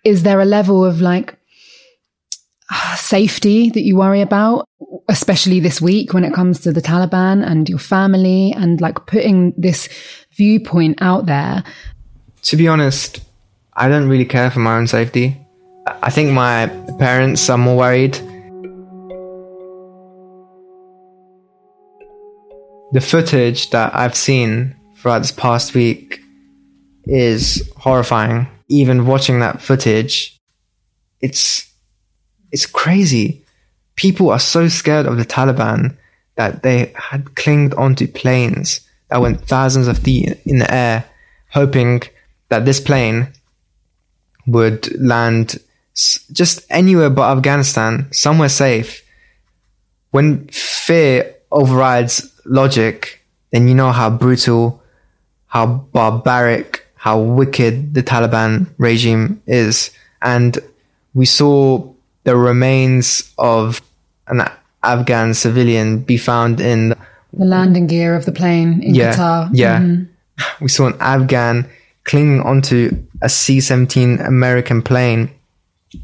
is 0.04 0.24
there 0.24 0.42
a 0.42 0.46
level 0.46 0.84
of 0.84 1.00
like 1.02 1.38
ah, 2.70 2.98
safety 3.00 3.70
that 3.70 3.84
you 3.84 3.96
worry 3.96 4.22
about, 4.22 4.68
especially 5.08 5.62
this 5.62 5.82
week 5.82 6.14
when 6.14 6.26
it 6.26 6.34
comes 6.34 6.60
to 6.60 6.74
the 6.74 6.82
Taliban 6.82 7.46
and 7.46 7.70
your 7.70 7.80
family 7.80 8.54
and 8.56 8.82
like 8.82 9.06
putting 9.06 9.54
this 9.58 9.88
viewpoint 10.36 11.02
out 11.02 11.26
there? 11.26 11.64
To 12.44 12.58
be 12.58 12.68
honest, 12.68 13.22
I 13.80 13.88
don't 13.88 14.10
really 14.10 14.26
care 14.26 14.52
for 14.52 14.60
my 14.60 14.76
own 14.76 14.88
safety. 14.88 15.38
I 15.88 16.10
think 16.12 16.34
my 16.34 16.68
parents 17.00 17.50
are 17.50 17.58
more 17.58 17.78
worried. 17.78 18.16
The 22.92 23.00
footage 23.00 23.70
that 23.70 23.96
I've 23.96 24.18
seen 24.18 24.76
throughout 24.98 25.20
this 25.20 25.32
past 25.32 25.74
week 25.74 26.20
is 27.06 27.72
horrifying. 27.78 28.48
Even 28.68 29.08
watching 29.08 29.40
that 29.40 29.62
footage, 29.62 30.38
it's 31.22 31.66
it's 32.52 32.66
crazy. 32.66 33.46
People 33.96 34.30
are 34.30 34.40
so 34.40 34.68
scared 34.68 35.06
of 35.06 35.16
the 35.16 35.26
Taliban 35.26 35.96
that 36.36 36.64
they 36.64 36.92
had 36.96 37.36
clinged 37.36 37.74
onto 37.76 38.08
planes 38.08 38.82
that 39.08 39.22
went 39.22 39.48
thousands 39.48 39.88
of 39.88 40.00
feet 40.00 40.38
in 40.46 40.60
the 40.60 40.74
air, 40.74 41.06
hoping 41.52 42.02
that 42.50 42.66
this 42.66 42.82
plane 42.82 43.32
would 44.48 44.90
land 45.00 45.60
s- 45.96 46.20
just 46.32 46.66
anywhere 46.70 47.10
but 47.10 47.36
Afghanistan, 47.38 48.08
somewhere 48.12 48.50
safe. 48.50 49.04
When 50.12 50.48
fear 50.48 51.36
overrides 51.52 52.32
logic, 52.46 53.24
then 53.52 53.68
you 53.68 53.76
know 53.76 53.92
how 53.92 54.10
brutal, 54.10 54.82
how 55.48 55.66
barbaric, 55.94 56.86
how 56.96 57.20
wicked 57.20 57.94
the 57.94 58.04
Taliban 58.04 58.68
regime 58.78 59.42
is. 59.46 59.92
And 60.22 60.58
we 61.14 61.26
saw 61.26 61.92
the 62.24 62.36
remains 62.36 63.32
of 63.38 63.82
an 64.28 64.42
Afghan 64.84 65.34
civilian 65.34 66.00
be 66.00 66.18
found 66.18 66.60
in 66.60 66.90
The 67.34 67.46
landing 67.46 67.88
gear 67.88 68.16
of 68.16 68.26
the 68.26 68.32
plane 68.32 68.82
in 68.84 68.96
yeah, 68.96 69.14
Qatar. 69.16 69.50
Yeah. 69.54 69.80
Mhm. 69.80 70.08
We 70.62 70.68
saw 70.70 70.88
an 70.88 70.96
Afghan 71.00 71.68
clinging 72.06 72.42
onto 72.42 72.92
a 73.22 73.30
C 73.30 73.60
17 73.60 74.20
American 74.20 74.82
plane, 74.82 75.32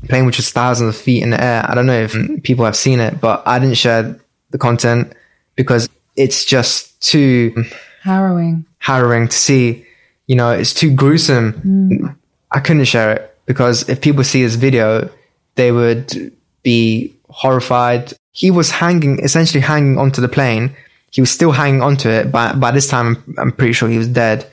plane 0.07 0.25
which 0.25 0.37
was 0.37 0.51
thousands 0.51 0.95
of 0.95 1.01
feet 1.01 1.23
in 1.23 1.29
the 1.31 1.41
air. 1.41 1.65
I 1.67 1.75
don't 1.75 1.85
know 1.85 1.99
if 1.99 2.13
mm. 2.13 2.43
people 2.43 2.65
have 2.65 2.75
seen 2.75 2.99
it, 2.99 3.19
but 3.19 3.43
I 3.45 3.59
didn't 3.59 3.77
share 3.77 4.19
the 4.51 4.57
content 4.57 5.13
because 5.55 5.89
it's 6.15 6.45
just 6.45 7.01
too 7.01 7.65
Harrowing. 8.01 8.65
harrowing 8.79 9.27
to 9.27 9.37
see. 9.37 9.85
You 10.27 10.35
know, 10.35 10.51
it's 10.51 10.73
too 10.73 10.93
gruesome. 10.93 11.53
Mm. 11.53 12.15
I 12.51 12.59
couldn't 12.59 12.85
share 12.85 13.13
it 13.13 13.37
because 13.45 13.87
if 13.89 14.01
people 14.01 14.23
see 14.23 14.43
this 14.43 14.55
video, 14.55 15.09
they 15.55 15.71
would 15.71 16.33
be 16.63 17.13
horrified. 17.29 18.13
He 18.31 18.51
was 18.51 18.71
hanging, 18.71 19.19
essentially 19.19 19.61
hanging 19.61 19.97
onto 19.97 20.21
the 20.21 20.27
plane. 20.27 20.75
He 21.11 21.21
was 21.21 21.31
still 21.31 21.51
hanging 21.51 21.81
onto 21.81 22.09
it. 22.09 22.31
but 22.31 22.59
by 22.59 22.71
this 22.71 22.87
time, 22.87 23.07
I'm, 23.07 23.35
I'm 23.37 23.51
pretty 23.51 23.73
sure 23.73 23.87
he 23.87 23.97
was 23.97 24.07
dead. 24.07 24.45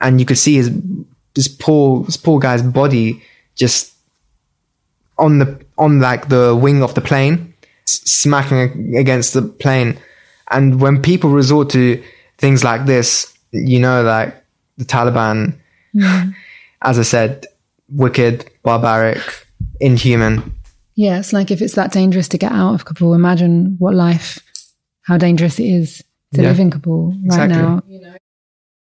And 0.00 0.18
you 0.18 0.26
could 0.26 0.38
see 0.38 0.56
his, 0.56 0.70
this 1.34 1.48
poor, 1.48 2.04
this 2.04 2.16
poor 2.16 2.38
guy's 2.38 2.62
body 2.62 3.22
just 3.54 3.92
on 5.18 5.38
the, 5.38 5.64
on 5.78 6.00
like 6.00 6.28
the 6.28 6.54
wing 6.54 6.82
of 6.82 6.94
the 6.94 7.00
plane, 7.00 7.54
smacking 7.86 8.96
against 8.96 9.34
the 9.34 9.42
plane. 9.42 9.98
And 10.50 10.80
when 10.80 11.00
people 11.00 11.30
resort 11.30 11.70
to 11.70 12.02
things 12.38 12.64
like 12.64 12.86
this, 12.86 13.32
you 13.52 13.78
know, 13.78 14.02
like 14.02 14.34
the 14.76 14.84
Taliban, 14.84 15.58
mm-hmm. 15.94 16.30
as 16.82 16.98
I 16.98 17.02
said, 17.02 17.46
wicked, 17.88 18.50
barbaric, 18.62 19.22
inhuman. 19.80 20.52
Yeah, 20.94 21.18
it's 21.18 21.32
like 21.32 21.50
if 21.50 21.62
it's 21.62 21.74
that 21.74 21.92
dangerous 21.92 22.28
to 22.28 22.38
get 22.38 22.52
out 22.52 22.74
of 22.74 22.84
Kabul, 22.84 23.14
imagine 23.14 23.76
what 23.78 23.94
life, 23.94 24.38
how 25.02 25.16
dangerous 25.16 25.58
it 25.58 25.64
is 25.66 26.02
to 26.34 26.42
Yeah. 26.42 26.48
live 26.48 26.60
in 26.60 26.70
Kabul 26.70 27.08
right 27.08 27.24
Exactly. 27.24 27.56
now. 27.58 27.82
You 27.86 28.00
know, 28.00 28.14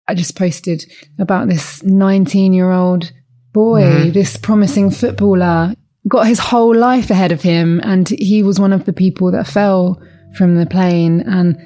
I 0.08 0.14
just 0.14 0.36
posted 0.36 0.84
about 1.18 1.48
this 1.48 1.82
19 1.82 2.52
year 2.52 2.70
old 2.70 3.10
boy, 3.52 3.82
Mm-hmm. 3.82 4.10
this 4.12 4.36
promising 4.36 4.90
footballer, 4.90 5.74
got 6.08 6.26
his 6.26 6.38
whole 6.38 6.74
life 6.76 7.10
ahead 7.10 7.32
of 7.32 7.40
him, 7.40 7.80
and 7.84 8.08
he 8.08 8.42
was 8.42 8.58
one 8.60 8.72
of 8.72 8.84
the 8.84 8.92
people 8.92 9.30
that 9.32 9.46
fell 9.46 10.00
from 10.36 10.56
the 10.56 10.66
plane. 10.66 11.20
And 11.20 11.56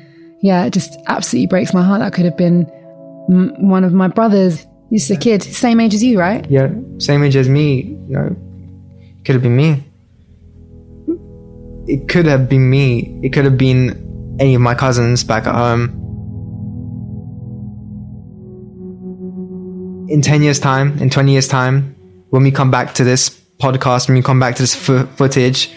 yeah, 0.42 0.64
it 0.66 0.72
just 0.72 0.96
absolutely 1.06 1.46
breaks 1.48 1.74
my 1.74 1.82
heart. 1.82 2.00
That 2.00 2.12
could 2.12 2.26
have 2.26 2.36
been 2.36 2.66
m- 3.30 3.54
one 3.68 3.82
of 3.84 3.92
my 3.92 4.06
brothers. 4.08 4.64
He's 4.90 5.10
a 5.10 5.16
kid, 5.16 5.42
same 5.42 5.80
age 5.80 5.94
as 5.94 6.02
you, 6.04 6.18
right? 6.18 6.48
Yeah, 6.50 6.68
same 6.98 7.22
age 7.24 7.36
as 7.36 7.48
me. 7.48 7.82
You 8.08 8.14
know, 8.16 8.36
could 9.24 9.34
have 9.34 9.42
been 9.42 9.56
me. 9.56 9.82
It 11.86 12.08
could 12.08 12.26
have 12.26 12.48
been 12.48 12.68
me. 12.70 13.18
It 13.22 13.30
could 13.32 13.44
have 13.46 13.56
been 13.58 14.36
any 14.38 14.54
of 14.54 14.60
my 14.60 14.74
cousins 14.74 15.24
back 15.24 15.46
at 15.46 15.54
home. 15.54 16.04
In 20.08 20.22
10 20.22 20.42
years' 20.42 20.58
time, 20.58 20.98
in 21.00 21.10
20 21.10 21.32
years' 21.32 21.48
time, 21.48 21.94
when 22.30 22.42
we 22.42 22.50
come 22.50 22.70
back 22.70 22.94
to 22.94 23.04
this 23.04 23.28
podcast, 23.60 24.08
when 24.08 24.16
we 24.16 24.22
come 24.22 24.40
back 24.40 24.56
to 24.56 24.62
this 24.62 24.74
fo- 24.74 25.04
footage, 25.04 25.70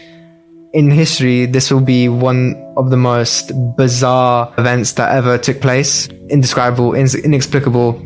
in 0.74 0.90
history, 0.90 1.46
this 1.46 1.70
will 1.70 1.82
be 1.82 2.08
one 2.08 2.56
of 2.78 2.92
the 2.92 2.96
most 2.96 3.52
bizarre 3.76 4.54
events 4.58 4.94
that 4.94 5.14
ever 5.14 5.38
took 5.38 5.60
place. 5.60 6.08
Indescribable, 6.30 6.94
ins- 6.94 7.14
inexplicable, 7.14 8.02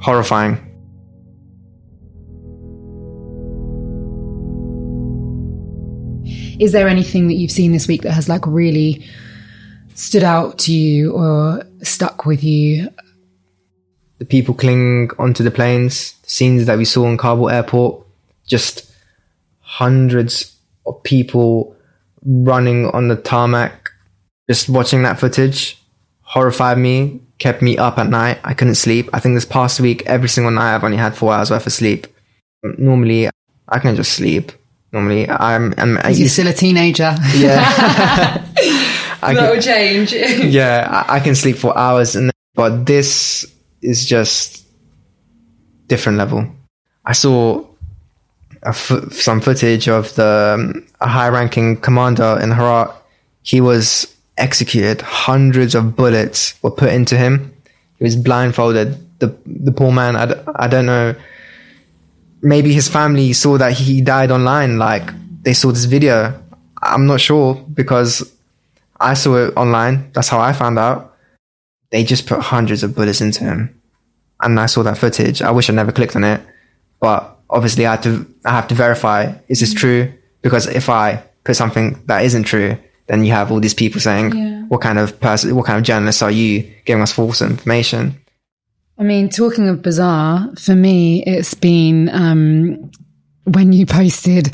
horrifying. 0.00 0.58
Is 6.58 6.72
there 6.72 6.88
anything 6.88 7.28
that 7.28 7.34
you've 7.34 7.52
seen 7.52 7.70
this 7.70 7.86
week 7.86 8.02
that 8.02 8.12
has 8.12 8.28
like 8.28 8.44
really 8.44 9.04
stood 9.94 10.24
out 10.24 10.58
to 10.58 10.72
you 10.72 11.12
or 11.12 11.62
stuck 11.82 12.26
with 12.26 12.42
you? 12.42 12.88
The 14.20 14.24
people 14.24 14.54
clinging 14.54 15.10
onto 15.18 15.42
the 15.42 15.50
planes, 15.50 16.14
scenes 16.22 16.66
that 16.66 16.78
we 16.78 16.84
saw 16.84 17.08
in 17.08 17.16
Kabul 17.18 17.50
airport, 17.50 18.06
just 18.46 18.92
hundreds 19.60 20.54
of 20.86 21.02
people 21.02 21.74
running 22.24 22.86
on 22.90 23.08
the 23.08 23.16
tarmac. 23.16 23.90
Just 24.48 24.68
watching 24.68 25.02
that 25.04 25.18
footage 25.18 25.78
horrified 26.22 26.78
me, 26.78 27.20
kept 27.38 27.62
me 27.62 27.76
up 27.78 27.98
at 27.98 28.08
night. 28.08 28.38
I 28.44 28.54
couldn't 28.54 28.74
sleep. 28.76 29.08
I 29.12 29.20
think 29.20 29.34
this 29.36 29.44
past 29.44 29.80
week, 29.80 30.02
every 30.06 30.28
single 30.28 30.50
night, 30.52 30.74
I've 30.74 30.84
only 30.84 30.96
had 30.96 31.16
four 31.16 31.32
hours 31.32 31.50
worth 31.50 31.66
of 31.66 31.72
sleep. 31.72 32.06
Normally, 32.62 33.28
I 33.68 33.78
can 33.78 33.96
just 33.96 34.12
sleep. 34.12 34.52
Normally, 34.92 35.28
I'm, 35.28 35.72
I'm 35.78 35.94
You're 36.04 36.10
used- 36.10 36.32
still 36.34 36.48
a 36.48 36.52
teenager. 36.52 37.14
yeah. 37.34 38.44
I 39.22 39.34
that 39.34 39.40
can- 39.40 39.50
will 39.50 39.62
change. 39.62 40.12
yeah, 40.12 41.04
I, 41.08 41.16
I 41.16 41.20
can 41.20 41.34
sleep 41.34 41.56
for 41.56 41.76
hours, 41.78 42.16
and 42.16 42.30
but 42.54 42.86
this 42.86 43.46
is 43.82 44.04
just 44.06 44.64
different 45.88 46.18
level. 46.18 46.46
I 47.04 47.12
saw 47.12 47.66
some 48.72 49.40
footage 49.40 49.88
of 49.88 50.14
the 50.14 50.54
um, 50.54 50.86
a 51.00 51.08
high-ranking 51.08 51.80
commander 51.80 52.38
in 52.42 52.50
Herat. 52.50 52.90
He 53.42 53.60
was 53.60 54.14
executed. 54.36 55.00
Hundreds 55.00 55.74
of 55.74 55.96
bullets 55.96 56.62
were 56.62 56.70
put 56.70 56.92
into 56.92 57.16
him. 57.16 57.54
He 57.98 58.04
was 58.04 58.16
blindfolded. 58.16 59.18
The 59.18 59.34
the 59.46 59.72
poor 59.72 59.92
man. 59.92 60.16
I, 60.16 60.26
d- 60.26 60.40
I 60.54 60.68
don't 60.68 60.86
know. 60.86 61.14
Maybe 62.42 62.72
his 62.72 62.88
family 62.88 63.32
saw 63.32 63.58
that 63.58 63.72
he 63.72 64.00
died 64.00 64.30
online. 64.30 64.78
Like 64.78 65.10
they 65.42 65.54
saw 65.54 65.72
this 65.72 65.84
video. 65.84 66.38
I'm 66.82 67.06
not 67.06 67.20
sure 67.20 67.54
because 67.54 68.30
I 68.98 69.14
saw 69.14 69.36
it 69.36 69.56
online. 69.56 70.10
That's 70.12 70.28
how 70.28 70.40
I 70.40 70.52
found 70.52 70.78
out. 70.78 71.09
They 71.90 72.04
just 72.04 72.26
put 72.26 72.40
hundreds 72.40 72.82
of 72.82 72.94
bullets 72.94 73.20
into 73.20 73.44
him. 73.44 73.80
And 74.42 74.58
I 74.58 74.66
saw 74.66 74.82
that 74.84 74.98
footage. 74.98 75.42
I 75.42 75.50
wish 75.50 75.68
I 75.68 75.72
never 75.74 75.92
clicked 75.92 76.16
on 76.16 76.24
it, 76.24 76.40
but 77.00 77.38
obviously 77.50 77.86
I 77.86 77.92
had 77.92 78.02
to, 78.04 78.26
I 78.44 78.50
have 78.52 78.68
to 78.68 78.74
verify, 78.74 79.34
is 79.48 79.60
this 79.60 79.74
true? 79.74 80.12
Because 80.42 80.66
if 80.66 80.88
I 80.88 81.22
put 81.44 81.56
something 81.56 82.00
that 82.06 82.24
isn't 82.24 82.44
true, 82.44 82.76
then 83.08 83.24
you 83.24 83.32
have 83.32 83.50
all 83.50 83.60
these 83.60 83.74
people 83.74 84.00
saying, 84.00 84.34
Yeah. 84.34 84.62
what 84.68 84.80
kind 84.80 84.98
of 84.98 85.18
person, 85.20 85.54
what 85.56 85.66
kind 85.66 85.78
of 85.78 85.84
journalist 85.84 86.22
are 86.22 86.30
you 86.30 86.70
giving 86.84 87.02
us 87.02 87.12
false 87.12 87.42
information? 87.42 88.16
I 88.98 89.02
mean, 89.02 89.28
talking 89.30 89.68
of 89.68 89.82
bizarre, 89.82 90.48
for 90.58 90.74
me, 90.76 91.24
it's 91.24 91.54
been 91.54 92.08
um, 92.10 92.90
when 93.44 93.72
you 93.72 93.86
posted 93.86 94.46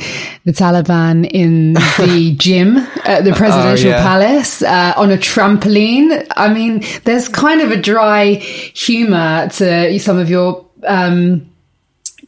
the 0.44 0.52
Taliban 0.52 1.28
in 1.30 1.72
the 1.98 2.34
gym 2.38 2.76
at 3.04 3.24
the 3.24 3.32
presidential 3.32 3.90
yeah. 3.90 4.02
palace 4.02 4.62
uh, 4.62 4.94
on 4.96 5.10
a 5.10 5.16
trampoline. 5.16 6.26
I 6.36 6.52
mean, 6.52 6.84
there's 7.04 7.28
kind 7.28 7.60
of 7.60 7.70
a 7.70 7.76
dry 7.76 8.34
humor 8.34 9.48
to 9.54 9.98
some 9.98 10.18
of 10.18 10.30
your 10.30 10.66
um, 10.86 11.50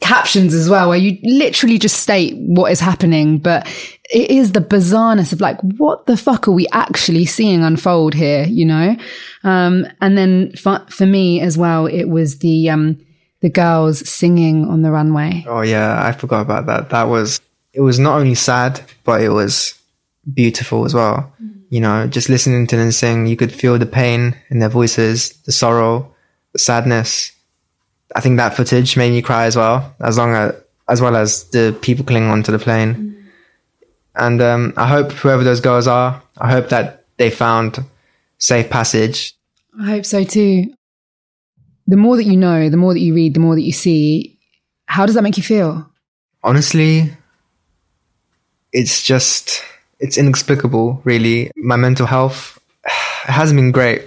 captions 0.00 0.54
as 0.54 0.68
well, 0.68 0.88
where 0.88 0.98
you 0.98 1.18
literally 1.22 1.78
just 1.78 2.00
state 2.00 2.36
what 2.36 2.72
is 2.72 2.80
happening, 2.80 3.38
but 3.38 3.66
it 4.10 4.30
is 4.30 4.52
the 4.52 4.60
bizarreness 4.60 5.32
of 5.32 5.40
like, 5.40 5.60
what 5.60 6.06
the 6.06 6.16
fuck 6.16 6.48
are 6.48 6.52
we 6.52 6.66
actually 6.72 7.26
seeing 7.26 7.62
unfold 7.62 8.14
here, 8.14 8.44
you 8.44 8.64
know? 8.64 8.96
Um, 9.44 9.86
and 10.00 10.16
then 10.16 10.52
for, 10.52 10.84
for 10.88 11.06
me 11.06 11.40
as 11.40 11.56
well, 11.56 11.86
it 11.86 12.06
was 12.06 12.38
the, 12.38 12.70
um, 12.70 12.98
the 13.40 13.48
girls 13.48 14.08
singing 14.08 14.66
on 14.66 14.82
the 14.82 14.90
runway. 14.90 15.44
Oh 15.46 15.62
yeah, 15.62 16.04
I 16.04 16.12
forgot 16.12 16.40
about 16.40 16.66
that. 16.66 16.90
That 16.90 17.04
was, 17.04 17.40
it 17.72 17.80
was 17.80 17.98
not 17.98 18.20
only 18.20 18.34
sad, 18.34 18.80
but 19.04 19.20
it 19.20 19.28
was 19.30 19.78
beautiful 20.32 20.84
as 20.84 20.94
well. 20.94 21.32
You 21.70 21.80
know, 21.80 22.06
just 22.06 22.28
listening 22.28 22.66
to 22.68 22.76
them 22.76 22.92
sing, 22.92 23.26
you 23.26 23.36
could 23.36 23.52
feel 23.52 23.78
the 23.78 23.86
pain 23.86 24.34
in 24.50 24.58
their 24.58 24.68
voices, 24.68 25.30
the 25.44 25.52
sorrow, 25.52 26.14
the 26.52 26.58
sadness. 26.58 27.32
I 28.16 28.20
think 28.20 28.38
that 28.38 28.56
footage 28.56 28.96
made 28.96 29.10
me 29.10 29.22
cry 29.22 29.44
as 29.44 29.54
well, 29.54 29.94
as 30.00 30.16
long 30.16 30.34
as, 30.34 30.54
as 30.88 31.00
well 31.02 31.14
as 31.14 31.44
the 31.50 31.76
people 31.82 32.04
clinging 32.04 32.30
onto 32.30 32.50
the 32.50 32.58
plane. 32.58 33.28
And 34.14 34.40
um, 34.40 34.72
I 34.76 34.88
hope 34.88 35.12
whoever 35.12 35.44
those 35.44 35.60
girls 35.60 35.86
are, 35.86 36.22
I 36.38 36.50
hope 36.50 36.70
that 36.70 37.04
they 37.18 37.30
found 37.30 37.84
safe 38.38 38.70
passage. 38.70 39.34
I 39.78 39.90
hope 39.90 40.06
so 40.06 40.24
too. 40.24 40.74
The 41.88 41.96
more 41.96 42.16
that 42.16 42.24
you 42.24 42.36
know, 42.36 42.70
the 42.70 42.76
more 42.76 42.94
that 42.94 43.00
you 43.00 43.14
read, 43.14 43.34
the 43.34 43.40
more 43.40 43.56
that 43.56 43.62
you 43.62 43.72
see, 43.72 44.38
how 44.86 45.04
does 45.06 45.16
that 45.16 45.22
make 45.22 45.36
you 45.36 45.42
feel? 45.42 45.88
honestly, 46.42 47.12
it's 48.72 49.02
just, 49.02 49.62
it's 50.00 50.18
inexplicable, 50.18 51.00
really. 51.04 51.50
My 51.56 51.76
mental 51.76 52.06
health 52.06 52.58
hasn't 52.84 53.58
been 53.58 53.72
great. 53.72 54.02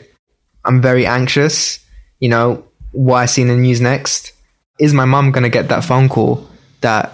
I'm 0.66 0.82
very 0.82 1.06
anxious. 1.06 1.80
You 2.20 2.30
know, 2.30 2.64
what 2.92 3.18
I 3.18 3.26
see 3.26 3.42
in 3.42 3.48
the 3.48 3.56
news 3.56 3.82
next. 3.82 4.34
Is 4.80 4.94
my 4.94 5.06
mum 5.06 5.32
going 5.32 5.44
to 5.44 5.50
get 5.50 5.68
that 5.70 5.84
phone 5.84 6.10
call 6.10 6.48
that 6.82 7.14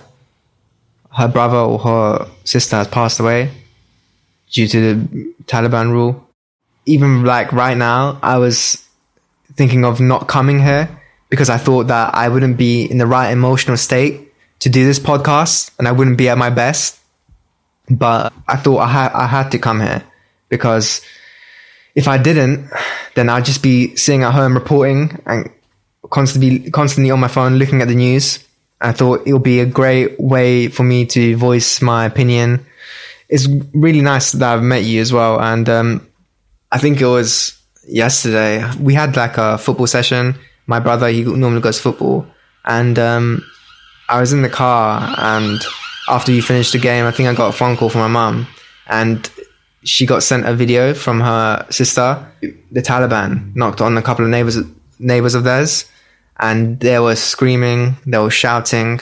her 1.11 1.27
brother 1.27 1.57
or 1.57 1.79
her 1.79 2.27
sister 2.45 2.77
has 2.77 2.87
passed 2.87 3.19
away 3.19 3.51
due 4.51 4.67
to 4.67 4.79
the 4.79 5.33
Taliban 5.43 5.91
rule? 5.91 6.25
Even 6.85 7.25
like 7.25 7.51
right 7.51 7.75
now, 7.77 8.19
I 8.23 8.37
was 8.37 8.86
thinking 9.57 9.83
of 9.83 9.99
not 9.99 10.27
coming 10.27 10.61
here 10.61 10.87
because 11.29 11.49
I 11.49 11.57
thought 11.57 11.87
that 11.87 12.15
I 12.15 12.29
wouldn't 12.29 12.57
be 12.57 12.85
in 12.85 12.99
the 12.99 13.07
right 13.07 13.31
emotional 13.31 13.75
state 13.75 14.31
to 14.59 14.69
do 14.69 14.85
this 14.85 14.99
podcast 14.99 15.71
and 15.77 15.87
I 15.87 15.91
wouldn't 15.91 16.17
be 16.17 16.29
at 16.29 16.37
my 16.37 16.49
best. 16.49 16.99
But 17.89 18.33
I 18.47 18.57
thought 18.57 18.79
I 18.79 18.87
had, 18.87 19.11
I 19.13 19.27
had 19.27 19.49
to 19.51 19.59
come 19.59 19.81
here 19.81 20.03
because 20.49 21.01
if 21.95 22.07
I 22.07 22.17
didn't, 22.17 22.69
then 23.15 23.29
I'd 23.29 23.45
just 23.45 23.63
be 23.63 23.95
sitting 23.95 24.23
at 24.23 24.33
home 24.33 24.53
reporting 24.53 25.21
and 25.25 25.49
constantly, 26.09 26.69
constantly 26.71 27.11
on 27.11 27.19
my 27.19 27.27
phone 27.27 27.55
looking 27.55 27.81
at 27.81 27.87
the 27.87 27.95
news. 27.95 28.39
I 28.79 28.91
thought 28.91 29.25
it 29.25 29.33
would 29.33 29.43
be 29.43 29.59
a 29.59 29.65
great 29.65 30.19
way 30.19 30.67
for 30.67 30.83
me 30.83 31.05
to 31.07 31.35
voice 31.35 31.81
my 31.81 32.05
opinion. 32.05 32.65
It's 33.27 33.47
really 33.73 34.01
nice 34.01 34.33
that 34.33 34.53
I've 34.53 34.63
met 34.63 34.83
you 34.83 35.01
as 35.01 35.11
well. 35.11 35.41
And, 35.41 35.67
um, 35.67 36.07
I 36.71 36.77
think 36.77 37.01
it 37.01 37.05
was 37.05 37.57
yesterday. 37.87 38.63
We 38.79 38.93
had 38.93 39.15
like 39.15 39.37
a 39.37 39.57
football 39.57 39.87
session. 39.87 40.35
My 40.65 40.79
brother, 40.79 41.07
he 41.09 41.23
normally 41.23 41.61
goes 41.61 41.79
football. 41.79 42.27
And, 42.65 42.99
um, 42.99 43.43
I 44.09 44.19
was 44.21 44.31
in 44.31 44.41
the 44.41 44.49
car 44.49 45.15
and 45.17 45.61
after 46.07 46.31
you 46.31 46.41
finished 46.41 46.71
the 46.71 46.79
game, 46.79 47.05
I 47.05 47.11
think 47.11 47.27
I 47.27 47.33
got 47.33 47.49
a 47.49 47.51
phone 47.51 47.75
call 47.75 47.89
from 47.89 48.01
my 48.01 48.07
mum 48.07 48.47
and 48.87 49.29
she 49.83 50.05
got 50.05 50.23
sent 50.23 50.45
a 50.45 50.53
video 50.53 50.93
from 50.93 51.19
her 51.19 51.65
sister. 51.69 52.25
The 52.41 52.81
Taliban 52.81 53.53
knocked 53.55 53.81
on 53.81 53.97
a 53.97 54.01
couple 54.01 54.23
of 54.23 54.31
neighbors, 54.31 54.57
neighbors 54.99 55.35
of 55.35 55.43
theirs 55.43 55.91
and 56.39 56.79
they 56.79 56.99
were 56.99 57.15
screaming, 57.15 57.97
they 58.05 58.17
were 58.17 58.29
shouting. 58.29 59.01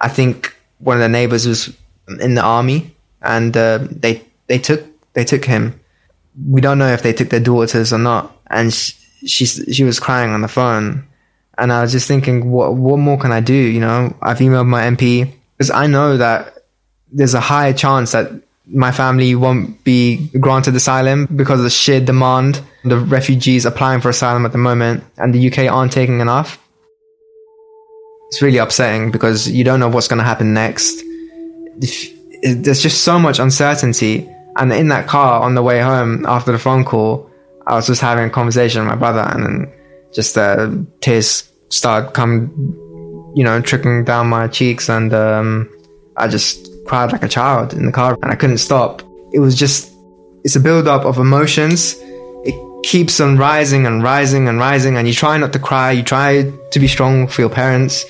I 0.00 0.08
think 0.08 0.54
one 0.78 0.96
of 0.96 1.02
the 1.02 1.08
neighbors 1.08 1.46
was 1.46 1.76
in 2.20 2.34
the 2.34 2.42
army 2.42 2.96
and 3.20 3.56
uh, 3.56 3.78
they, 3.90 4.24
they 4.48 4.58
took, 4.58 4.84
they 5.12 5.24
took 5.24 5.44
him. 5.44 5.78
We 6.48 6.60
don't 6.60 6.78
know 6.78 6.88
if 6.92 7.02
they 7.02 7.12
took 7.12 7.30
their 7.30 7.40
daughters 7.40 7.92
or 7.92 7.98
not. 7.98 8.36
And 8.48 8.72
she, 8.72 8.94
she, 9.26 9.46
she 9.46 9.84
was 9.84 10.00
crying 10.00 10.30
on 10.32 10.42
the 10.42 10.48
phone 10.48 11.06
and 11.58 11.72
I 11.72 11.82
was 11.82 11.92
just 11.92 12.08
thinking, 12.08 12.50
what 12.50 12.74
what 12.74 12.98
more 12.98 13.18
can 13.18 13.32
I 13.32 13.40
do? 13.40 13.54
You 13.54 13.80
know, 13.80 14.16
I've 14.22 14.38
emailed 14.38 14.66
my 14.66 14.82
MP 14.82 15.32
because 15.56 15.70
I 15.70 15.86
know 15.86 16.16
that 16.16 16.58
there's 17.12 17.34
a 17.34 17.40
high 17.40 17.72
chance 17.72 18.12
that 18.12 18.32
my 18.66 18.90
family 18.90 19.34
won't 19.34 19.82
be 19.84 20.28
granted 20.40 20.74
asylum 20.74 21.26
because 21.26 21.60
of 21.60 21.64
the 21.64 21.70
sheer 21.70 22.00
demand 22.00 22.62
the 22.84 22.98
refugees 22.98 23.66
applying 23.66 24.00
for 24.00 24.08
asylum 24.08 24.46
at 24.46 24.52
the 24.52 24.58
moment, 24.58 25.04
and 25.18 25.34
the 25.34 25.52
UK 25.52 25.70
aren't 25.70 25.92
taking 25.92 26.20
enough. 26.20 26.58
It's 28.28 28.40
really 28.40 28.58
upsetting 28.58 29.10
because 29.10 29.48
you 29.48 29.62
don't 29.62 29.78
know 29.78 29.88
what's 29.88 30.08
going 30.08 30.18
to 30.18 30.24
happen 30.24 30.54
next. 30.54 31.02
There's 32.42 32.82
just 32.82 33.02
so 33.02 33.18
much 33.18 33.38
uncertainty. 33.38 34.28
And 34.56 34.72
in 34.72 34.88
that 34.88 35.06
car 35.06 35.40
on 35.42 35.54
the 35.54 35.62
way 35.62 35.80
home 35.80 36.26
after 36.26 36.52
the 36.52 36.58
phone 36.58 36.84
call, 36.84 37.30
I 37.66 37.74
was 37.74 37.86
just 37.86 38.00
having 38.00 38.24
a 38.24 38.30
conversation 38.30 38.82
with 38.82 38.88
my 38.88 38.96
brother, 38.96 39.20
and 39.20 39.44
then 39.44 39.72
just 40.12 40.36
uh, 40.36 40.70
tears 41.00 41.48
started 41.70 42.12
coming, 42.12 42.50
you 43.34 43.44
know, 43.44 43.60
trickling 43.60 44.04
down 44.04 44.28
my 44.28 44.48
cheeks, 44.48 44.90
and 44.90 45.14
um, 45.14 45.70
I 46.16 46.28
just 46.28 46.68
cried 46.86 47.12
like 47.12 47.22
a 47.22 47.28
child 47.28 47.72
in 47.72 47.86
the 47.86 47.92
car, 47.92 48.18
and 48.22 48.30
I 48.30 48.34
couldn't 48.34 48.58
stop. 48.58 49.02
It 49.32 49.38
was 49.38 49.54
just, 49.54 49.90
it's 50.44 50.56
a 50.56 50.60
build 50.60 50.86
up 50.86 51.04
of 51.04 51.18
emotions. 51.18 51.96
It 52.44 52.54
keeps 52.84 53.20
on 53.20 53.38
rising 53.38 53.86
and 53.86 54.02
rising 54.02 54.48
and 54.48 54.58
rising, 54.58 54.96
and 54.96 55.08
you 55.08 55.14
try 55.14 55.38
not 55.38 55.52
to 55.54 55.58
cry. 55.58 55.92
You 55.92 56.02
try 56.02 56.52
to 56.72 56.78
be 56.80 56.88
strong 56.88 57.26
for 57.28 57.40
your 57.40 57.50
parents, 57.50 58.04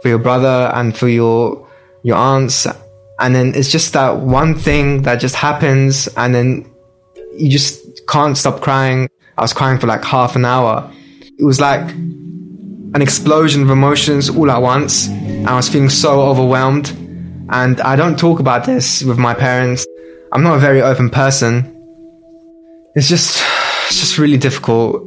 for 0.00 0.08
your 0.08 0.18
brother, 0.18 0.70
and 0.74 0.96
for 0.96 1.08
your 1.08 1.68
your 2.04 2.16
aunts, 2.16 2.66
and 3.20 3.34
then 3.34 3.54
it's 3.54 3.70
just 3.70 3.92
that 3.92 4.18
one 4.18 4.54
thing 4.54 5.02
that 5.02 5.20
just 5.20 5.34
happens, 5.34 6.08
and 6.16 6.34
then 6.34 6.70
you 7.36 7.50
just 7.50 8.06
can't 8.06 8.36
stop 8.36 8.60
crying. 8.60 9.08
I 9.36 9.42
was 9.42 9.52
crying 9.52 9.78
for 9.78 9.86
like 9.86 10.04
half 10.04 10.36
an 10.36 10.44
hour. 10.44 10.90
It 11.38 11.44
was 11.44 11.60
like 11.60 11.90
an 11.90 13.02
explosion 13.02 13.62
of 13.62 13.70
emotions 13.70 14.30
all 14.30 14.50
at 14.50 14.62
once. 14.62 15.08
I 15.46 15.56
was 15.56 15.68
feeling 15.68 15.88
so 15.88 16.22
overwhelmed. 16.22 16.96
And 17.50 17.80
I 17.80 17.96
don't 17.96 18.18
talk 18.18 18.40
about 18.40 18.64
this 18.64 19.02
with 19.02 19.18
my 19.18 19.34
parents. 19.34 19.84
I'm 20.32 20.42
not 20.42 20.56
a 20.56 20.60
very 20.60 20.80
open 20.80 21.10
person. 21.10 21.70
It's 22.94 23.08
just, 23.08 23.42
it's 23.88 24.00
just 24.00 24.16
really 24.18 24.38
difficult. 24.38 25.02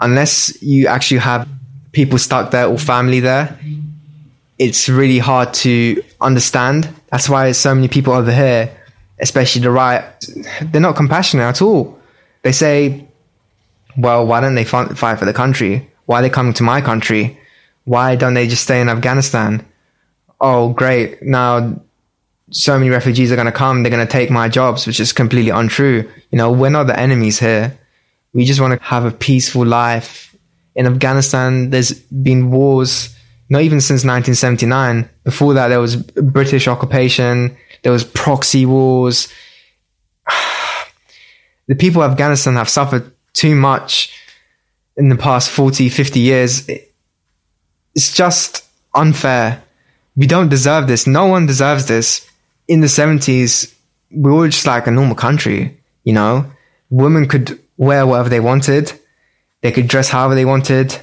Unless 0.00 0.62
you 0.62 0.86
actually 0.86 1.18
have 1.18 1.48
people 1.96 2.18
stuck 2.18 2.50
there 2.50 2.66
or 2.66 2.78
family 2.78 3.20
there, 3.20 3.58
it's 4.58 4.86
really 4.86 5.18
hard 5.18 5.54
to 5.54 6.02
understand. 6.20 6.88
That's 7.10 7.28
why 7.28 7.50
so 7.52 7.74
many 7.74 7.88
people 7.88 8.12
over 8.12 8.30
here, 8.30 8.70
especially 9.18 9.62
the 9.62 9.70
right, 9.70 10.04
they're 10.60 10.86
not 10.88 10.94
compassionate 10.94 11.46
at 11.46 11.62
all. 11.62 11.98
They 12.42 12.52
say, 12.52 13.06
well, 13.96 14.26
why 14.26 14.40
don't 14.42 14.54
they 14.54 14.64
fight 14.64 15.18
for 15.18 15.24
the 15.24 15.32
country? 15.32 15.90
Why 16.04 16.18
are 16.18 16.22
they 16.22 16.30
coming 16.30 16.52
to 16.54 16.62
my 16.62 16.82
country? 16.82 17.40
Why 17.84 18.14
don't 18.14 18.34
they 18.34 18.46
just 18.46 18.64
stay 18.64 18.80
in 18.82 18.90
Afghanistan? 18.90 19.64
Oh, 20.38 20.74
great. 20.74 21.22
Now 21.22 21.80
so 22.50 22.78
many 22.78 22.90
refugees 22.90 23.32
are 23.32 23.36
going 23.36 23.46
to 23.46 23.52
come. 23.52 23.82
They're 23.82 23.96
going 23.96 24.06
to 24.06 24.12
take 24.12 24.30
my 24.30 24.48
jobs, 24.48 24.86
which 24.86 25.00
is 25.00 25.12
completely 25.12 25.50
untrue. 25.50 26.08
You 26.30 26.38
know, 26.38 26.52
we're 26.52 26.70
not 26.70 26.86
the 26.86 26.98
enemies 26.98 27.40
here. 27.40 27.76
We 28.34 28.44
just 28.44 28.60
want 28.60 28.78
to 28.78 28.86
have 28.86 29.04
a 29.06 29.10
peaceful 29.10 29.64
life. 29.64 30.35
In 30.76 30.86
Afghanistan, 30.86 31.70
there's 31.70 31.92
been 31.92 32.50
wars, 32.50 33.16
not 33.48 33.62
even 33.62 33.80
since 33.80 34.04
1979. 34.04 35.08
Before 35.24 35.54
that, 35.54 35.68
there 35.68 35.80
was 35.80 35.96
British 35.96 36.68
occupation. 36.68 37.56
There 37.82 37.92
was 37.92 38.04
proxy 38.04 38.64
wars. 38.66 39.28
The 41.68 41.74
people 41.74 42.00
of 42.02 42.12
Afghanistan 42.12 42.54
have 42.54 42.68
suffered 42.68 43.10
too 43.32 43.56
much 43.56 44.12
in 44.96 45.08
the 45.08 45.16
past 45.16 45.50
40, 45.50 45.88
50 45.88 46.20
years. 46.20 46.68
It- 46.68 46.92
It's 47.96 48.12
just 48.14 48.62
unfair. 48.94 49.62
We 50.16 50.26
don't 50.26 50.48
deserve 50.50 50.86
this. 50.86 51.06
No 51.06 51.26
one 51.26 51.46
deserves 51.46 51.86
this. 51.86 52.26
In 52.68 52.82
the 52.82 52.88
70s, 52.88 53.72
we 54.10 54.30
were 54.30 54.48
just 54.48 54.66
like 54.66 54.86
a 54.86 54.90
normal 54.90 55.16
country, 55.16 55.76
you 56.04 56.12
know? 56.12 56.44
Women 56.90 57.26
could 57.26 57.58
wear 57.78 58.06
whatever 58.06 58.28
they 58.28 58.40
wanted. 58.40 58.92
They 59.66 59.72
could 59.72 59.88
dress 59.88 60.08
however 60.08 60.36
they 60.36 60.44
wanted. 60.44 60.96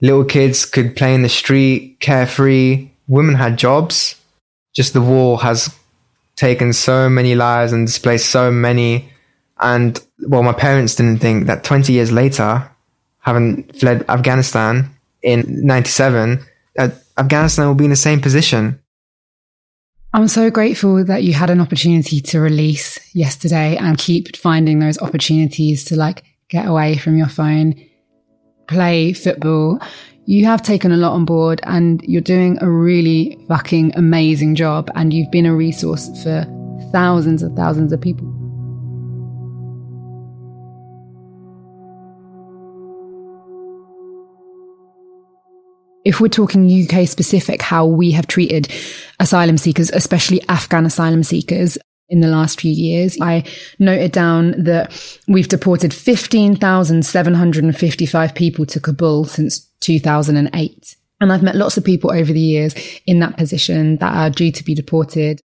Little 0.00 0.24
kids 0.24 0.64
could 0.64 0.94
play 0.94 1.12
in 1.12 1.22
the 1.22 1.28
street, 1.28 1.98
carefree. 1.98 2.88
Women 3.08 3.34
had 3.34 3.58
jobs. 3.58 4.14
Just 4.72 4.92
the 4.92 5.00
war 5.00 5.40
has 5.42 5.74
taken 6.36 6.72
so 6.72 7.10
many 7.10 7.34
lives 7.34 7.72
and 7.72 7.88
displaced 7.88 8.30
so 8.30 8.48
many. 8.52 9.10
And 9.58 10.00
well, 10.20 10.44
my 10.44 10.52
parents 10.52 10.94
didn't 10.94 11.18
think 11.18 11.48
that 11.48 11.64
20 11.64 11.92
years 11.92 12.12
later, 12.12 12.70
having 13.18 13.64
fled 13.72 14.08
Afghanistan 14.08 14.94
in 15.22 15.66
97, 15.66 16.46
that 16.76 17.02
Afghanistan 17.18 17.66
will 17.66 17.74
be 17.74 17.86
in 17.86 17.90
the 17.90 17.96
same 17.96 18.20
position. 18.20 18.80
I'm 20.14 20.28
so 20.28 20.48
grateful 20.48 21.04
that 21.06 21.24
you 21.24 21.32
had 21.32 21.50
an 21.50 21.60
opportunity 21.60 22.20
to 22.20 22.38
release 22.38 23.00
yesterday 23.16 23.76
and 23.76 23.98
keep 23.98 24.36
finding 24.36 24.78
those 24.78 25.02
opportunities 25.02 25.82
to 25.86 25.96
like 25.96 26.22
get 26.50 26.66
away 26.66 26.96
from 26.96 27.16
your 27.16 27.28
phone, 27.28 27.74
play 28.66 29.12
football. 29.12 29.80
You 30.26 30.44
have 30.46 30.62
taken 30.62 30.92
a 30.92 30.96
lot 30.96 31.12
on 31.12 31.24
board 31.24 31.60
and 31.64 32.02
you're 32.02 32.20
doing 32.20 32.58
a 32.60 32.68
really 32.68 33.38
fucking 33.48 33.92
amazing 33.96 34.56
job. 34.56 34.90
And 34.94 35.14
you've 35.14 35.30
been 35.30 35.46
a 35.46 35.54
resource 35.54 36.08
for 36.22 36.44
thousands 36.92 37.42
and 37.42 37.56
thousands 37.56 37.92
of 37.92 38.00
people. 38.00 38.36
if 46.02 46.18
we're 46.18 46.28
talking 46.28 46.66
UK 46.66 47.06
specific, 47.06 47.60
how 47.60 47.84
we 47.84 48.10
have 48.10 48.26
treated 48.26 48.72
asylum 49.20 49.58
seekers, 49.58 49.90
especially 49.90 50.42
Afghan 50.48 50.86
asylum 50.86 51.22
seekers 51.22 51.76
in 52.10 52.20
the 52.20 52.28
last 52.28 52.60
few 52.60 52.72
years, 52.72 53.16
I 53.20 53.44
noted 53.78 54.12
down 54.12 54.64
that 54.64 54.92
we've 55.28 55.48
deported 55.48 55.94
15,755 55.94 58.34
people 58.34 58.66
to 58.66 58.80
Kabul 58.80 59.24
since 59.24 59.60
2008. 59.80 60.96
And 61.20 61.32
I've 61.32 61.42
met 61.42 61.54
lots 61.54 61.76
of 61.76 61.84
people 61.84 62.10
over 62.10 62.32
the 62.32 62.40
years 62.40 62.74
in 63.06 63.20
that 63.20 63.36
position 63.36 63.98
that 63.98 64.14
are 64.14 64.30
due 64.30 64.50
to 64.52 64.64
be 64.64 64.74
deported. 64.74 65.38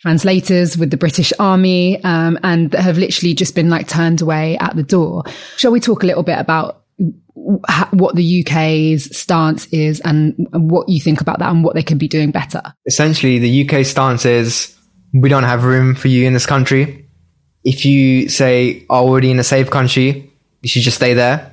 Translators 0.00 0.76
with 0.76 0.90
the 0.90 0.96
British 0.96 1.32
Army, 1.38 2.02
um, 2.02 2.36
and 2.42 2.72
that 2.72 2.80
have 2.80 2.98
literally 2.98 3.34
just 3.34 3.54
been 3.54 3.70
like 3.70 3.86
turned 3.86 4.20
away 4.20 4.58
at 4.58 4.74
the 4.74 4.82
door. 4.82 5.22
Shall 5.56 5.70
we 5.70 5.78
talk 5.78 6.02
a 6.02 6.06
little 6.06 6.24
bit 6.24 6.40
about 6.40 6.82
what 7.34 8.14
the 8.14 8.44
UK's 8.44 9.16
stance 9.16 9.66
is 9.66 10.00
and, 10.00 10.34
what 10.52 10.88
you 10.88 11.00
think 11.00 11.20
about 11.20 11.38
that 11.38 11.50
and 11.50 11.64
what 11.64 11.74
they 11.74 11.82
could 11.82 11.98
be 11.98 12.08
doing 12.08 12.30
better. 12.30 12.62
Essentially, 12.86 13.38
the 13.38 13.68
UK 13.68 13.84
stance 13.84 14.24
is 14.24 14.76
we 15.12 15.28
don't 15.28 15.44
have 15.44 15.64
room 15.64 15.94
for 15.94 16.08
you 16.08 16.26
in 16.26 16.32
this 16.32 16.46
country. 16.46 17.06
If 17.64 17.84
you 17.84 18.28
say 18.28 18.84
oh, 18.90 18.96
are 18.96 19.02
already 19.02 19.30
in 19.30 19.38
a 19.38 19.44
safe 19.44 19.70
country, 19.70 20.30
you 20.62 20.68
should 20.68 20.82
just 20.82 20.96
stay 20.96 21.14
there. 21.14 21.52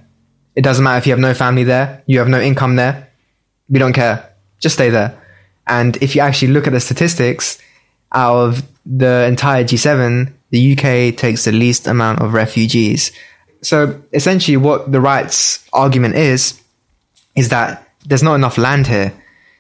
It 0.56 0.64
doesn't 0.64 0.84
matter 0.84 0.98
if 0.98 1.08
you 1.08 1.12
have 1.12 1.20
no 1.20 1.34
family 1.34 1.64
there, 1.64 2.04
you 2.06 2.20
have 2.20 2.28
no 2.28 2.40
income 2.40 2.76
there. 2.76 3.10
We 3.70 3.80
don't 3.80 3.94
care. 3.94 4.34
Just 4.60 4.76
stay 4.76 4.90
there. 4.90 5.18
And 5.68 5.96
if 6.02 6.16
you 6.16 6.22
actually 6.22 6.52
look 6.52 6.66
at 6.66 6.74
the 6.74 6.80
statistics, 6.80 7.60
out 8.12 8.38
of 8.38 8.68
the 8.86 9.26
entire 9.26 9.64
G7, 9.64 10.34
the 10.50 10.74
UK 10.74 11.16
takes 11.16 11.46
the 11.46 11.52
least 11.52 11.88
amount 11.88 12.22
of 12.22 12.34
refugees. 12.34 13.12
So 13.62 14.02
essentially, 14.14 14.58
what 14.58 14.92
the 14.92 15.02
rights 15.02 15.68
argument 15.74 16.16
is, 16.16 16.60
is 17.36 17.50
that 17.50 17.88
there's 18.06 18.24
not 18.24 18.36
enough 18.36 18.58
land 18.58 18.88
here, 18.88 19.14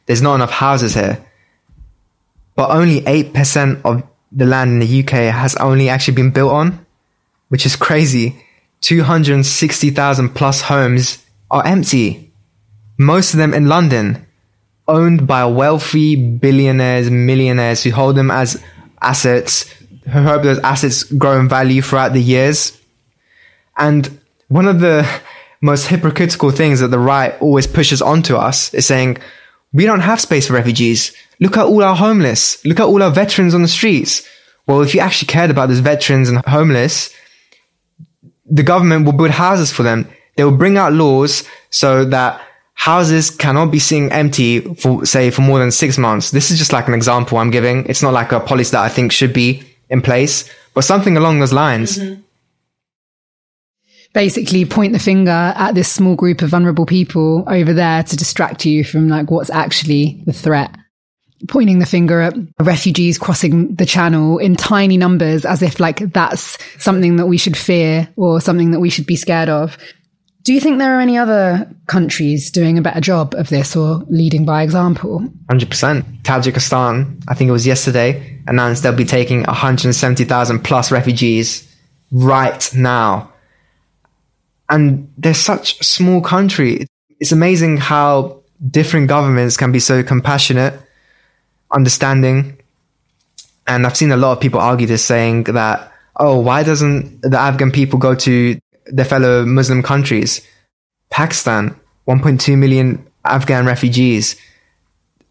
there's 0.07 0.21
not 0.21 0.35
enough 0.35 0.51
houses 0.51 0.95
here, 0.95 1.23
but 2.59 2.71
only 2.71 2.99
8% 2.99 3.85
of 3.85 4.03
the 4.33 4.45
land 4.45 4.73
in 4.73 4.79
the 4.79 4.99
UK 4.99 5.33
has 5.33 5.55
only 5.55 5.87
actually 5.87 6.15
been 6.15 6.31
built 6.31 6.51
on, 6.51 6.85
which 7.47 7.65
is 7.65 7.77
crazy. 7.77 8.35
260,000 8.81 10.35
plus 10.35 10.63
homes 10.63 11.25
are 11.49 11.65
empty. 11.65 12.33
Most 12.97 13.33
of 13.33 13.37
them 13.37 13.53
in 13.53 13.69
London, 13.69 14.27
owned 14.89 15.25
by 15.25 15.45
wealthy 15.45 16.17
billionaires, 16.17 17.09
millionaires 17.09 17.81
who 17.83 17.91
hold 17.91 18.17
them 18.17 18.29
as 18.29 18.61
assets, 19.01 19.63
who 20.03 20.21
hope 20.23 20.43
those 20.43 20.59
assets 20.59 21.03
grow 21.03 21.39
in 21.39 21.47
value 21.47 21.81
throughout 21.81 22.11
the 22.11 22.21
years 22.21 22.77
and 23.77 24.19
one 24.49 24.67
of 24.67 24.81
the 24.81 25.09
most 25.61 25.87
hypocritical 25.87 26.51
things 26.51 26.81
that 26.81 26.89
the 26.89 26.99
right 26.99 27.41
always 27.41 27.67
pushes 27.67 28.01
onto 28.01 28.35
us 28.35 28.73
is 28.73 28.85
saying, 28.85 29.17
we 29.71 29.85
don't 29.85 30.01
have 30.01 30.19
space 30.19 30.47
for 30.47 30.53
refugees. 30.53 31.13
Look 31.39 31.57
at 31.57 31.65
all 31.65 31.83
our 31.83 31.95
homeless. 31.95 32.63
Look 32.65 32.79
at 32.79 32.85
all 32.85 33.01
our 33.01 33.11
veterans 33.11 33.53
on 33.53 33.61
the 33.61 33.67
streets. 33.67 34.27
Well, 34.67 34.81
if 34.81 34.93
you 34.93 34.99
actually 34.99 35.27
cared 35.27 35.49
about 35.49 35.69
those 35.69 35.79
veterans 35.79 36.29
and 36.29 36.45
homeless, 36.45 37.13
the 38.45 38.63
government 38.63 39.05
will 39.05 39.13
build 39.13 39.31
houses 39.31 39.71
for 39.71 39.83
them. 39.83 40.09
They 40.35 40.43
will 40.43 40.57
bring 40.57 40.77
out 40.77 40.93
laws 40.93 41.43
so 41.69 42.05
that 42.05 42.41
houses 42.73 43.29
cannot 43.29 43.71
be 43.71 43.79
seen 43.79 44.11
empty 44.11 44.59
for, 44.75 45.05
say, 45.05 45.31
for 45.31 45.41
more 45.41 45.59
than 45.59 45.71
six 45.71 45.97
months. 45.97 46.31
This 46.31 46.51
is 46.51 46.57
just 46.57 46.73
like 46.73 46.87
an 46.87 46.93
example 46.93 47.37
I'm 47.37 47.51
giving. 47.51 47.85
It's 47.85 48.03
not 48.03 48.13
like 48.13 48.31
a 48.31 48.39
policy 48.39 48.71
that 48.71 48.83
I 48.83 48.89
think 48.89 49.11
should 49.11 49.33
be 49.33 49.63
in 49.89 50.01
place, 50.01 50.49
but 50.73 50.83
something 50.83 51.17
along 51.17 51.39
those 51.39 51.53
lines. 51.53 51.97
Mm-hmm 51.97 52.21
basically 54.13 54.65
point 54.65 54.93
the 54.93 54.99
finger 54.99 55.53
at 55.55 55.75
this 55.75 55.91
small 55.91 56.15
group 56.15 56.41
of 56.41 56.49
vulnerable 56.49 56.85
people 56.85 57.43
over 57.47 57.73
there 57.73 58.03
to 58.03 58.15
distract 58.15 58.65
you 58.65 58.83
from 58.83 59.07
like 59.07 59.29
what's 59.29 59.49
actually 59.49 60.23
the 60.25 60.33
threat. 60.33 60.75
Pointing 61.47 61.79
the 61.79 61.85
finger 61.85 62.21
at 62.21 62.33
refugees 62.59 63.17
crossing 63.17 63.75
the 63.75 63.85
channel 63.85 64.37
in 64.37 64.55
tiny 64.55 64.97
numbers 64.97 65.45
as 65.45 65.61
if 65.61 65.79
like 65.79 65.99
that's 66.11 66.57
something 66.77 67.15
that 67.15 67.27
we 67.27 67.37
should 67.37 67.55
fear 67.55 68.09
or 68.17 68.41
something 68.41 68.71
that 68.71 68.79
we 68.79 68.89
should 68.89 69.05
be 69.05 69.15
scared 69.15 69.49
of. 69.49 69.77
Do 70.43 70.53
you 70.53 70.59
think 70.59 70.79
there 70.79 70.97
are 70.97 71.01
any 71.01 71.17
other 71.17 71.69
countries 71.87 72.49
doing 72.49 72.77
a 72.77 72.81
better 72.81 73.01
job 73.01 73.35
of 73.35 73.49
this 73.49 73.75
or 73.75 74.03
leading 74.09 74.45
by 74.45 74.63
example? 74.63 75.19
100%. 75.47 76.21
Tajikistan, 76.23 77.21
I 77.27 77.35
think 77.35 77.49
it 77.49 77.51
was 77.51 77.67
yesterday, 77.67 78.41
announced 78.47 78.83
they'll 78.83 78.93
be 78.93 79.05
taking 79.05 79.43
170,000 79.43 80.59
plus 80.63 80.91
refugees 80.91 81.65
right 82.11 82.69
now 82.73 83.31
and 84.69 85.11
they're 85.17 85.33
such 85.33 85.79
a 85.79 85.83
small 85.83 86.21
country. 86.21 86.87
It's 87.19 87.31
amazing 87.31 87.77
how 87.77 88.43
different 88.69 89.07
governments 89.07 89.57
can 89.57 89.71
be 89.71 89.79
so 89.79 90.03
compassionate, 90.03 90.79
understanding. 91.71 92.57
And 93.67 93.85
I've 93.85 93.97
seen 93.97 94.11
a 94.11 94.17
lot 94.17 94.33
of 94.33 94.39
people 94.39 94.59
argue 94.59 94.87
this 94.87 95.05
saying 95.05 95.43
that, 95.43 95.91
oh, 96.15 96.39
why 96.39 96.63
doesn't 96.63 97.21
the 97.21 97.39
Afghan 97.39 97.71
people 97.71 97.99
go 97.99 98.15
to 98.15 98.59
their 98.87 99.05
fellow 99.05 99.45
Muslim 99.45 99.83
countries? 99.83 100.45
Pakistan, 101.09 101.79
1.2 102.07 102.57
million 102.57 103.05
Afghan 103.25 103.65
refugees. 103.65 104.35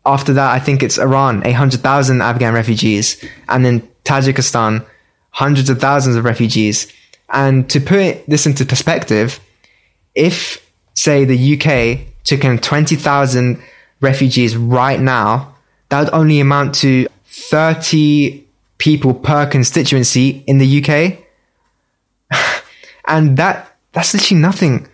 After 0.06 0.32
that, 0.32 0.52
I 0.52 0.58
think 0.58 0.82
it's 0.82 0.98
Iran, 0.98 1.44
800,000 1.44 2.22
Afghan 2.22 2.54
refugees. 2.54 3.22
And 3.48 3.66
in 3.66 3.88
Tajikistan, 4.04 4.86
hundreds 5.30 5.68
of 5.70 5.80
thousands 5.80 6.16
of 6.16 6.24
refugees. 6.24 6.90
And 7.30 7.68
to 7.70 7.80
put 7.80 8.26
this 8.26 8.46
into 8.46 8.64
perspective, 8.64 9.40
if, 10.14 10.64
say, 10.94 11.24
the 11.24 11.54
UK 11.54 12.06
took 12.24 12.44
in 12.44 12.58
20,000 12.58 13.62
refugees 14.00 14.56
right 14.56 15.00
now, 15.00 15.54
that 15.88 16.00
would 16.00 16.14
only 16.14 16.40
amount 16.40 16.74
to 16.76 17.08
30 17.26 18.44
people 18.78 19.14
per 19.14 19.46
constituency 19.46 20.44
in 20.46 20.58
the 20.58 20.82
UK. 20.82 21.18
and 23.06 23.36
that, 23.36 23.76
that's 23.92 24.14
literally 24.14 24.40
nothing. 24.40 24.88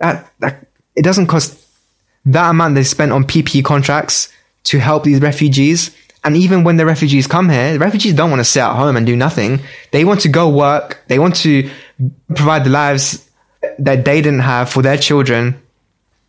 That, 0.00 0.30
that, 0.40 0.66
it 0.96 1.02
doesn't 1.02 1.26
cost 1.26 1.64
that 2.24 2.50
amount 2.50 2.74
they 2.74 2.84
spent 2.84 3.12
on 3.12 3.24
PPE 3.24 3.64
contracts 3.64 4.32
to 4.64 4.78
help 4.78 5.04
these 5.04 5.20
refugees. 5.20 5.96
And 6.24 6.36
even 6.36 6.64
when 6.64 6.76
the 6.76 6.84
refugees 6.84 7.26
come 7.26 7.48
here, 7.48 7.72
the 7.72 7.78
refugees 7.78 8.12
don't 8.12 8.30
want 8.30 8.40
to 8.40 8.44
sit 8.44 8.60
at 8.60 8.74
home 8.74 8.96
and 8.96 9.06
do 9.06 9.16
nothing. 9.16 9.60
They 9.92 10.04
want 10.04 10.20
to 10.22 10.28
go 10.28 10.48
work. 10.48 11.02
They 11.06 11.18
want 11.18 11.36
to 11.36 11.70
provide 12.34 12.64
the 12.64 12.70
lives 12.70 13.28
that 13.78 14.04
they 14.04 14.20
didn't 14.20 14.40
have 14.40 14.70
for 14.70 14.82
their 14.82 14.98
children, 14.98 15.60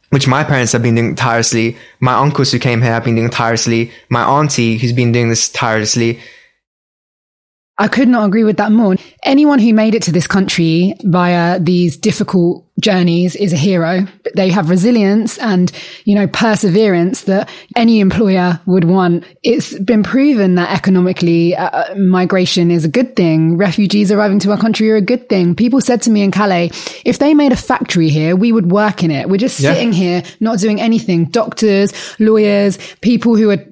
which 0.10 0.28
my 0.28 0.44
parents 0.44 0.72
have 0.72 0.82
been 0.82 0.96
doing 0.96 1.16
tirelessly. 1.16 1.78
My 2.00 2.14
uncles 2.14 2.52
who 2.52 2.60
came 2.60 2.82
here 2.82 2.92
have 2.92 3.04
been 3.04 3.16
doing 3.16 3.30
tirelessly. 3.30 3.92
My 4.10 4.24
auntie 4.24 4.78
who's 4.78 4.94
been 4.94 5.12
doing 5.12 5.30
this 5.30 5.50
tirelessly. 5.50 6.20
I 7.80 7.88
could 7.88 8.10
not 8.10 8.28
agree 8.28 8.44
with 8.44 8.58
that 8.58 8.74
more. 8.74 8.98
Anyone 9.24 9.58
who 9.60 9.74
made 9.74 9.96
it 9.96 10.04
to 10.04 10.12
this 10.12 10.28
country 10.28 10.94
via 11.02 11.60
these 11.60 11.96
difficult 11.96 12.66
journeys 12.82 13.38
is 13.38 13.54
a 13.54 13.58
hero. 13.58 14.06
They 14.36 14.50
have 14.50 14.70
resilience 14.70 15.38
and, 15.38 15.72
you 16.04 16.16
know, 16.16 16.28
perseverance 16.28 17.22
that 17.24 17.50
any 17.78 18.02
employer 18.02 18.60
would 18.66 18.84
want. 18.84 19.24
It's 19.44 19.78
been 19.80 20.04
proven 20.04 20.56
that 20.56 20.76
economically 20.76 21.56
uh, 21.56 21.70
uh, 21.70 21.96
migration 21.96 22.70
is 22.70 22.84
a 22.84 22.90
good 22.90 23.16
thing. 23.16 23.56
Refugees 23.58 24.12
arriving 24.12 24.40
to 24.40 24.52
our 24.52 24.58
country 24.58 24.92
are 24.92 24.98
a 24.98 25.02
good 25.02 25.30
thing. 25.30 25.56
People 25.56 25.80
said 25.80 26.02
to 26.02 26.10
me 26.10 26.22
in 26.22 26.32
Calais, 26.32 26.72
if 27.06 27.20
they 27.20 27.34
made 27.34 27.54
a 27.54 27.58
factory 27.58 28.10
here, 28.10 28.36
we 28.36 28.52
would 28.52 28.72
work 28.72 29.04
in 29.04 29.12
it. 29.12 29.30
We're 29.30 29.38
just 29.38 29.58
yeah. 29.58 29.74
sitting 29.74 29.94
here, 29.94 30.24
not 30.42 30.60
doing 30.60 30.82
anything. 30.82 31.26
Doctors, 31.26 31.94
lawyers, 32.20 32.78
people 33.00 33.38
who 33.38 33.50
are 33.52 33.64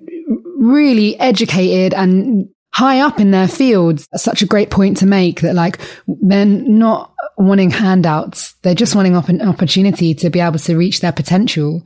really 0.58 1.20
educated 1.20 1.94
and 1.94 2.50
high 2.78 3.00
up 3.00 3.20
in 3.20 3.32
their 3.32 3.48
fields. 3.48 4.08
That's 4.12 4.24
such 4.24 4.44
a 4.44 4.46
great 4.46 4.70
point 4.70 4.98
to 4.98 5.08
make 5.08 5.42
that 5.42 5.56
like 5.56 5.80
they're 6.08 6.46
not 6.46 7.12
wanting 7.36 7.72
handouts. 7.72 8.54
They're 8.62 8.76
just 8.76 8.94
wanting 8.94 9.16
an 9.16 9.42
opportunity 9.42 10.14
to 10.14 10.30
be 10.30 10.40
able 10.40 10.60
to 10.60 10.78
reach 10.78 11.00
their 11.00 11.12
potential. 11.12 11.84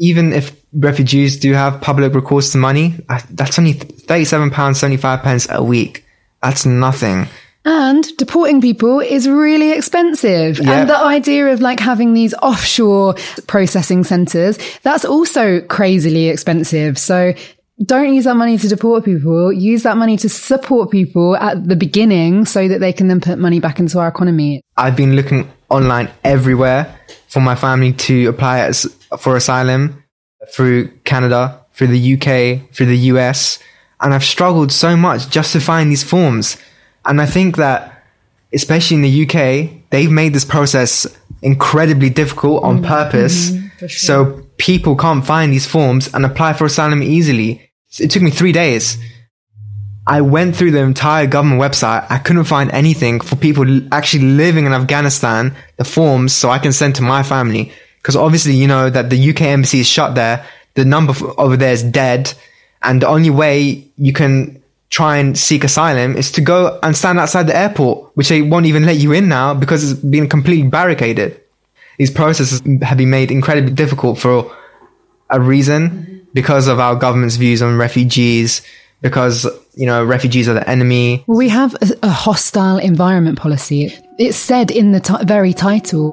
Even 0.00 0.32
if 0.32 0.60
refugees 0.72 1.38
do 1.38 1.52
have 1.52 1.80
public 1.80 2.12
recourse 2.12 2.50
to 2.52 2.58
money, 2.58 2.96
that's 3.30 3.56
only 3.56 3.74
£37.75 3.74 5.22
pence 5.22 5.46
a 5.48 5.62
week. 5.62 6.04
That's 6.42 6.66
nothing. 6.66 7.28
And 7.64 8.04
deporting 8.16 8.60
people 8.60 8.98
is 8.98 9.28
really 9.28 9.70
expensive. 9.70 10.58
Yep. 10.58 10.66
And 10.66 10.90
the 10.90 10.98
idea 10.98 11.52
of 11.52 11.60
like 11.60 11.78
having 11.78 12.14
these 12.14 12.34
offshore 12.34 13.14
processing 13.46 14.02
centers, 14.02 14.58
that's 14.82 15.04
also 15.04 15.60
crazily 15.60 16.30
expensive. 16.30 16.98
So 16.98 17.34
don't 17.84 18.14
use 18.14 18.24
that 18.24 18.34
money 18.34 18.58
to 18.58 18.68
deport 18.68 19.04
people. 19.04 19.52
Use 19.52 19.82
that 19.84 19.96
money 19.96 20.16
to 20.16 20.28
support 20.28 20.90
people 20.90 21.36
at 21.36 21.68
the 21.68 21.76
beginning 21.76 22.44
so 22.44 22.68
that 22.68 22.80
they 22.80 22.92
can 22.92 23.08
then 23.08 23.20
put 23.20 23.38
money 23.38 23.60
back 23.60 23.78
into 23.78 23.98
our 23.98 24.08
economy. 24.08 24.62
I've 24.76 24.96
been 24.96 25.14
looking 25.14 25.50
online 25.68 26.10
everywhere 26.24 26.98
for 27.28 27.40
my 27.40 27.54
family 27.54 27.92
to 27.92 28.26
apply 28.26 28.60
as, 28.60 28.92
for 29.18 29.36
asylum 29.36 30.02
through 30.52 30.88
Canada, 31.04 31.60
through 31.72 31.88
the 31.88 32.14
UK, 32.14 32.74
through 32.74 32.86
the 32.86 32.98
US. 33.12 33.58
And 34.00 34.14
I've 34.14 34.24
struggled 34.24 34.72
so 34.72 34.96
much 34.96 35.28
just 35.28 35.52
to 35.52 35.60
find 35.60 35.90
these 35.90 36.02
forms. 36.02 36.56
And 37.04 37.20
I 37.20 37.26
think 37.26 37.56
that, 37.56 38.04
especially 38.52 38.96
in 38.96 39.02
the 39.02 39.24
UK, 39.24 39.90
they've 39.90 40.10
made 40.10 40.32
this 40.32 40.44
process 40.44 41.06
incredibly 41.42 42.10
difficult 42.10 42.64
on 42.64 42.76
mm-hmm. 42.76 42.86
purpose. 42.86 43.50
Mm-hmm, 43.50 43.86
sure. 43.86 43.88
So 43.88 44.46
people 44.56 44.96
can't 44.96 45.24
find 45.24 45.52
these 45.52 45.66
forms 45.66 46.12
and 46.12 46.24
apply 46.24 46.54
for 46.54 46.64
asylum 46.64 47.02
easily. 47.02 47.67
It 47.98 48.10
took 48.10 48.22
me 48.22 48.30
three 48.30 48.52
days. 48.52 48.98
I 50.06 50.20
went 50.20 50.56
through 50.56 50.70
the 50.70 50.80
entire 50.80 51.26
government 51.26 51.60
website. 51.60 52.06
I 52.10 52.18
couldn't 52.18 52.44
find 52.44 52.70
anything 52.70 53.20
for 53.20 53.36
people 53.36 53.66
actually 53.92 54.24
living 54.24 54.66
in 54.66 54.72
Afghanistan, 54.72 55.54
the 55.76 55.84
forms, 55.84 56.32
so 56.32 56.50
I 56.50 56.58
can 56.58 56.72
send 56.72 56.94
to 56.96 57.02
my 57.02 57.22
family. 57.22 57.72
Because 57.96 58.16
obviously, 58.16 58.54
you 58.54 58.66
know 58.66 58.88
that 58.88 59.10
the 59.10 59.30
UK 59.30 59.42
embassy 59.42 59.80
is 59.80 59.86
shut 59.86 60.14
there. 60.14 60.46
The 60.74 60.84
number 60.84 61.12
over 61.36 61.56
there 61.56 61.72
is 61.72 61.82
dead. 61.82 62.32
And 62.82 63.02
the 63.02 63.08
only 63.08 63.30
way 63.30 63.86
you 63.96 64.12
can 64.12 64.62
try 64.90 65.18
and 65.18 65.36
seek 65.36 65.64
asylum 65.64 66.16
is 66.16 66.32
to 66.32 66.40
go 66.40 66.78
and 66.82 66.96
stand 66.96 67.18
outside 67.18 67.46
the 67.46 67.56
airport, 67.56 68.16
which 68.16 68.28
they 68.28 68.40
won't 68.40 68.66
even 68.66 68.86
let 68.86 68.96
you 68.96 69.12
in 69.12 69.28
now 69.28 69.52
because 69.52 69.90
it's 69.90 70.00
been 70.00 70.28
completely 70.28 70.68
barricaded. 70.68 71.38
These 71.98 72.12
processes 72.12 72.62
have 72.82 72.96
been 72.96 73.10
made 73.10 73.30
incredibly 73.30 73.72
difficult 73.72 74.18
for 74.18 74.50
a 75.28 75.40
reason 75.40 76.17
because 76.34 76.68
of 76.68 76.78
our 76.78 76.94
government's 76.96 77.36
views 77.36 77.62
on 77.62 77.76
refugees, 77.76 78.62
because, 79.00 79.46
you 79.74 79.86
know, 79.86 80.04
refugees 80.04 80.48
are 80.48 80.54
the 80.54 80.68
enemy. 80.68 81.24
We 81.26 81.48
have 81.48 81.74
a, 81.76 81.88
a 82.02 82.08
hostile 82.08 82.78
environment 82.78 83.38
policy. 83.38 83.94
It's 84.18 84.36
said 84.36 84.70
in 84.70 84.92
the 84.92 85.00
t- 85.00 85.24
very 85.24 85.52
title. 85.52 86.12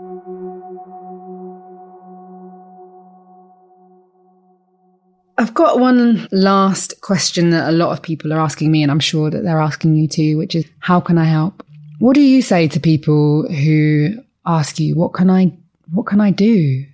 I've 5.38 5.54
got 5.54 5.80
one 5.80 6.30
last 6.32 7.02
question 7.02 7.50
that 7.50 7.68
a 7.68 7.72
lot 7.74 7.92
of 7.92 8.02
people 8.02 8.32
are 8.32 8.40
asking 8.40 8.72
me, 8.72 8.84
and 8.84 8.92
I'm 8.92 9.02
sure 9.02 9.30
that 9.30 9.44
they're 9.44 9.60
asking 9.60 9.96
you 9.96 10.08
too, 10.08 10.38
which 10.38 10.56
is 10.56 10.66
how 10.80 11.02
can 11.02 11.18
I 11.18 11.26
help? 11.26 11.62
What 12.00 12.14
do 12.14 12.22
you 12.22 12.42
say 12.42 12.68
to 12.70 12.80
people 12.80 13.48
who 13.50 14.24
ask 14.46 14.80
you, 14.80 14.96
what 14.96 15.14
can 15.14 15.30
I, 15.30 15.52
what 15.92 16.06
can 16.06 16.22
I 16.22 16.32
do? 16.32 16.86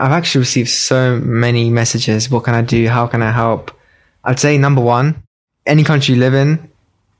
I've 0.00 0.12
actually 0.12 0.40
received 0.40 0.70
so 0.70 1.18
many 1.20 1.70
messages. 1.70 2.30
What 2.30 2.44
can 2.44 2.54
I 2.54 2.62
do? 2.62 2.88
How 2.88 3.06
can 3.06 3.22
I 3.22 3.30
help? 3.30 3.70
I'd 4.24 4.40
say 4.40 4.56
number 4.56 4.80
one, 4.80 5.22
any 5.66 5.84
country 5.84 6.14
you 6.14 6.20
live 6.20 6.34
in, 6.34 6.70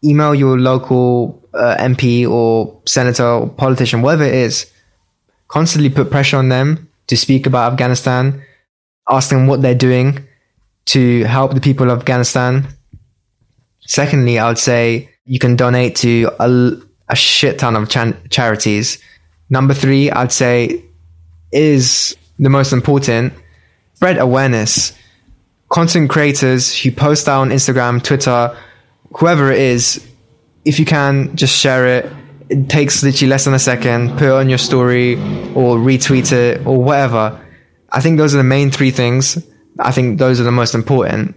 email 0.03 0.35
your 0.35 0.59
local 0.59 1.43
uh, 1.53 1.77
MP 1.79 2.29
or 2.29 2.81
senator 2.87 3.27
or 3.27 3.49
politician, 3.49 4.03
whatever 4.03 4.25
it 4.25 4.35
is. 4.35 4.71
Constantly 5.49 5.91
put 5.91 6.11
pressure 6.11 6.39
on 6.39 6.49
them 6.49 6.89
to 7.07 7.17
speak 7.17 7.47
about 7.47 7.73
Afghanistan 7.73 8.43
ask 9.09 9.31
them 9.31 9.47
what 9.47 9.63
they're 9.63 9.75
doing 9.75 10.27
to 10.87 11.25
help 11.25 11.55
the 11.55 11.61
people 11.61 11.91
of 11.91 12.01
Afghanistan. 12.01 12.67
Secondly, 13.81 14.39
I 14.39 14.49
would 14.49 14.59
say 14.59 15.11
you 15.25 15.39
can 15.39 15.57
donate 15.57 15.97
to 15.97 16.31
a, 16.39 16.73
a 17.09 17.17
shit 17.17 17.59
ton 17.59 17.77
of 17.77 17.89
charities. 18.31 18.99
Number 19.51 19.75
three, 19.75 20.11
I'd 20.11 20.33
say 20.33 20.85
is 21.53 22.17
the 22.39 22.51
most 22.51 22.73
important. 22.73 23.33
Spread 23.95 24.19
awareness. 24.19 24.93
Content 25.69 26.11
creators 26.11 26.77
who 26.77 26.91
post 26.91 27.29
out 27.29 27.41
on 27.41 27.51
Instagram, 27.51 28.03
Twitter, 28.03 28.57
whoever 29.17 29.51
it 29.51 29.61
is, 29.61 30.07
if 30.65 30.79
you 30.79 30.85
can, 30.85 31.35
just 31.37 31.57
share 31.57 31.87
it. 31.87 32.13
It 32.49 32.69
takes 32.69 33.03
literally 33.03 33.31
less 33.31 33.45
than 33.45 33.55
a 33.55 33.59
second. 33.59 34.11
Put 34.13 34.25
it 34.25 34.33
on 34.33 34.49
your 34.49 34.59
story 34.59 35.15
or 35.55 35.79
retweet 35.79 36.33
it 36.33 36.67
or 36.67 36.83
whatever 36.83 37.41
I 37.95 38.01
think 38.01 38.19
those 38.19 38.35
are 38.35 38.39
the 38.39 38.45
main 38.45 38.73
three 38.73 38.91
things. 38.91 39.39
I 39.79 39.93
think 39.93 40.19
those 40.19 40.41
are 40.41 40.45
the 40.45 40.51
most 40.51 40.75
important. 40.75 41.37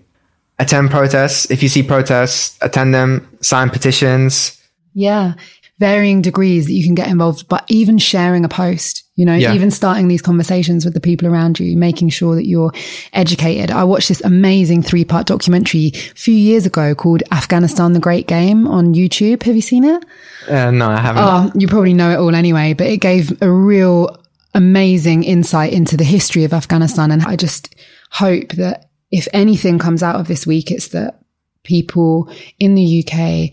Attend 0.57 0.89
protests. 0.89 1.51
If 1.51 1.61
you 1.61 1.69
see 1.69 1.83
protests, 1.83 2.57
attend 2.61 2.95
them, 2.95 3.37
sign 3.41 3.69
petitions. 3.69 4.59
Yeah. 4.95 5.35
Varying 5.77 6.23
degrees 6.23 6.65
that 6.65 6.73
you 6.73 6.83
can 6.83 6.95
get 6.95 7.09
involved, 7.09 7.47
but 7.47 7.63
even 7.67 7.99
sharing 7.99 8.43
a 8.43 8.49
post, 8.49 9.03
you 9.17 9.25
know, 9.25 9.33
yeah. 9.33 9.53
even 9.53 9.71
starting 9.71 10.07
these 10.07 10.21
conversations 10.21 10.85
with 10.85 10.93
the 10.93 10.99
people 10.99 11.27
around 11.27 11.59
you, 11.59 11.75
making 11.75 12.09
sure 12.09 12.35
that 12.35 12.45
you're 12.45 12.71
educated. 13.13 13.71
I 13.71 13.83
watched 13.83 14.09
this 14.09 14.21
amazing 14.21 14.83
three 14.83 15.03
part 15.03 15.25
documentary 15.25 15.91
a 15.95 16.13
few 16.13 16.35
years 16.35 16.67
ago 16.67 16.93
called 16.93 17.23
Afghanistan, 17.31 17.93
the 17.93 17.99
Great 17.99 18.27
Game 18.27 18.67
on 18.67 18.93
YouTube. 18.93 19.41
Have 19.41 19.55
you 19.55 19.61
seen 19.63 19.83
it? 19.83 20.05
Uh, 20.47 20.69
no, 20.69 20.87
I 20.87 21.01
haven't. 21.01 21.23
Oh, 21.23 21.51
you 21.59 21.67
probably 21.67 21.95
know 21.95 22.11
it 22.11 22.17
all 22.17 22.35
anyway, 22.35 22.73
but 22.73 22.85
it 22.85 22.97
gave 23.01 23.41
a 23.41 23.51
real 23.51 24.23
amazing 24.53 25.23
insight 25.23 25.73
into 25.73 25.97
the 25.97 26.03
history 26.03 26.43
of 26.43 26.53
Afghanistan. 26.53 27.09
And 27.09 27.23
I 27.23 27.35
just 27.35 27.75
hope 28.11 28.49
that 28.53 28.91
if 29.09 29.27
anything 29.33 29.79
comes 29.79 30.03
out 30.03 30.19
of 30.19 30.27
this 30.27 30.45
week, 30.45 30.69
it's 30.69 30.89
that 30.89 31.21
people 31.63 32.31
in 32.59 32.75
the 32.75 33.03
UK 33.03 33.51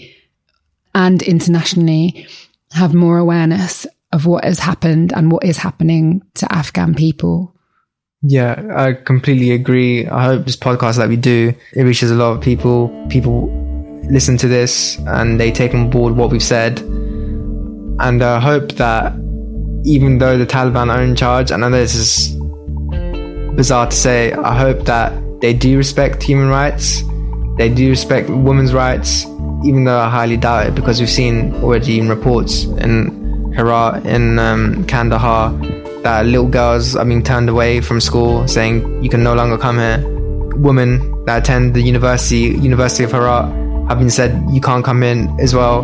and 0.94 1.22
internationally 1.22 2.26
have 2.72 2.92
more 2.92 3.16
awareness 3.16 3.86
of 4.14 4.26
what 4.26 4.44
has 4.44 4.60
happened 4.60 5.12
and 5.12 5.32
what 5.32 5.44
is 5.44 5.58
happening 5.58 6.22
to 6.34 6.50
Afghan 6.52 6.94
people. 6.94 7.52
Yeah, 8.22 8.62
I 8.74 8.92
completely 8.92 9.50
agree. 9.50 10.06
I 10.06 10.24
hope 10.24 10.46
this 10.46 10.56
podcast 10.56 10.96
that 10.98 11.08
we 11.08 11.16
do, 11.16 11.52
it 11.74 11.82
reaches 11.82 12.12
a 12.12 12.14
lot 12.14 12.32
of 12.32 12.40
people. 12.40 12.88
People 13.10 13.50
listen 14.08 14.36
to 14.38 14.46
this 14.46 14.98
and 15.08 15.40
they 15.40 15.50
take 15.50 15.74
on 15.74 15.90
board 15.90 16.16
what 16.16 16.30
we've 16.30 16.42
said. 16.42 16.78
And 16.78 18.22
I 18.22 18.38
hope 18.38 18.72
that 18.72 19.12
even 19.84 20.18
though 20.18 20.38
the 20.38 20.46
Taliban 20.46 20.94
are 20.94 21.02
in 21.02 21.16
charge, 21.16 21.50
I 21.50 21.56
know 21.56 21.70
this 21.70 21.96
is 21.96 22.36
bizarre 23.56 23.90
to 23.90 23.96
say, 23.96 24.32
I 24.32 24.56
hope 24.56 24.84
that 24.84 25.12
they 25.40 25.52
do 25.52 25.76
respect 25.76 26.22
human 26.22 26.48
rights, 26.48 27.02
they 27.58 27.68
do 27.68 27.90
respect 27.90 28.30
women's 28.30 28.72
rights, 28.72 29.24
even 29.64 29.84
though 29.84 29.98
I 29.98 30.08
highly 30.08 30.36
doubt 30.36 30.68
it 30.68 30.74
because 30.76 31.00
we've 31.00 31.10
seen 31.10 31.52
already 31.56 31.98
in 31.98 32.08
reports 32.08 32.64
in 32.64 33.23
Herat, 33.54 34.04
in 34.06 34.38
um, 34.38 34.84
Kandahar, 34.86 35.52
that 36.02 36.26
little 36.26 36.48
girls 36.48 36.96
are 36.96 37.04
being 37.04 37.22
turned 37.22 37.48
away 37.48 37.80
from 37.80 38.00
school 38.00 38.46
saying 38.46 39.02
you 39.02 39.08
can 39.08 39.22
no 39.22 39.34
longer 39.34 39.56
come 39.56 39.78
here. 39.78 40.02
Women 40.56 41.24
that 41.24 41.42
attend 41.42 41.74
the 41.74 41.80
university, 41.80 42.56
University 42.58 43.04
of 43.04 43.12
Herat, 43.12 43.46
have 43.88 43.98
been 43.98 44.10
said 44.10 44.42
you 44.50 44.60
can't 44.60 44.84
come 44.84 45.02
in 45.02 45.28
as 45.40 45.54
well 45.54 45.82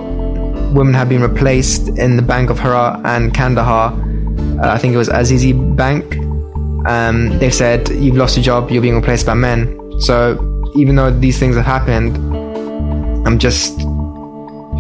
women 0.73 0.95
have 0.95 1.09
been 1.09 1.23
replaced 1.23 1.89
in 1.99 2.16
the 2.16 2.23
Bank 2.23 2.51
of 2.51 2.59
Herat 2.59 3.01
and 3.05 3.35
Kandahar. 3.35 3.93
Uh, 3.93 4.73
I 4.73 4.79
think 4.79 4.95
it 4.95 4.97
was 4.97 5.09
Azizi 5.09 5.53
Bank. 5.77 6.16
Um, 6.87 7.39
they've 7.39 7.55
said 7.55 7.89
you've 7.89 8.16
lost 8.16 8.37
your 8.37 8.45
job, 8.45 8.71
you're 8.71 8.83
being 8.83 8.97
replaced 8.97 9.27
by 9.27 9.35
men. 9.35 9.77
So 10.01 10.73
even 10.77 10.97
though 10.97 11.11
these 11.11 11.39
things 11.39 11.57
have 11.57 11.64
happened, 11.64 12.16
I'm 13.27 13.39
just 13.39 13.81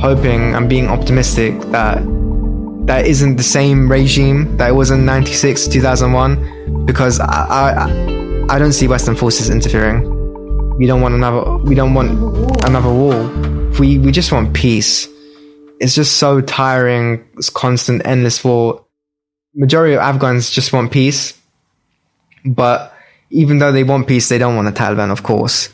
hoping, 0.00 0.54
I'm 0.54 0.68
being 0.68 0.88
optimistic 0.88 1.60
that 1.72 2.02
that 2.90 3.06
isn't 3.06 3.36
the 3.36 3.42
same 3.42 3.90
regime 3.90 4.56
that 4.56 4.70
it 4.70 4.72
was 4.72 4.90
in 4.90 5.04
96 5.04 5.68
2001 5.68 6.84
because 6.86 7.20
I, 7.20 7.24
I, 7.24 8.46
I 8.50 8.58
don't 8.58 8.72
see 8.72 8.88
Western 8.88 9.14
forces 9.14 9.48
interfering. 9.48 9.98
We 10.76 10.86
don't 10.86 11.00
want 11.00 11.14
another, 11.14 11.56
we 11.58 11.74
don't 11.74 11.94
want 11.94 12.10
another 12.64 12.92
war. 12.92 13.28
We, 13.78 13.98
we 13.98 14.10
just 14.10 14.32
want 14.32 14.54
peace 14.54 15.08
it's 15.80 15.94
just 15.94 16.18
so 16.18 16.40
tiring. 16.42 17.26
It's 17.38 17.50
constant, 17.50 18.02
endless 18.04 18.44
war. 18.44 18.84
Majority 19.54 19.94
of 19.94 20.00
Afghans 20.00 20.50
just 20.50 20.72
want 20.72 20.92
peace, 20.92 21.36
but 22.44 22.94
even 23.30 23.58
though 23.58 23.72
they 23.72 23.82
want 23.82 24.06
peace, 24.06 24.28
they 24.28 24.38
don't 24.38 24.54
want 24.54 24.72
the 24.72 24.78
Taliban, 24.78 25.10
of 25.10 25.22
course. 25.22 25.70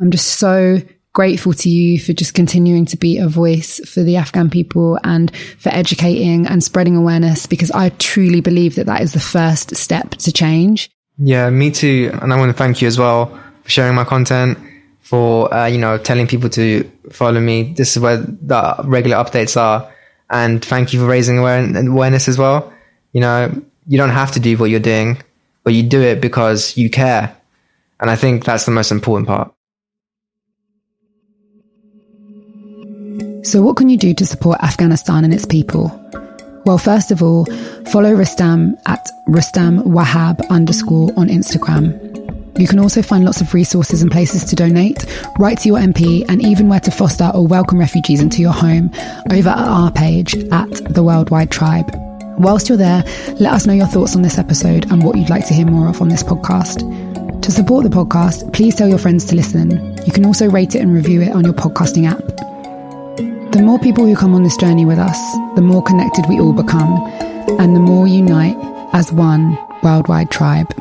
I'm 0.00 0.10
just 0.10 0.38
so 0.38 0.80
grateful 1.16 1.54
to 1.54 1.70
you 1.70 1.98
for 1.98 2.12
just 2.12 2.34
continuing 2.34 2.84
to 2.84 2.94
be 2.98 3.16
a 3.16 3.26
voice 3.26 3.80
for 3.88 4.02
the 4.02 4.16
Afghan 4.16 4.50
people 4.50 4.98
and 5.02 5.34
for 5.58 5.70
educating 5.70 6.46
and 6.46 6.62
spreading 6.62 6.94
awareness 6.94 7.46
because 7.46 7.70
I 7.70 7.88
truly 7.88 8.42
believe 8.42 8.74
that 8.74 8.84
that 8.84 9.00
is 9.00 9.14
the 9.14 9.18
first 9.20 9.74
step 9.74 10.10
to 10.10 10.30
change. 10.30 10.90
Yeah, 11.16 11.48
me 11.48 11.70
too. 11.70 12.10
And 12.20 12.34
I 12.34 12.36
want 12.36 12.50
to 12.50 12.52
thank 12.52 12.82
you 12.82 12.86
as 12.86 12.98
well 12.98 13.28
for 13.62 13.70
sharing 13.70 13.94
my 13.94 14.04
content 14.04 14.58
for 15.00 15.52
uh, 15.54 15.64
you 15.64 15.78
know 15.78 15.96
telling 15.96 16.26
people 16.26 16.50
to 16.50 16.84
follow 17.10 17.40
me. 17.40 17.72
This 17.72 17.96
is 17.96 18.02
where 18.02 18.18
the 18.18 18.74
regular 18.84 19.16
updates 19.16 19.56
are, 19.56 19.90
and 20.28 20.62
thank 20.62 20.92
you 20.92 21.00
for 21.00 21.06
raising 21.06 21.38
awareness 21.38 22.28
as 22.28 22.36
well. 22.36 22.70
You 23.14 23.22
know, 23.22 23.62
you 23.86 23.96
don't 23.96 24.10
have 24.10 24.32
to 24.32 24.40
do 24.40 24.58
what 24.58 24.68
you're 24.68 24.80
doing, 24.80 25.22
but 25.64 25.72
you 25.72 25.82
do 25.82 26.02
it 26.02 26.20
because 26.20 26.76
you 26.76 26.90
care, 26.90 27.34
and 28.00 28.10
I 28.10 28.16
think 28.16 28.44
that's 28.44 28.66
the 28.66 28.72
most 28.72 28.90
important 28.90 29.28
part. 29.28 29.55
So, 33.46 33.62
what 33.62 33.76
can 33.76 33.88
you 33.88 33.96
do 33.96 34.12
to 34.12 34.26
support 34.26 34.58
Afghanistan 34.60 35.24
and 35.24 35.32
its 35.32 35.46
people? 35.46 35.92
Well, 36.64 36.78
first 36.78 37.12
of 37.12 37.22
all, 37.22 37.44
follow 37.92 38.12
Rustam 38.12 38.76
at 38.86 39.08
Rustam 39.28 39.84
Wahab 39.84 40.44
underscore 40.50 41.12
on 41.16 41.28
Instagram. 41.28 41.94
You 42.58 42.66
can 42.66 42.80
also 42.80 43.02
find 43.02 43.24
lots 43.24 43.40
of 43.40 43.54
resources 43.54 44.02
and 44.02 44.10
places 44.10 44.44
to 44.46 44.56
donate, 44.56 45.06
write 45.38 45.58
to 45.58 45.68
your 45.68 45.78
MP, 45.78 46.24
and 46.28 46.44
even 46.44 46.68
where 46.68 46.80
to 46.80 46.90
foster 46.90 47.30
or 47.32 47.46
welcome 47.46 47.78
refugees 47.78 48.20
into 48.20 48.42
your 48.42 48.52
home 48.52 48.90
over 49.30 49.50
at 49.50 49.58
our 49.58 49.92
page 49.92 50.34
at 50.50 50.92
The 50.92 51.04
Worldwide 51.04 51.52
Tribe. 51.52 51.88
Whilst 52.38 52.68
you're 52.68 52.76
there, 52.76 53.04
let 53.38 53.52
us 53.52 53.64
know 53.64 53.74
your 53.74 53.86
thoughts 53.86 54.16
on 54.16 54.22
this 54.22 54.38
episode 54.38 54.90
and 54.90 55.04
what 55.04 55.16
you'd 55.16 55.30
like 55.30 55.46
to 55.46 55.54
hear 55.54 55.66
more 55.66 55.86
of 55.86 56.02
on 56.02 56.08
this 56.08 56.24
podcast. 56.24 56.80
To 57.42 57.52
support 57.52 57.84
the 57.84 57.90
podcast, 57.90 58.52
please 58.52 58.74
tell 58.74 58.88
your 58.88 58.98
friends 58.98 59.24
to 59.26 59.36
listen. 59.36 59.96
You 60.04 60.12
can 60.12 60.26
also 60.26 60.50
rate 60.50 60.74
it 60.74 60.80
and 60.80 60.92
review 60.92 61.22
it 61.22 61.30
on 61.30 61.44
your 61.44 61.54
podcasting 61.54 62.10
app. 62.10 62.45
The 63.56 63.62
more 63.62 63.78
people 63.78 64.04
who 64.04 64.14
come 64.14 64.34
on 64.34 64.42
this 64.42 64.54
journey 64.58 64.84
with 64.84 64.98
us, 64.98 65.18
the 65.54 65.62
more 65.62 65.82
connected 65.82 66.26
we 66.28 66.38
all 66.38 66.52
become, 66.52 66.92
and 67.58 67.74
the 67.74 67.80
more 67.80 68.06
unite 68.06 68.58
as 68.92 69.10
one 69.10 69.56
worldwide 69.82 70.30
tribe. 70.30 70.74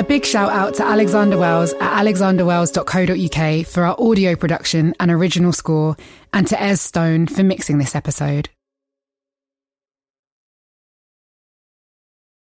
A 0.00 0.02
big 0.02 0.24
shout 0.24 0.50
out 0.50 0.72
to 0.76 0.82
Alexander 0.82 1.36
Wells 1.36 1.74
at 1.74 2.02
alexanderwells.co.uk 2.02 3.66
for 3.66 3.84
our 3.84 3.94
audio 4.00 4.34
production 4.34 4.94
and 4.98 5.10
original 5.10 5.52
score, 5.52 5.94
and 6.32 6.46
to 6.46 6.58
Ez 6.58 6.80
Stone 6.80 7.26
for 7.26 7.42
mixing 7.42 7.76
this 7.76 7.94
episode. 7.94 8.48